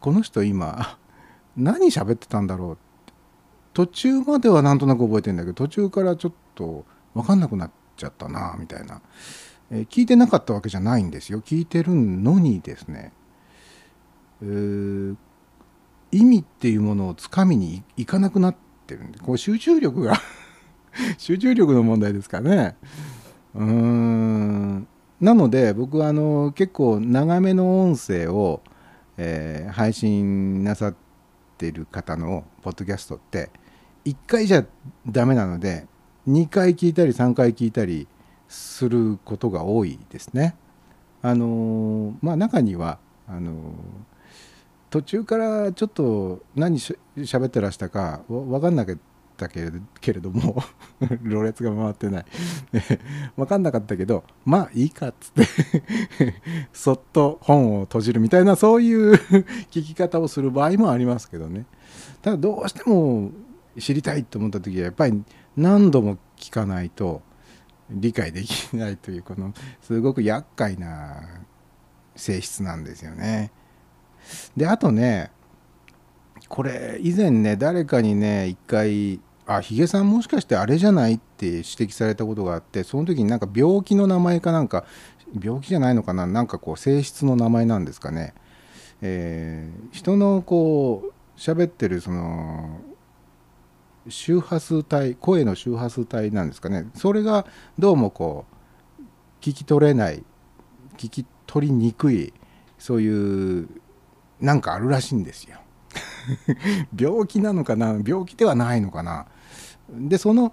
[0.00, 0.98] この人今
[1.54, 2.78] 何喋ってたんだろう？
[3.74, 9.02] 途中まではなんとなく覚えてんだけど途中からちょっと分かんなくなっちゃったなみたいな、
[9.70, 11.40] え、聞いてなかったわけじゃないんですよ。
[11.40, 13.12] 聞いてるのにですね、
[14.42, 15.16] えー、
[16.12, 18.56] 意味っていうものをつかみにいかなくなっ
[18.86, 20.20] てるんでこう集中力が
[21.18, 22.76] 集中力の問題ですかね
[23.54, 24.86] うーん
[25.20, 28.62] なので僕はあの結構長めの音声を、
[29.18, 30.94] えー、配信なさっ
[31.58, 33.50] てる方のポッドキャストって
[34.06, 34.64] 1回じゃ
[35.06, 35.86] ダメなので
[36.26, 38.08] 2回聞いたり3回聞いたり
[38.48, 40.56] することが多いですね。
[41.22, 42.98] あのまあ中には
[43.28, 43.74] あの
[44.90, 48.96] 途中からちょっと何しゃべってらしたか分かんなかっ
[49.36, 49.60] たけ
[50.12, 50.62] れども
[51.22, 52.24] ろれつが回ってない
[53.36, 56.34] 分かんなかったけどまあいいかっつって
[56.74, 59.14] そっと本を閉じるみたいなそういう
[59.70, 61.66] 聞き方をする場合もありますけどね
[62.20, 63.30] ただどうしても
[63.78, 65.22] 知りたいと思った時はやっぱり
[65.56, 67.22] 何度も聞かないと
[67.90, 71.22] 理解できないというこのすごく厄介な
[72.16, 73.52] 性質なんですよね。
[74.56, 75.30] であとね
[76.48, 84.84] これ以前ね誰かにね一回あヒゲさんもしかしてあれじゃないって指摘されたことがあってその時になんか病気の名前かなんか
[85.42, 88.34] 病気じゃないのかななんかこう性質の名前なんですかね、
[89.02, 92.80] えー、人のこう喋ってるその
[94.08, 96.86] 周波数帯声の周波数帯なんですかね。
[96.94, 97.46] それが
[97.78, 98.46] どうもこ
[98.98, 99.02] う
[99.40, 100.24] 聞き取れない
[100.96, 102.32] 聞き取りにくい
[102.78, 103.68] そういう
[104.40, 105.58] なんかあるらしいんですよ。
[106.96, 107.98] 病気なのかな？
[108.04, 109.26] 病気ではないのかな？
[109.90, 110.52] でその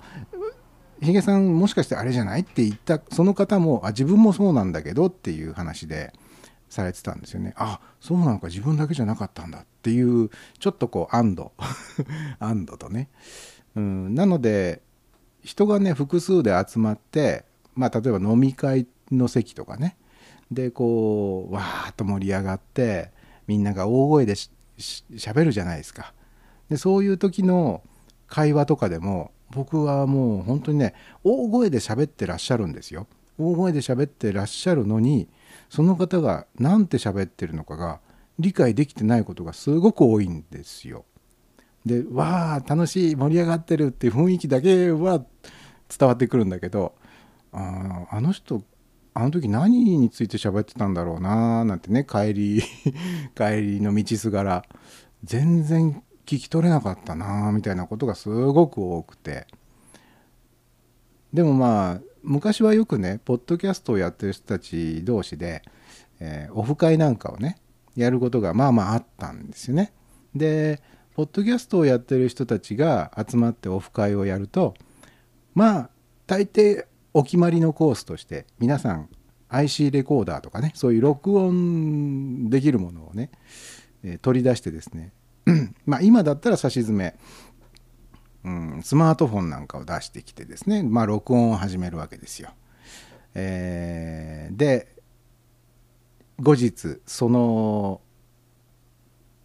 [1.02, 6.12] ヒゲさんもしかしてあれじゃないって言ったその方もあ自分もそうなんだけどっていう話で
[6.70, 7.54] されてたんですよね。
[7.56, 11.52] あそうなのか自分だけじゃなかったんだっていうちょっとこう安堵。
[12.40, 13.10] 安堵とね、
[13.76, 14.82] うん、なので
[15.44, 17.46] 人がね複数で集まって
[17.76, 19.98] まあ例えば飲み会の席とかね。
[20.52, 23.12] でこうわーっと盛り上がって
[23.48, 26.14] みんなが大声でしゃべるじゃないですか。
[26.70, 27.82] でそういう時の
[28.28, 30.94] 会話とかでも僕はもう本当にね
[31.24, 33.08] 大声で喋ってらっしゃるんですよ。
[33.40, 35.28] 大声で喋ってらっしゃるのに
[35.70, 38.00] その方が何て喋ってるのかが
[38.40, 41.06] 理解できてないことがすごく多いんですよ。
[41.86, 45.24] でわあ楽しい盛り上がってるっていう雰囲気だけは
[45.98, 46.94] 伝わってくるんだけど
[47.54, 48.62] ああの人
[49.18, 52.62] あの時何について喋ってたんだろうななんてね帰り
[53.34, 54.66] 帰りの道すがら
[55.24, 59.48] 全然聞き取れなかったなみたいなことがすごく多くて
[61.34, 65.64] でもまあ昔はよくねポッドキャストをやってる人たち同士で、
[66.20, 67.58] えーオフ会なんかをね
[67.96, 69.94] やることがまあまああったんですよね。
[70.36, 70.80] で
[71.16, 74.76] ポッドキャストをやってる人たちが集まってオフ会をやると
[75.56, 75.90] まあ
[76.28, 76.86] 大抵
[77.18, 79.10] お決まりのコースとして皆さん
[79.50, 83.32] IC レコーダーとかねそういう録音できるものをね、
[84.04, 85.14] え取り出してですね
[85.88, 87.16] まあ今だったら差し詰め、
[88.44, 92.52] うん、スマートフォンなんかを出してきてですねまあ録音を始めるわけですよ。
[93.34, 94.96] えーで
[96.40, 98.00] 後日その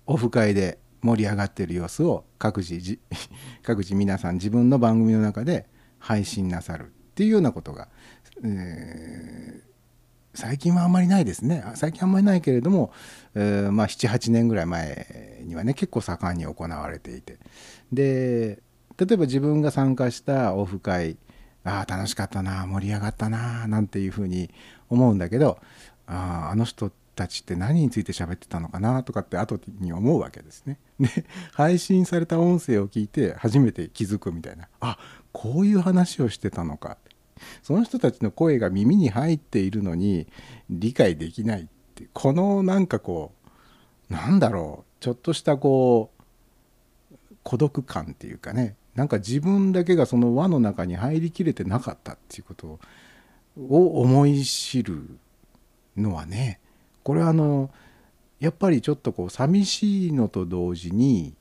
[0.04, 2.98] オフ会で盛り上がってる様子を各自
[3.62, 5.66] 各自皆さん自分の番組の中で
[5.98, 7.88] 配信なさるっていうようなことが、
[8.44, 9.72] えー
[10.34, 11.62] 最近はあんまりないですね。
[11.74, 12.92] 最近あんまりないけれども、
[13.34, 17.38] えーまあ、78年ぐらい前にはね結構盛んに行われていて。
[17.92, 18.62] で
[18.96, 21.16] 例えば自分が参加したオフ会
[21.64, 24.50] ああ楽しかったな盛り上がったななんていうふうに
[24.88, 25.58] 思うんだけど
[26.06, 30.78] あああの人たちって何について喋ってたのかなとかって後に思うわけですね。
[30.98, 34.68] で配信された音声を聞いて初めて気づくみたいな。
[34.80, 34.98] あ
[35.32, 36.96] こういう話をしてたのか。
[37.62, 40.26] その人たちの声が耳に入っているのに
[40.70, 43.32] 理解できないってこのなんかこ
[44.10, 44.92] うなんだろう。
[45.02, 46.12] ちょっとしたこ
[47.10, 48.76] う孤独感っていうかね。
[48.94, 52.78] なんか自分だけがその輪の中に入りきれてなかったっていうこと
[53.56, 55.18] を思い知る
[55.96, 56.60] のはね
[57.02, 57.70] これはあの
[58.38, 61.34] やっぱりちょっとこう寂しいのと同時に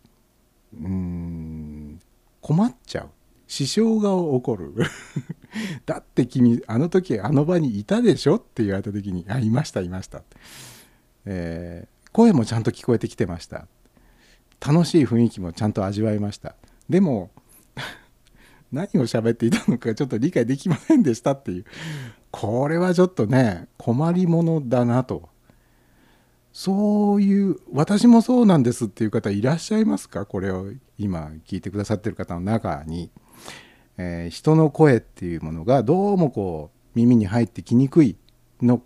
[0.81, 1.99] うん
[2.39, 3.09] 困っちゃう。
[3.51, 4.73] 支障が起こる。
[5.85, 10.23] だって君あの時あの場にいたでしょって言われた時に「あいましたいました」
[11.25, 13.67] えー声もちゃんと聞こえてきてました。
[14.65, 16.55] 楽しい雰囲気もちゃんと味わいました。
[16.89, 17.31] でも
[18.71, 21.65] 何を喋っていたのかちょっと理解できませんでしたっていう。
[22.31, 25.29] これはちょっとね困りものだなと。
[26.53, 30.25] そういう私もそうなんですっていう方いらっしゃいますか？
[30.25, 33.09] これを今聞いてくださってる方の中に、
[34.01, 38.15] えー人の声っていうものがどうもこう耳に入ってきにくい
[38.61, 38.81] の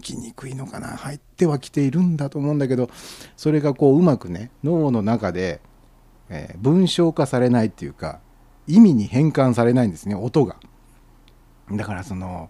[0.00, 2.88] きにくいのかな入ってはきているんだと思うんだけど
[3.36, 5.60] それがこううまくね脳の中で、
[6.30, 8.20] えー文章化されないっていうか
[8.66, 10.56] 意味に変換されないんですね音が。
[11.70, 12.48] だからその、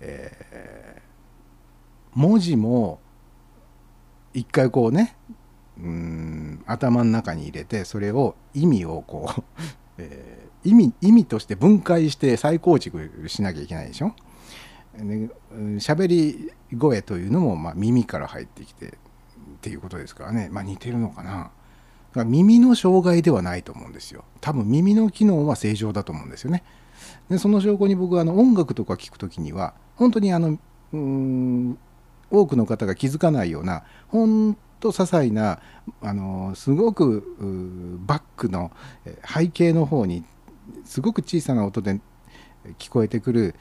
[0.00, 1.04] えー
[2.16, 3.00] 文字も
[4.34, 5.16] 一回こうね
[5.76, 9.42] うん頭の中に入れてそれを意味をこう、
[9.98, 14.14] えー意味意味として分解して再構築しなきゃいけないでしょ？
[14.98, 18.90] 喋り声というのもまあ耳から入ってきてっ
[19.60, 21.30] ていうことですからね、まあ、似てるのかな。
[21.32, 21.50] だか
[22.20, 24.24] ら耳の障害ではないと思うんですよ。
[24.40, 26.62] 多分耳の機能は正常だと思うんですよね。
[27.28, 30.58] でその証拠に僕はあの音楽とか聴くときには本当にあの
[30.92, 31.78] うん
[32.30, 35.60] 多くの方が気づかないような本当些細な
[36.00, 38.70] あのすごくバックの
[39.04, 40.24] え背景の方に
[40.84, 42.00] すごく小さな音で
[42.78, 43.54] 聞こえてくる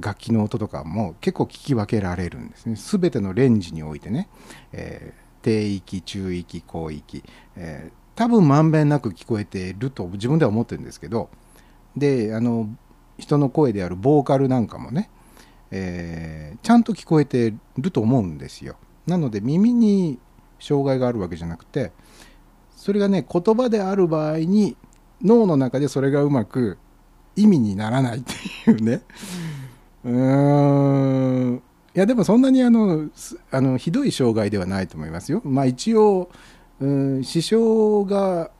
[0.00, 2.74] 楽器の音とかも結構聞き分けられるんですね。
[2.76, 4.28] 全てのレンジにおいてね、
[4.72, 7.24] えー低域中域高域、
[7.56, 11.30] えー多分まんべんなく聞こえてると自分では思ってるんですけど
[11.96, 12.68] であの
[13.16, 15.08] 人の声であるボーカルなんかもね、
[15.70, 18.76] えーちゃんと聞こえてると思うんですよ。
[19.06, 20.18] なので耳に
[20.58, 21.92] 障害があるわけじゃなくて
[22.76, 24.76] それがね言葉である場合に
[25.22, 26.78] 脳の中でそれがうまく
[27.36, 29.02] 意味にならないっていうね。
[30.04, 31.62] うーん。
[31.94, 33.10] いやでもそんなにあの
[33.50, 35.40] あのひどい障害ではないと思いますよ。
[35.44, 36.30] まあ一応
[36.80, 38.50] うん支障が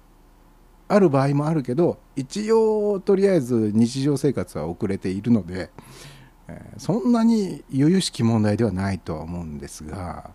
[0.88, 5.70] ある場合もあるけど一応とりあえず日常生活は遅れているので、
[6.48, 10.30] えーそんなに由々しき問題ではないとは思うんですが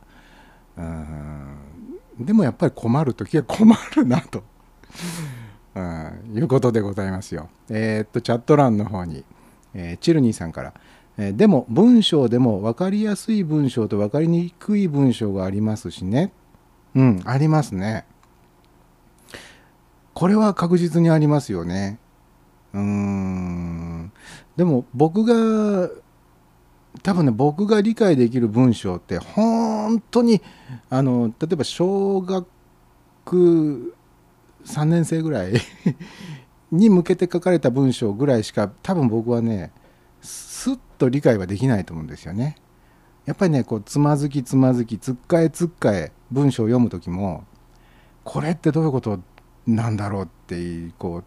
[0.77, 1.57] うん。
[2.19, 4.43] でもやっぱり困る時は困るなと、
[5.75, 7.49] うん、いうことでございますよ。
[7.69, 9.23] えーっとチャット欄の方に、
[9.73, 10.73] えーチルニーさんから、
[11.17, 16.31] えーでも文章でも分かりやすい文章と分かりにくい文章がありますしね。
[16.95, 18.05] うん、ありますね。
[20.13, 21.99] これは確実にありますよね。
[22.73, 24.11] うーん。
[24.55, 25.89] でも僕が
[27.03, 30.41] 多分ね僕が理解できる文章って本当に
[30.89, 32.47] あの例えば小学
[34.65, 35.53] 3年生ぐらい
[36.71, 39.71] に向けて書かれた文章ぐらいしか多分僕はね
[40.21, 42.57] すっと理解はできないと思うんですよね。
[43.25, 47.43] やっぱりねこうつまずきつまずきつっかえつっかえ文章を読む時も
[48.23, 49.19] これってどういうこと
[49.65, 51.23] なんだろうってこう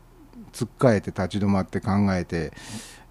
[0.52, 2.52] つっかえて立ち止まって考えて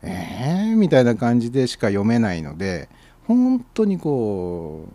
[0.02, 2.90] えー、みたいな感じでしか読めないので
[3.26, 4.88] 本当にこ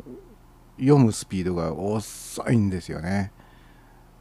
[0.79, 3.31] う読むスピードが遅いんですよね。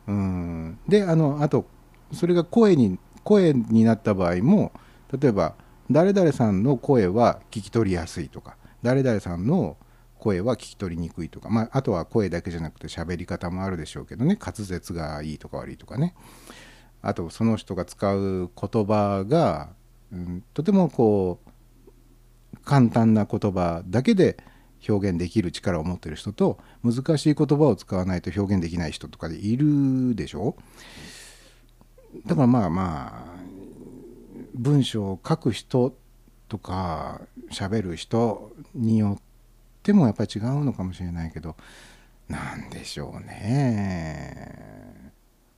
[0.07, 1.65] うん、であのあと
[2.11, 4.71] それが声に声になった場合も
[5.19, 5.55] 例えば
[5.89, 9.77] 誰々さんの声は聞き取りやすいとか誰々さんの
[10.17, 16.15] 声は聞き取りにくいとか、まあ、あとは声だけじゃなくて喋り方もあるでしょうけどね滑舌がいいとか悪いとかね。
[17.01, 19.69] あとその人が使う言葉が、
[20.13, 24.37] うん、とてもこう簡単な言葉だけで
[24.87, 30.55] 表現できる力を持ってる人と難しい言葉を使わないと表現できない人とかでいるでしょ？
[32.25, 33.41] だからまあまあ
[34.53, 35.95] 文章を書く人
[36.49, 37.21] とか
[37.51, 39.21] 喋る人によっ
[39.83, 41.55] てもやっぱり違うのかもしれないけど
[42.27, 45.11] なんでしょうね。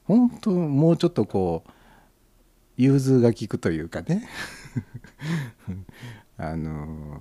[0.05, 1.71] 本当もうちょっとこう
[2.77, 4.27] 融通が利くというかね。
[6.37, 7.19] あの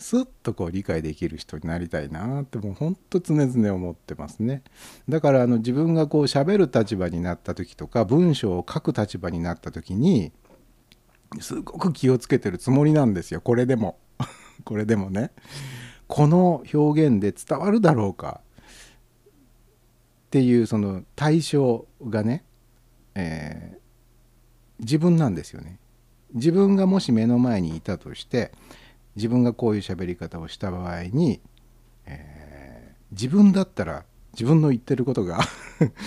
[0.00, 4.62] スッとこう理解できる人になりたいなってもうほんと常々思ってますね。
[5.08, 10.32] だからあの自分がこう喋る立場になった時とか文章を書く立場になった時に
[11.40, 13.40] すごく気をつけてるつもりなんですよ。
[13.40, 13.98] これでも。
[14.64, 15.30] これでもね。
[16.08, 18.40] この表現で伝わるだろうか。
[20.26, 22.44] っていうその対象がね、
[23.14, 23.80] えー
[24.80, 25.78] 自分なんですよね。
[26.34, 28.52] 自分がもし目の前にいたとして
[29.16, 31.40] 自分がこういう喋り方をした場合に、
[32.06, 32.50] えー
[33.12, 34.04] 自分だったら
[34.34, 35.40] 自分の言ってることが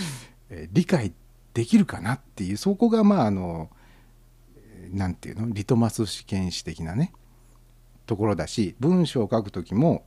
[0.72, 1.12] 理解
[1.52, 3.68] できるかなっていうそこがまああの
[4.90, 5.52] 何て言うの？
[5.54, 7.12] リトマス試験紙的なね
[8.06, 10.02] ところだし文章を書く時も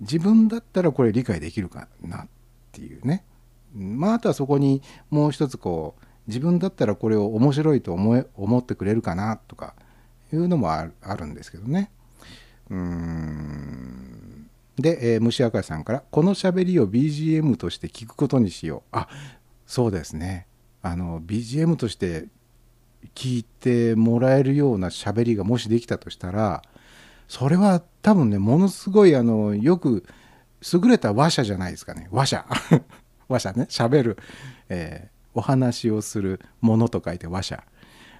[0.00, 2.28] 自分だったらこれ理解できるかなっ
[2.72, 3.22] ていうね
[3.74, 4.80] まああとはそこに
[5.10, 9.74] もう一つこう自分だったらこれを面白いと思え思ってくれるかなとか
[10.32, 11.90] いうのもあるあるんですけどね。
[12.70, 14.50] うん。
[14.76, 19.08] で、えー虫明さんから「この喋りを BGM として聞くことにしよう」あ
[19.66, 20.46] そうですね。
[20.82, 22.26] あの BGM として
[23.14, 26.62] 聞いてもらえるような喋りがもしできたとしたら
[27.28, 30.04] それは多分ねものすごいあのよく
[30.72, 32.08] 優れた話者じゃないですかね。
[32.10, 32.46] 話者。
[33.28, 33.66] 話者ね。
[33.70, 34.18] 喋る、
[34.68, 37.64] えーお話をするものと書いて話者。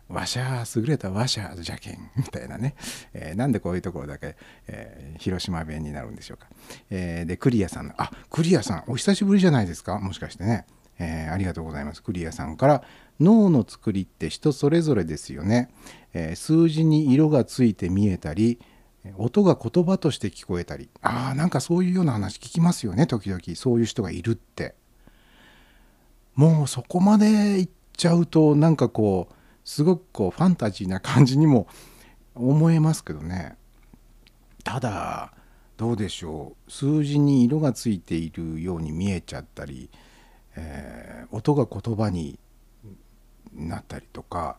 [0.08, 2.74] 話者優れた話者じゃけんみたいなね、
[3.12, 4.36] えーなんでこういうところだけ、
[4.68, 6.46] えー広島弁になるんでしょうか、
[6.90, 9.98] えーでクリアさんのあクリアさんお久しぶりじゃないですか？
[9.98, 10.66] もしかしてね、
[10.98, 12.02] えーありがとうございます。
[12.02, 12.82] クリアさんから
[13.20, 15.70] 脳の作りって人それぞれですよね、
[16.12, 18.60] えー数字に色がついて見えたり
[19.16, 20.88] 音が言葉として聞こえたり。
[21.02, 23.40] あーなんかそういうような話聞きますよね時々。
[23.54, 24.74] そういう人がいるって。
[26.34, 29.33] もうそこまでいっちゃうとなんかこう
[29.64, 31.66] すごくこうファンタジーな感じにも
[32.34, 33.56] 思えますけどね。
[34.62, 35.32] ただ
[35.76, 36.70] どうでしょう。
[36.70, 39.90] 数字に色がついているように見えちゃったり、
[40.56, 42.38] えー音が言葉に
[43.52, 44.56] なったりとか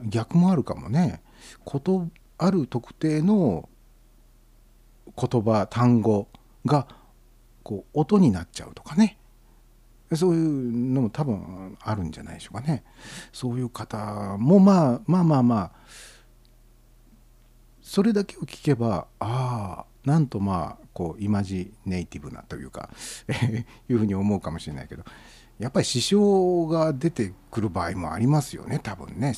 [0.00, 1.22] 逆もあるかもね。
[1.64, 2.08] こと
[2.38, 3.68] ある特定の
[5.16, 6.28] 言葉単語
[6.64, 6.88] が
[7.62, 9.18] こう音になっちゃうとかね。
[10.16, 12.82] そういうのも多分あるんじゃないでしょうかね。
[13.32, 15.72] そういう方もまあまあまあまあ
[17.82, 22.90] それだけを聞けばああなんとまあこうイマジネイティブなというか
[23.88, 25.04] いうふうに思うかもしれないけど
[25.58, 29.34] やっぱり支障が出てくる場合もありますよね多分ね。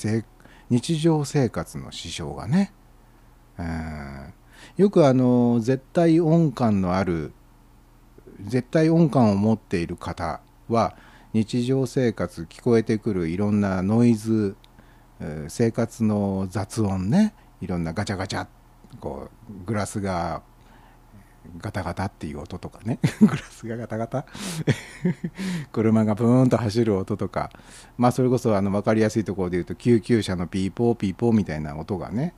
[0.68, 2.72] 日常生活の支障がね。
[3.58, 4.34] うん。
[4.76, 7.32] よくあの絶対音感のある
[8.40, 10.40] 絶対音感を持っている方
[10.72, 10.96] は
[11.32, 14.56] 日常生活聞こえてくるいろんなノイズ
[15.48, 18.46] 生活の雑音ねいろんなガチャガチャ
[19.00, 20.42] こうグラスが
[21.58, 24.26] ガタガタっていう音とかね グラスがガタガタ。
[25.72, 27.50] 車がブーンと走る音とか。
[27.96, 32.34] まあそれこそあの分かりやすいところで言うと救急車のピーポーピーポーみたいな音がね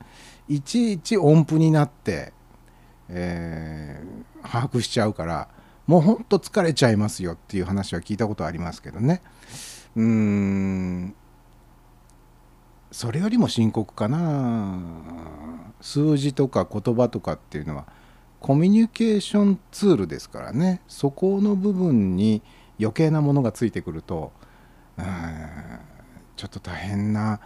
[0.47, 2.33] いちいち音符になって、
[3.09, 5.47] えー把握しちゃうから
[5.87, 9.21] もうほんと疲れちゃいますよっていう話は聞いたことありますけどね。
[9.95, 11.15] うーん。
[12.91, 14.79] それよりも深刻かな。
[15.81, 17.85] 数字とか言葉とかっていうのは
[18.39, 20.81] コミュニケーションツールですからね。
[20.87, 22.41] そこの部分に
[22.79, 24.31] 余計なものがついてくると
[24.97, 25.79] うーん。
[26.35, 27.39] ちょっと大変な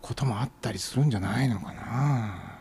[0.00, 2.58] こともあったりするんじゃないのかな。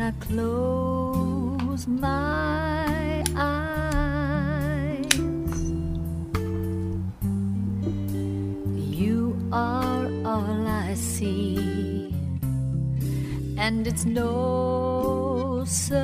[0.00, 5.12] When I close my eyes,
[8.96, 12.14] you are all I see,
[13.58, 16.00] and it's no surprise.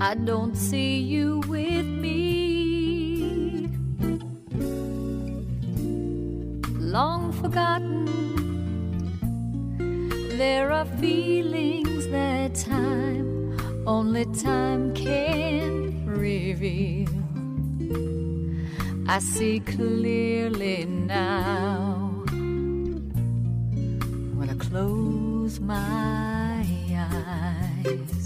[0.00, 2.19] I don't see you with me
[6.90, 8.04] long forgotten.
[10.36, 13.56] There are feelings that time,
[13.86, 17.08] only time can reveal.
[19.08, 22.24] I see clearly now
[24.36, 28.19] when I close my eyes.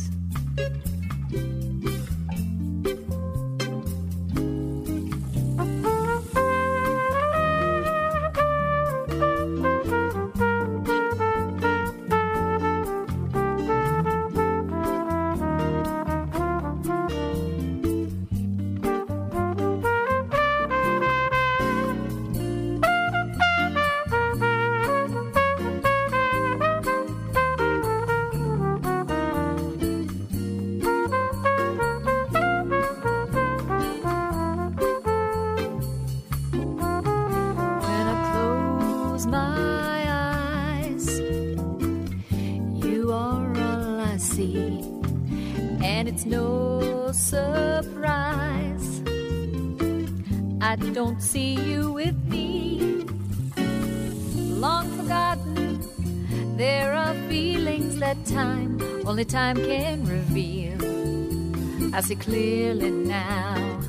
[62.04, 63.80] See clearly now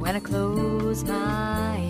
[0.00, 1.89] when I close my eyes.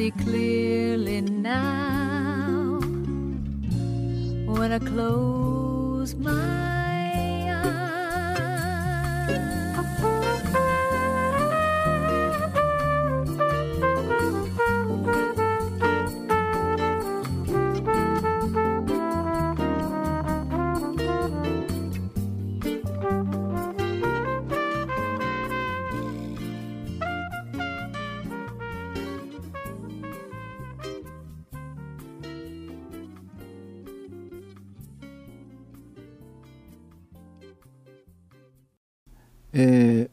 [0.00, 0.49] basically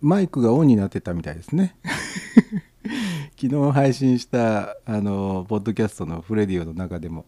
[0.08, 1.76] マイクがオンになってたみたいですね。
[3.40, 7.26] 昨日配信したあのポッドキャストのフレディオの中でも。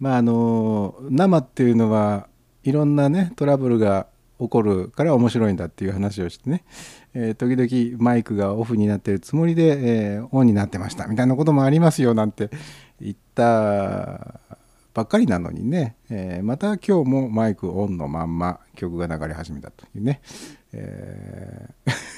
[0.00, 2.26] まああの生っていうのは
[2.64, 4.08] いろんなねトラブルが
[4.40, 6.64] 起こるから面白いんだっていう話をしてね、
[7.14, 11.06] えー時々マイクがオフになってるつもりで、えーオンになってました。
[11.06, 12.50] みたいなこともありますよなんて
[13.00, 14.40] 言った
[14.94, 20.20] ばっかりなのにね、えーまた今日もマイクオンのまんま曲が流れ始めたというね、
[20.72, 22.10] えー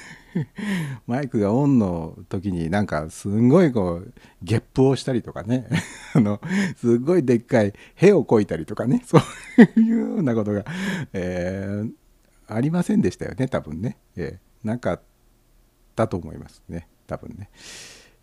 [1.07, 4.13] マイクがオンの時になんかすんごいこう
[4.43, 5.67] ゲップをしたりとかね。
[6.15, 6.41] あの
[6.77, 9.03] すっごいでっかい屁をこいたりとかね。
[9.07, 9.19] そ
[9.77, 10.65] ういうようなことが、
[11.13, 11.93] えー
[12.49, 15.01] ありませんでしたよね多分ね、えーなかっ
[15.97, 17.51] たと思いますね多分ね。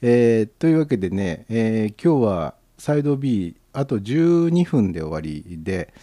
[0.01, 5.93] えーというわけでね、え今日はサイド B あと12分で終わりで、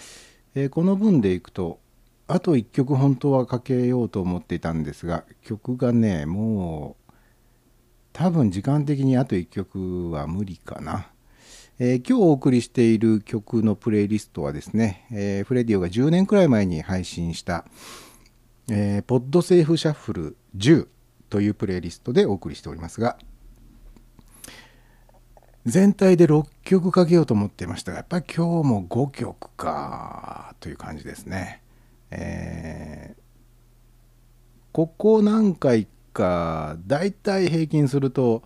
[0.55, 1.81] えこの分でいくと
[2.29, 7.13] あと1曲本当はかけようと思っていたんですが曲がねもう
[8.13, 11.09] 多分時間的にあと1曲は無理かな。
[11.79, 17.67] えー今日お送りしている曲のプレイリストはですね、えーフレディオが10年くらい前に配信した、
[18.71, 20.89] えーポッドセーフシャッフル10
[21.29, 23.19] というプレイリストでお送りしておりますが
[25.67, 31.61] 全体で6曲かけようと思っていましたがやっぱり今日も5曲かという感じですね。
[32.11, 33.17] えー
[34.73, 38.43] ここ何回かだいたい平均すると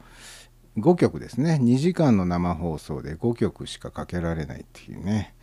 [0.78, 1.59] 5曲ですね。
[1.61, 5.35] 2時間の生放送で5曲しかかけられないっていうね、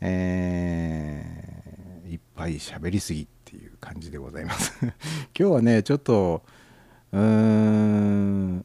[0.00, 4.72] えーいっぱい喋りすぎっていう感じでございます。
[4.82, 4.94] 今
[5.34, 6.42] 日はねちょっと
[7.12, 8.64] うーん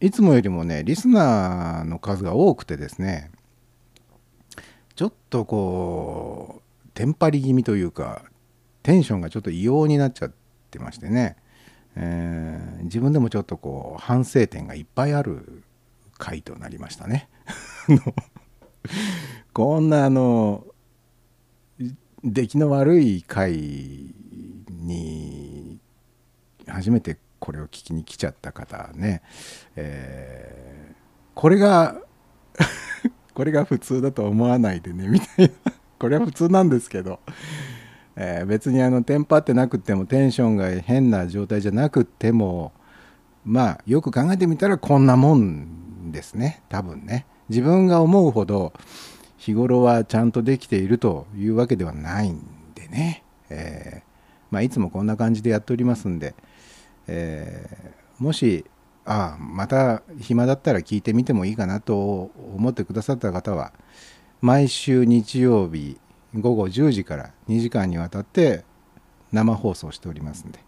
[0.00, 3.30] いつもよりもねリスナーの数が多くてですね
[4.94, 6.63] ちょっとこう
[6.94, 8.22] テンパり気味というか
[8.82, 10.32] テンションがちょっと異様になっちゃっ
[10.70, 11.36] てましてね、
[11.96, 15.62] えー自分でもちょっとこう反省点がいっぱいある
[16.18, 17.28] 回となりましたね。
[19.54, 20.66] こんなあの
[22.22, 23.52] 出来の悪い回
[24.68, 25.78] に
[26.66, 29.22] 初めてこれを聞きに来ちゃった方ね、
[29.76, 30.94] えー
[31.34, 32.00] これが
[33.34, 35.72] これが普通だと思わないでねみたいな。
[36.04, 37.18] これは普通なんですけど、
[38.14, 42.72] えー別にあのテンパってなくてもテンションが変な状態じゃなくても
[43.42, 46.62] まあよく考えてみたらこんなもんですね。
[46.68, 47.24] 多分ね。
[47.48, 48.74] 自分が思うほど
[49.38, 52.42] 日頃はちゃんとできているというわけではないん
[52.74, 54.04] でね、えー
[54.50, 56.34] まあ、いつもこんな感じでやっておりますんで、
[57.06, 58.66] えーもし
[59.06, 63.72] ああまた暇だったら聞いてみてもいいかなと思ってくださった方は
[64.44, 65.98] 毎週日曜日
[66.34, 68.62] 午後10時から2時間にわたって
[69.32, 70.58] 生放送しておりますんで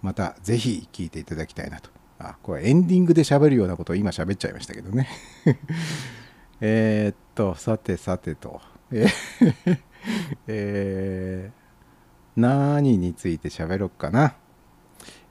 [0.00, 1.90] またぜひ聞いていただきたいなと。
[2.18, 5.06] あこれエンディングで喋るようなことを今喋っちゃいましたけどね。
[6.62, 8.62] えっとさてさてと。
[8.90, 9.06] え
[10.48, 11.50] ー
[12.36, 14.34] 何について喋ろうかな。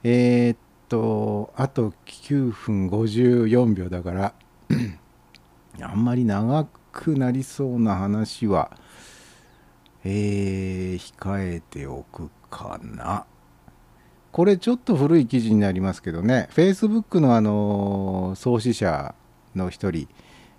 [0.04, 0.58] えーっ
[0.90, 4.34] とあと9分54秒だから
[5.82, 8.72] あんまり長くくなりそうな話は
[10.04, 13.26] えー控えておくかな。
[14.34, 16.50] これちょっと古い記事になりますけどね。
[16.52, 19.16] Facebook のあの創始者
[19.56, 20.10] の一人、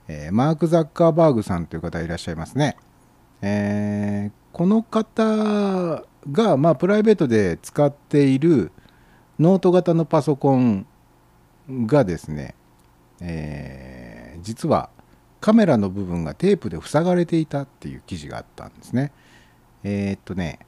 [0.09, 2.77] えーマーク・ザッカーバーグさんという方いらっしゃいますね、
[3.43, 8.73] えーこの方が、まあ、プライベートで使っている
[9.39, 10.87] ノート型のパソコン
[11.69, 12.55] がですね、
[13.21, 14.89] えー実は
[15.41, 19.13] カメラの部分がテープで塞がれていたっていう記事があったんですね。
[19.83, 20.59] えーっとね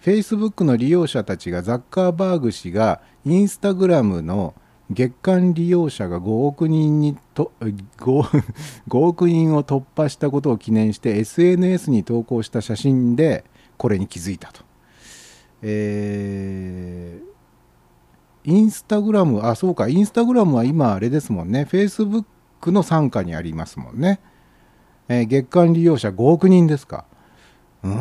[0.00, 4.54] Facebook の利用者たちがザッカーバーグ氏がインスタグラムの
[4.90, 8.42] 月間利用者が5億人にと 5,
[8.88, 13.44] 5億人を突破したことを記念して SNS に投稿した写真で
[13.76, 14.62] これに気づいたと。
[15.62, 17.30] えー
[18.42, 22.24] インスタグラムあそうかインスタグラムは今あれですもんね Facebook
[22.72, 24.20] の傘下にありますもんね、
[25.08, 27.04] えー月間利用者5億人ですか。
[27.82, 27.92] うー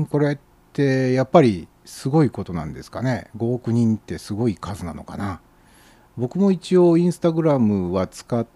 [0.00, 0.38] んこれっ
[0.72, 3.28] てやっぱりすごいことなんですかね。
[3.36, 5.40] 5億人ってすごい数なのかな。
[6.16, 8.46] 僕も一応インスタグラムは使っ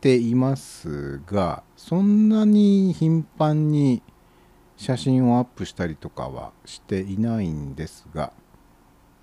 [0.00, 4.02] ていますがそんなに頻繁に
[4.76, 8.32] 写真をアップしたりとかはしていないんですが。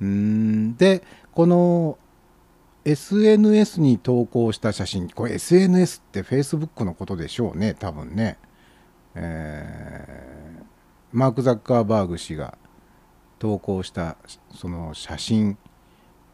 [0.02, 1.04] うーんで
[1.34, 1.98] この
[2.86, 8.38] SNS に投稿した写真これ SNS って Facebook のことでしょうね多分ね、
[9.16, 10.64] えー
[11.14, 12.58] マーク・ザッカーバーグ氏が
[13.38, 14.18] 投稿した
[14.56, 15.60] その写真、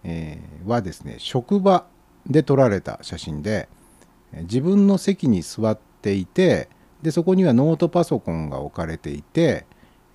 [0.06, 1.86] えーはですね職場
[2.26, 3.68] で撮られた写真で
[4.44, 6.70] 自分の席に座っていて
[7.02, 9.66] でそこにはノートパソコンが置かれていて、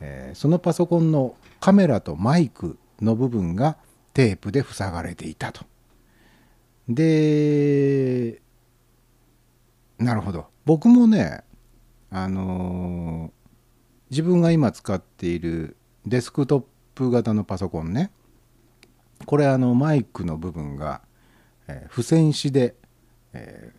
[0.01, 3.77] えーそのパソコンのカメラとマイクの部分が
[4.15, 5.73] テープで塞がれていたと。
[6.89, 8.40] で
[9.98, 10.47] なるほど。
[10.65, 11.43] 僕もね
[12.11, 13.44] あのー
[14.11, 18.12] 自分が今使っているデスクトップ型のパソコンね。
[19.27, 21.01] これあのマイクの部分が、
[21.66, 22.77] えー付箋紙で、
[23.32, 23.73] え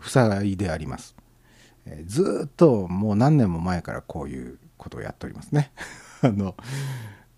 [0.00, 1.14] ー塞いであります、
[1.84, 5.70] えーずっともう何年も前からこういうことをやっておりますね。
[6.22, 6.56] あの、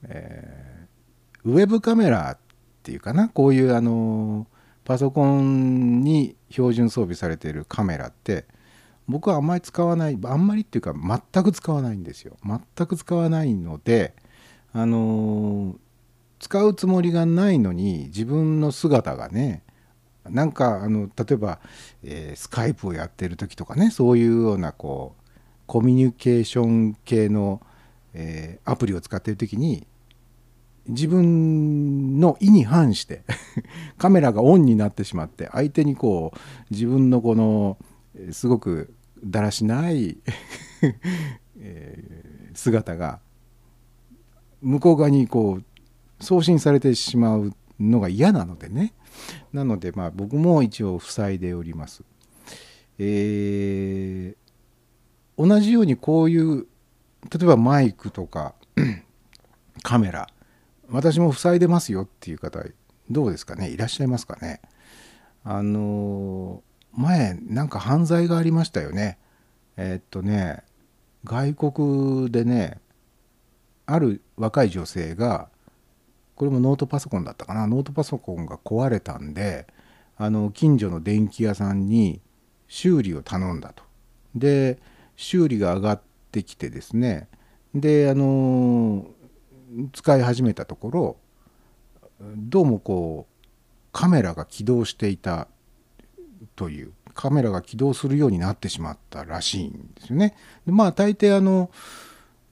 [0.04, 2.38] えーウェブカメラっ
[2.82, 3.28] ていうかな。
[3.28, 4.46] こういうあの
[4.88, 8.46] パソコンに標準装備されているカメラって
[9.06, 12.38] 僕はあんまり使わないあんまりっていうか全く使わないんですよ。
[12.42, 14.14] 全く使わないので
[14.72, 15.76] あの
[16.38, 19.62] 使うつもりがないのに自分の姿がね
[20.26, 21.58] なんかあの例えば、
[22.02, 25.30] えースカイプをやってる時とかねそういうようなこう
[25.66, 27.60] コミュニケーション系の、
[28.14, 29.86] えーアプリを使ってる時に
[30.88, 33.22] 自分の意に反して
[33.98, 36.38] カメラがオンになってしまって相手にこう
[36.70, 37.76] 自分のこの
[38.32, 38.92] すごく
[39.22, 40.18] だらしない、
[42.54, 43.20] 姿が
[44.62, 45.64] 向こう側にこう
[46.24, 48.92] 送信されてしまうのが嫌なのでね
[49.52, 52.02] なのでまあ僕も一応塞いでおります。
[52.98, 54.48] えー
[55.38, 56.66] 同じようにこういう
[57.32, 58.54] 例えばマイクとか
[59.82, 60.28] カメラ
[60.90, 62.60] 私も塞いでますよっていう方
[63.10, 63.70] どうですかね？
[63.70, 64.60] いらっしゃいますかね？
[65.44, 66.62] あの
[66.92, 69.18] 前なんか犯罪がありましたよね。
[69.76, 70.62] えーっとね
[71.24, 72.80] 外国でね
[73.86, 75.48] ある若い女性が
[76.34, 77.66] これもノートパソコンだったかな？
[77.66, 79.66] ノートパソコンが壊れたんで
[80.16, 82.20] あの近所の電気屋さんに
[82.66, 83.82] 修理を頼んだと。
[84.34, 84.78] で
[85.16, 87.28] 修理が上がってきてですね。
[87.74, 89.06] であの
[89.92, 91.16] 使い始めたところ
[92.36, 93.48] どうもこう
[93.92, 95.48] カメラが起動していた
[96.56, 100.36] というカメラが起動するようになってしまったらしいんですよね。
[100.66, 101.70] でまあ大抵あの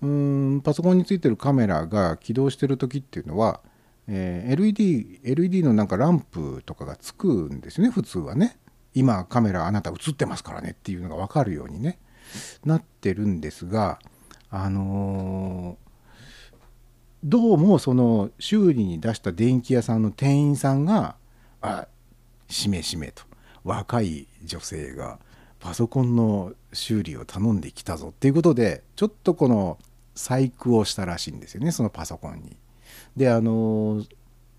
[0.03, 3.61] うーんパソコンについてるカメラが起動してる時っていうのは、
[4.09, 8.59] えー LED, LED のなんかランプとかがつくんですよね普通はね。
[8.94, 11.98] 今カメラあなた映ってますからねっていうのが分かるようにね
[12.65, 13.98] なってるんですが
[14.48, 15.77] あの
[17.28, 21.16] どうもその修理に出した電気屋さんの店員さんが
[21.61, 21.89] 「あ
[22.48, 23.24] しめしめ」と
[23.65, 25.19] 若い女性が
[25.59, 29.77] パソコンの修理を頼んできたぞっていうことでちょっとこの
[30.15, 32.57] 細工をしたらしいんですよねそのパソコンに。
[33.16, 34.05] であの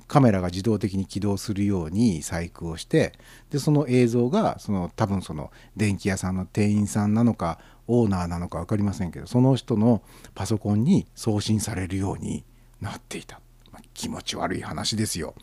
[0.10, 3.14] カメラが自動的に起動するように細工をして
[3.50, 10.02] でその映像がその多分その電気屋さんの店員さんなのかオーナーなのか分かりませんけどその人の
[10.36, 12.44] パソコンに送信されるように
[12.82, 13.40] なっていた、
[13.72, 15.36] まあ気持ち悪い話ですよ、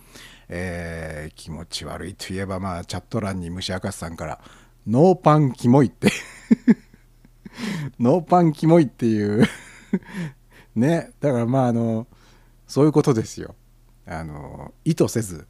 [0.49, 4.41] えー気持ち悪いといえばまあチャット欄に虫明かしさんから
[4.87, 6.11] 「ノーパンキモい」って。
[8.01, 9.47] ノーパンキモいっていう。
[10.75, 11.13] ね。
[11.21, 12.07] だからまああの
[12.67, 13.55] そういうことですよ。
[14.07, 15.47] あの意図せず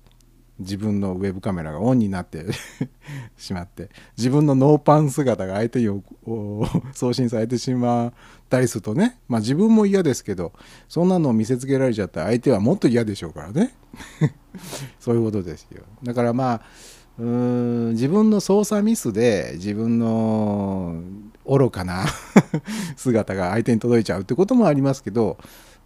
[0.58, 2.46] 自分のウェブカメラがオンになって
[3.36, 6.02] しまって自分のノーパン姿が相手に
[6.92, 8.12] 送信されてしまっ
[8.48, 10.52] たりするとねまあ自分も嫌ですけど
[10.88, 13.74] そんなのを見せつけられちゃったら相手はもっと嫌でしょうからね。
[15.00, 15.82] そういうことですよ。
[16.02, 16.60] だからまあ
[17.18, 21.00] うーん自分の操作ミスで自分の
[21.46, 22.04] 愚かな
[22.96, 25.36] 姿が相手に届いちゃうってこともありますけど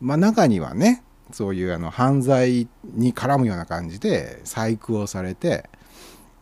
[0.00, 5.68] まあ中にはねそういうあの犯罪に絡むような感じで細工をされて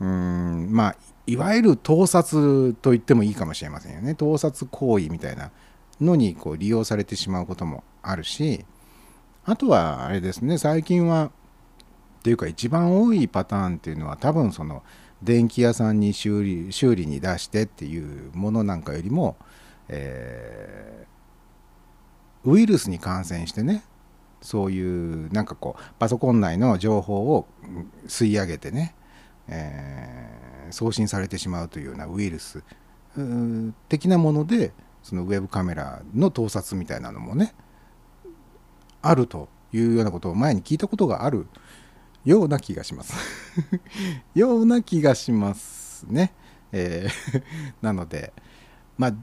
[0.01, 0.97] うんまあ
[1.27, 4.15] いわゆる盗撮と言ってもいいかもしれませんよね。
[4.15, 5.51] 盗撮行為みたいな
[6.01, 8.65] のにこう利用されてしまうこともあるし
[9.45, 11.27] あとはあれですね最近は
[12.21, 14.83] っていうか一番多いパターンっていうのは多分その
[15.23, 19.37] 電気屋さんに修理修理に出してっていうものなんかよりも、
[19.89, 21.17] えー
[22.47, 23.83] ウイルスに感染してね
[24.47, 27.49] そういうなんかこうパソコン内の情報を
[28.07, 28.95] 吸い上げてね、
[29.49, 32.65] えー送信されてしまうというようなウイルス
[33.89, 37.55] 的なものでそのウェブカメラの盗撮みたいなのもね
[39.01, 41.47] あるというようなことを前に聞いたことがある
[42.25, 43.15] ような気がします
[44.35, 46.33] ような気がしますね。
[46.73, 47.43] えー
[47.81, 48.33] なので
[48.99, 49.15] まあ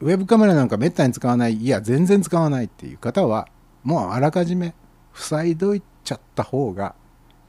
[0.00, 3.48] ウェブカメラなんかめったに使わないいや全然使わないっていう方は
[3.84, 4.74] もうあらかじめ
[5.14, 6.94] 塞いどいちゃった方が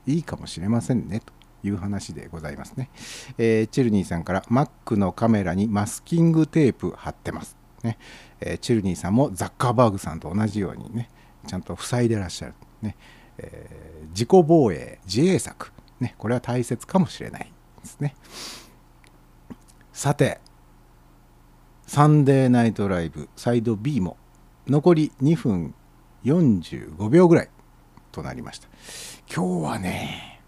[0.05, 1.33] いいかもしれませんねと
[1.67, 2.89] いう話でございますね。
[3.37, 7.57] えーチェルニーさんから Mac のカメラにマスキングテープ貼ってます。
[7.83, 7.97] ね
[8.41, 11.09] えーチェルニーさんもザッカーバーグさんと同じようにね
[11.47, 12.95] ちゃんと塞いでらっしゃる、ね
[13.37, 17.51] えー自己防衛自衛策、ね、これは大切かもしれない
[17.81, 18.15] ですね
[19.91, 20.39] さて
[21.87, 24.17] サンデーナイトライブサイド B も
[24.67, 25.73] 残り2分
[26.23, 27.49] 45秒ぐらい
[28.11, 28.67] となりました。
[29.33, 30.41] 今日はね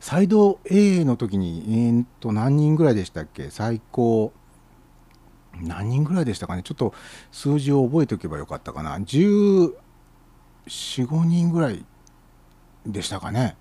[0.00, 3.50] サイド A の時にえーっと何人ぐらいでしたっけ？
[3.50, 4.32] 最高。
[5.62, 6.62] 何人ぐらいでしたかね？
[6.62, 6.94] ちょっと
[7.30, 8.96] 数字を覚えておけばよかったかな。
[8.98, 9.74] 1415
[11.24, 11.84] 人ぐらい
[12.86, 13.56] でしたかね。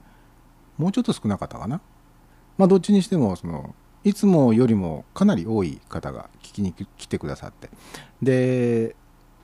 [0.77, 1.81] もうちょっと少なかったかな。
[2.57, 7.69] まあどっちにしてもそのいつもよりもかなり多い方が聞きに来てくださって。
[8.21, 8.95] で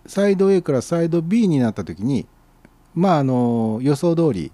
[0.07, 2.27] サイド A からサイド B になった時に
[2.93, 4.51] まああの予想通り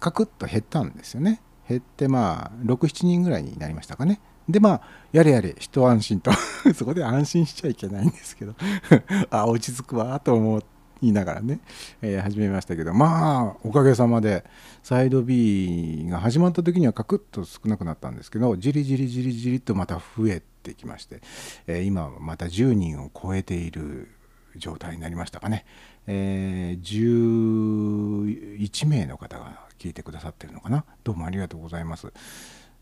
[0.00, 1.40] カクッと減ったんですよね。
[1.68, 4.20] 減ってまあ67人ぐらいになりましたかね。
[4.48, 4.80] でまあ
[5.12, 6.30] やれやれ一安心と。
[6.74, 8.54] そこで安心しちゃいけないんですけど。
[9.30, 10.62] あ落ち着くわと思
[11.00, 11.60] いながらね、
[12.02, 12.92] えー始めましたけど。
[12.92, 14.44] まあおかげさまで
[14.82, 21.20] サイド B が始まった時にはカクッと少なくなったんですけどじりじりじりじりとまた増えてきまして、
[21.66, 24.08] えー今はまた10人を超えている
[24.58, 25.64] 状態になりましたかね、
[26.06, 32.12] えー11名の方が聞いてくださってるのかなどうもありがとうございます。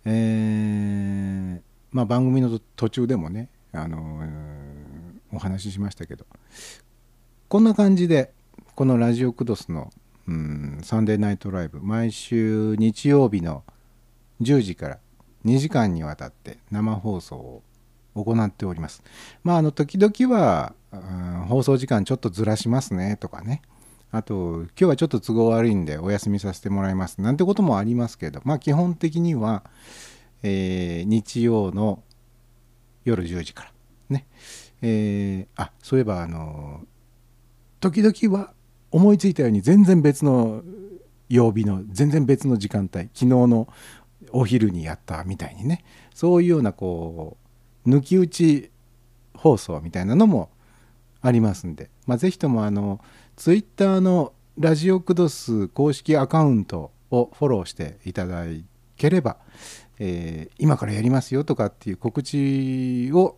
[0.04, 1.60] えー
[1.92, 4.96] まあ、番組の途中でもね、あのー
[5.32, 6.24] お話ししましたけど
[7.48, 8.32] こんな感じで
[8.74, 9.90] このラジオクドスの、
[10.26, 13.64] うん、サンデーナイトライブ毎週日曜日の
[14.40, 14.98] 10時から
[15.44, 17.62] 2時間にわたって生放送を
[18.14, 19.02] 行っております。
[19.44, 20.74] まああの時々は、
[21.48, 23.62] 放送時間ちょっとずらしますねとかね。
[24.12, 27.20] あと今日はちょっと都合悪いんでお休みさせてもらいます。
[27.20, 29.64] なんてこともありますけどまあ基本的には、
[30.42, 32.02] えー日曜の
[33.04, 33.72] 夜10時から。
[34.10, 34.26] ね。
[34.82, 36.82] えーあそういえばあの
[37.80, 38.52] 時々は
[38.90, 40.62] 思いついたように全然別の
[41.28, 43.68] 曜日の全然別の時間帯昨日の
[44.30, 45.84] お昼にやったみたいにね。
[46.14, 47.36] そういうようなこ
[47.84, 48.70] う抜き打ち
[49.34, 50.50] 放送みたいなのも
[51.26, 53.00] ありますんで、まあ、ぜひともあの
[53.34, 58.44] ツイッターのラジオクドス公式アカウントをフォローしていただ
[58.96, 59.36] ければ、
[59.98, 63.36] えー今からやりますよとかっていう告知を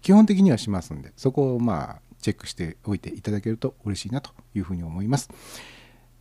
[0.00, 5.30] 基本的にはしますんでそこをまあチェックしておいていただけると嬉しいなというふうに思います。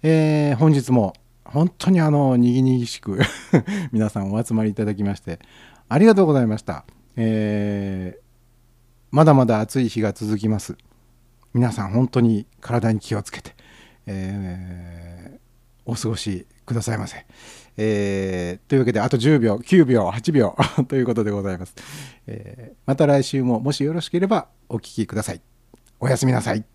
[0.03, 1.14] えー本日も
[1.45, 3.20] 本当にあのにぎにぎしく
[3.91, 5.40] 皆さんお集まりいただきまして
[5.90, 6.86] ありがとうございました。
[7.15, 8.23] えー
[9.14, 10.76] まだまだ暑い日が続きます。
[11.53, 13.56] 皆さん本当に体に気をつけて、
[14.07, 15.40] えー
[15.85, 17.23] お過ごしくださいませ。
[17.77, 20.57] えーというわけであと10秒9秒8秒
[20.88, 21.76] ということでございます、
[22.26, 25.41] えーまた来週ももしよろしければお聞きください。
[25.99, 26.73] おやすみなさい。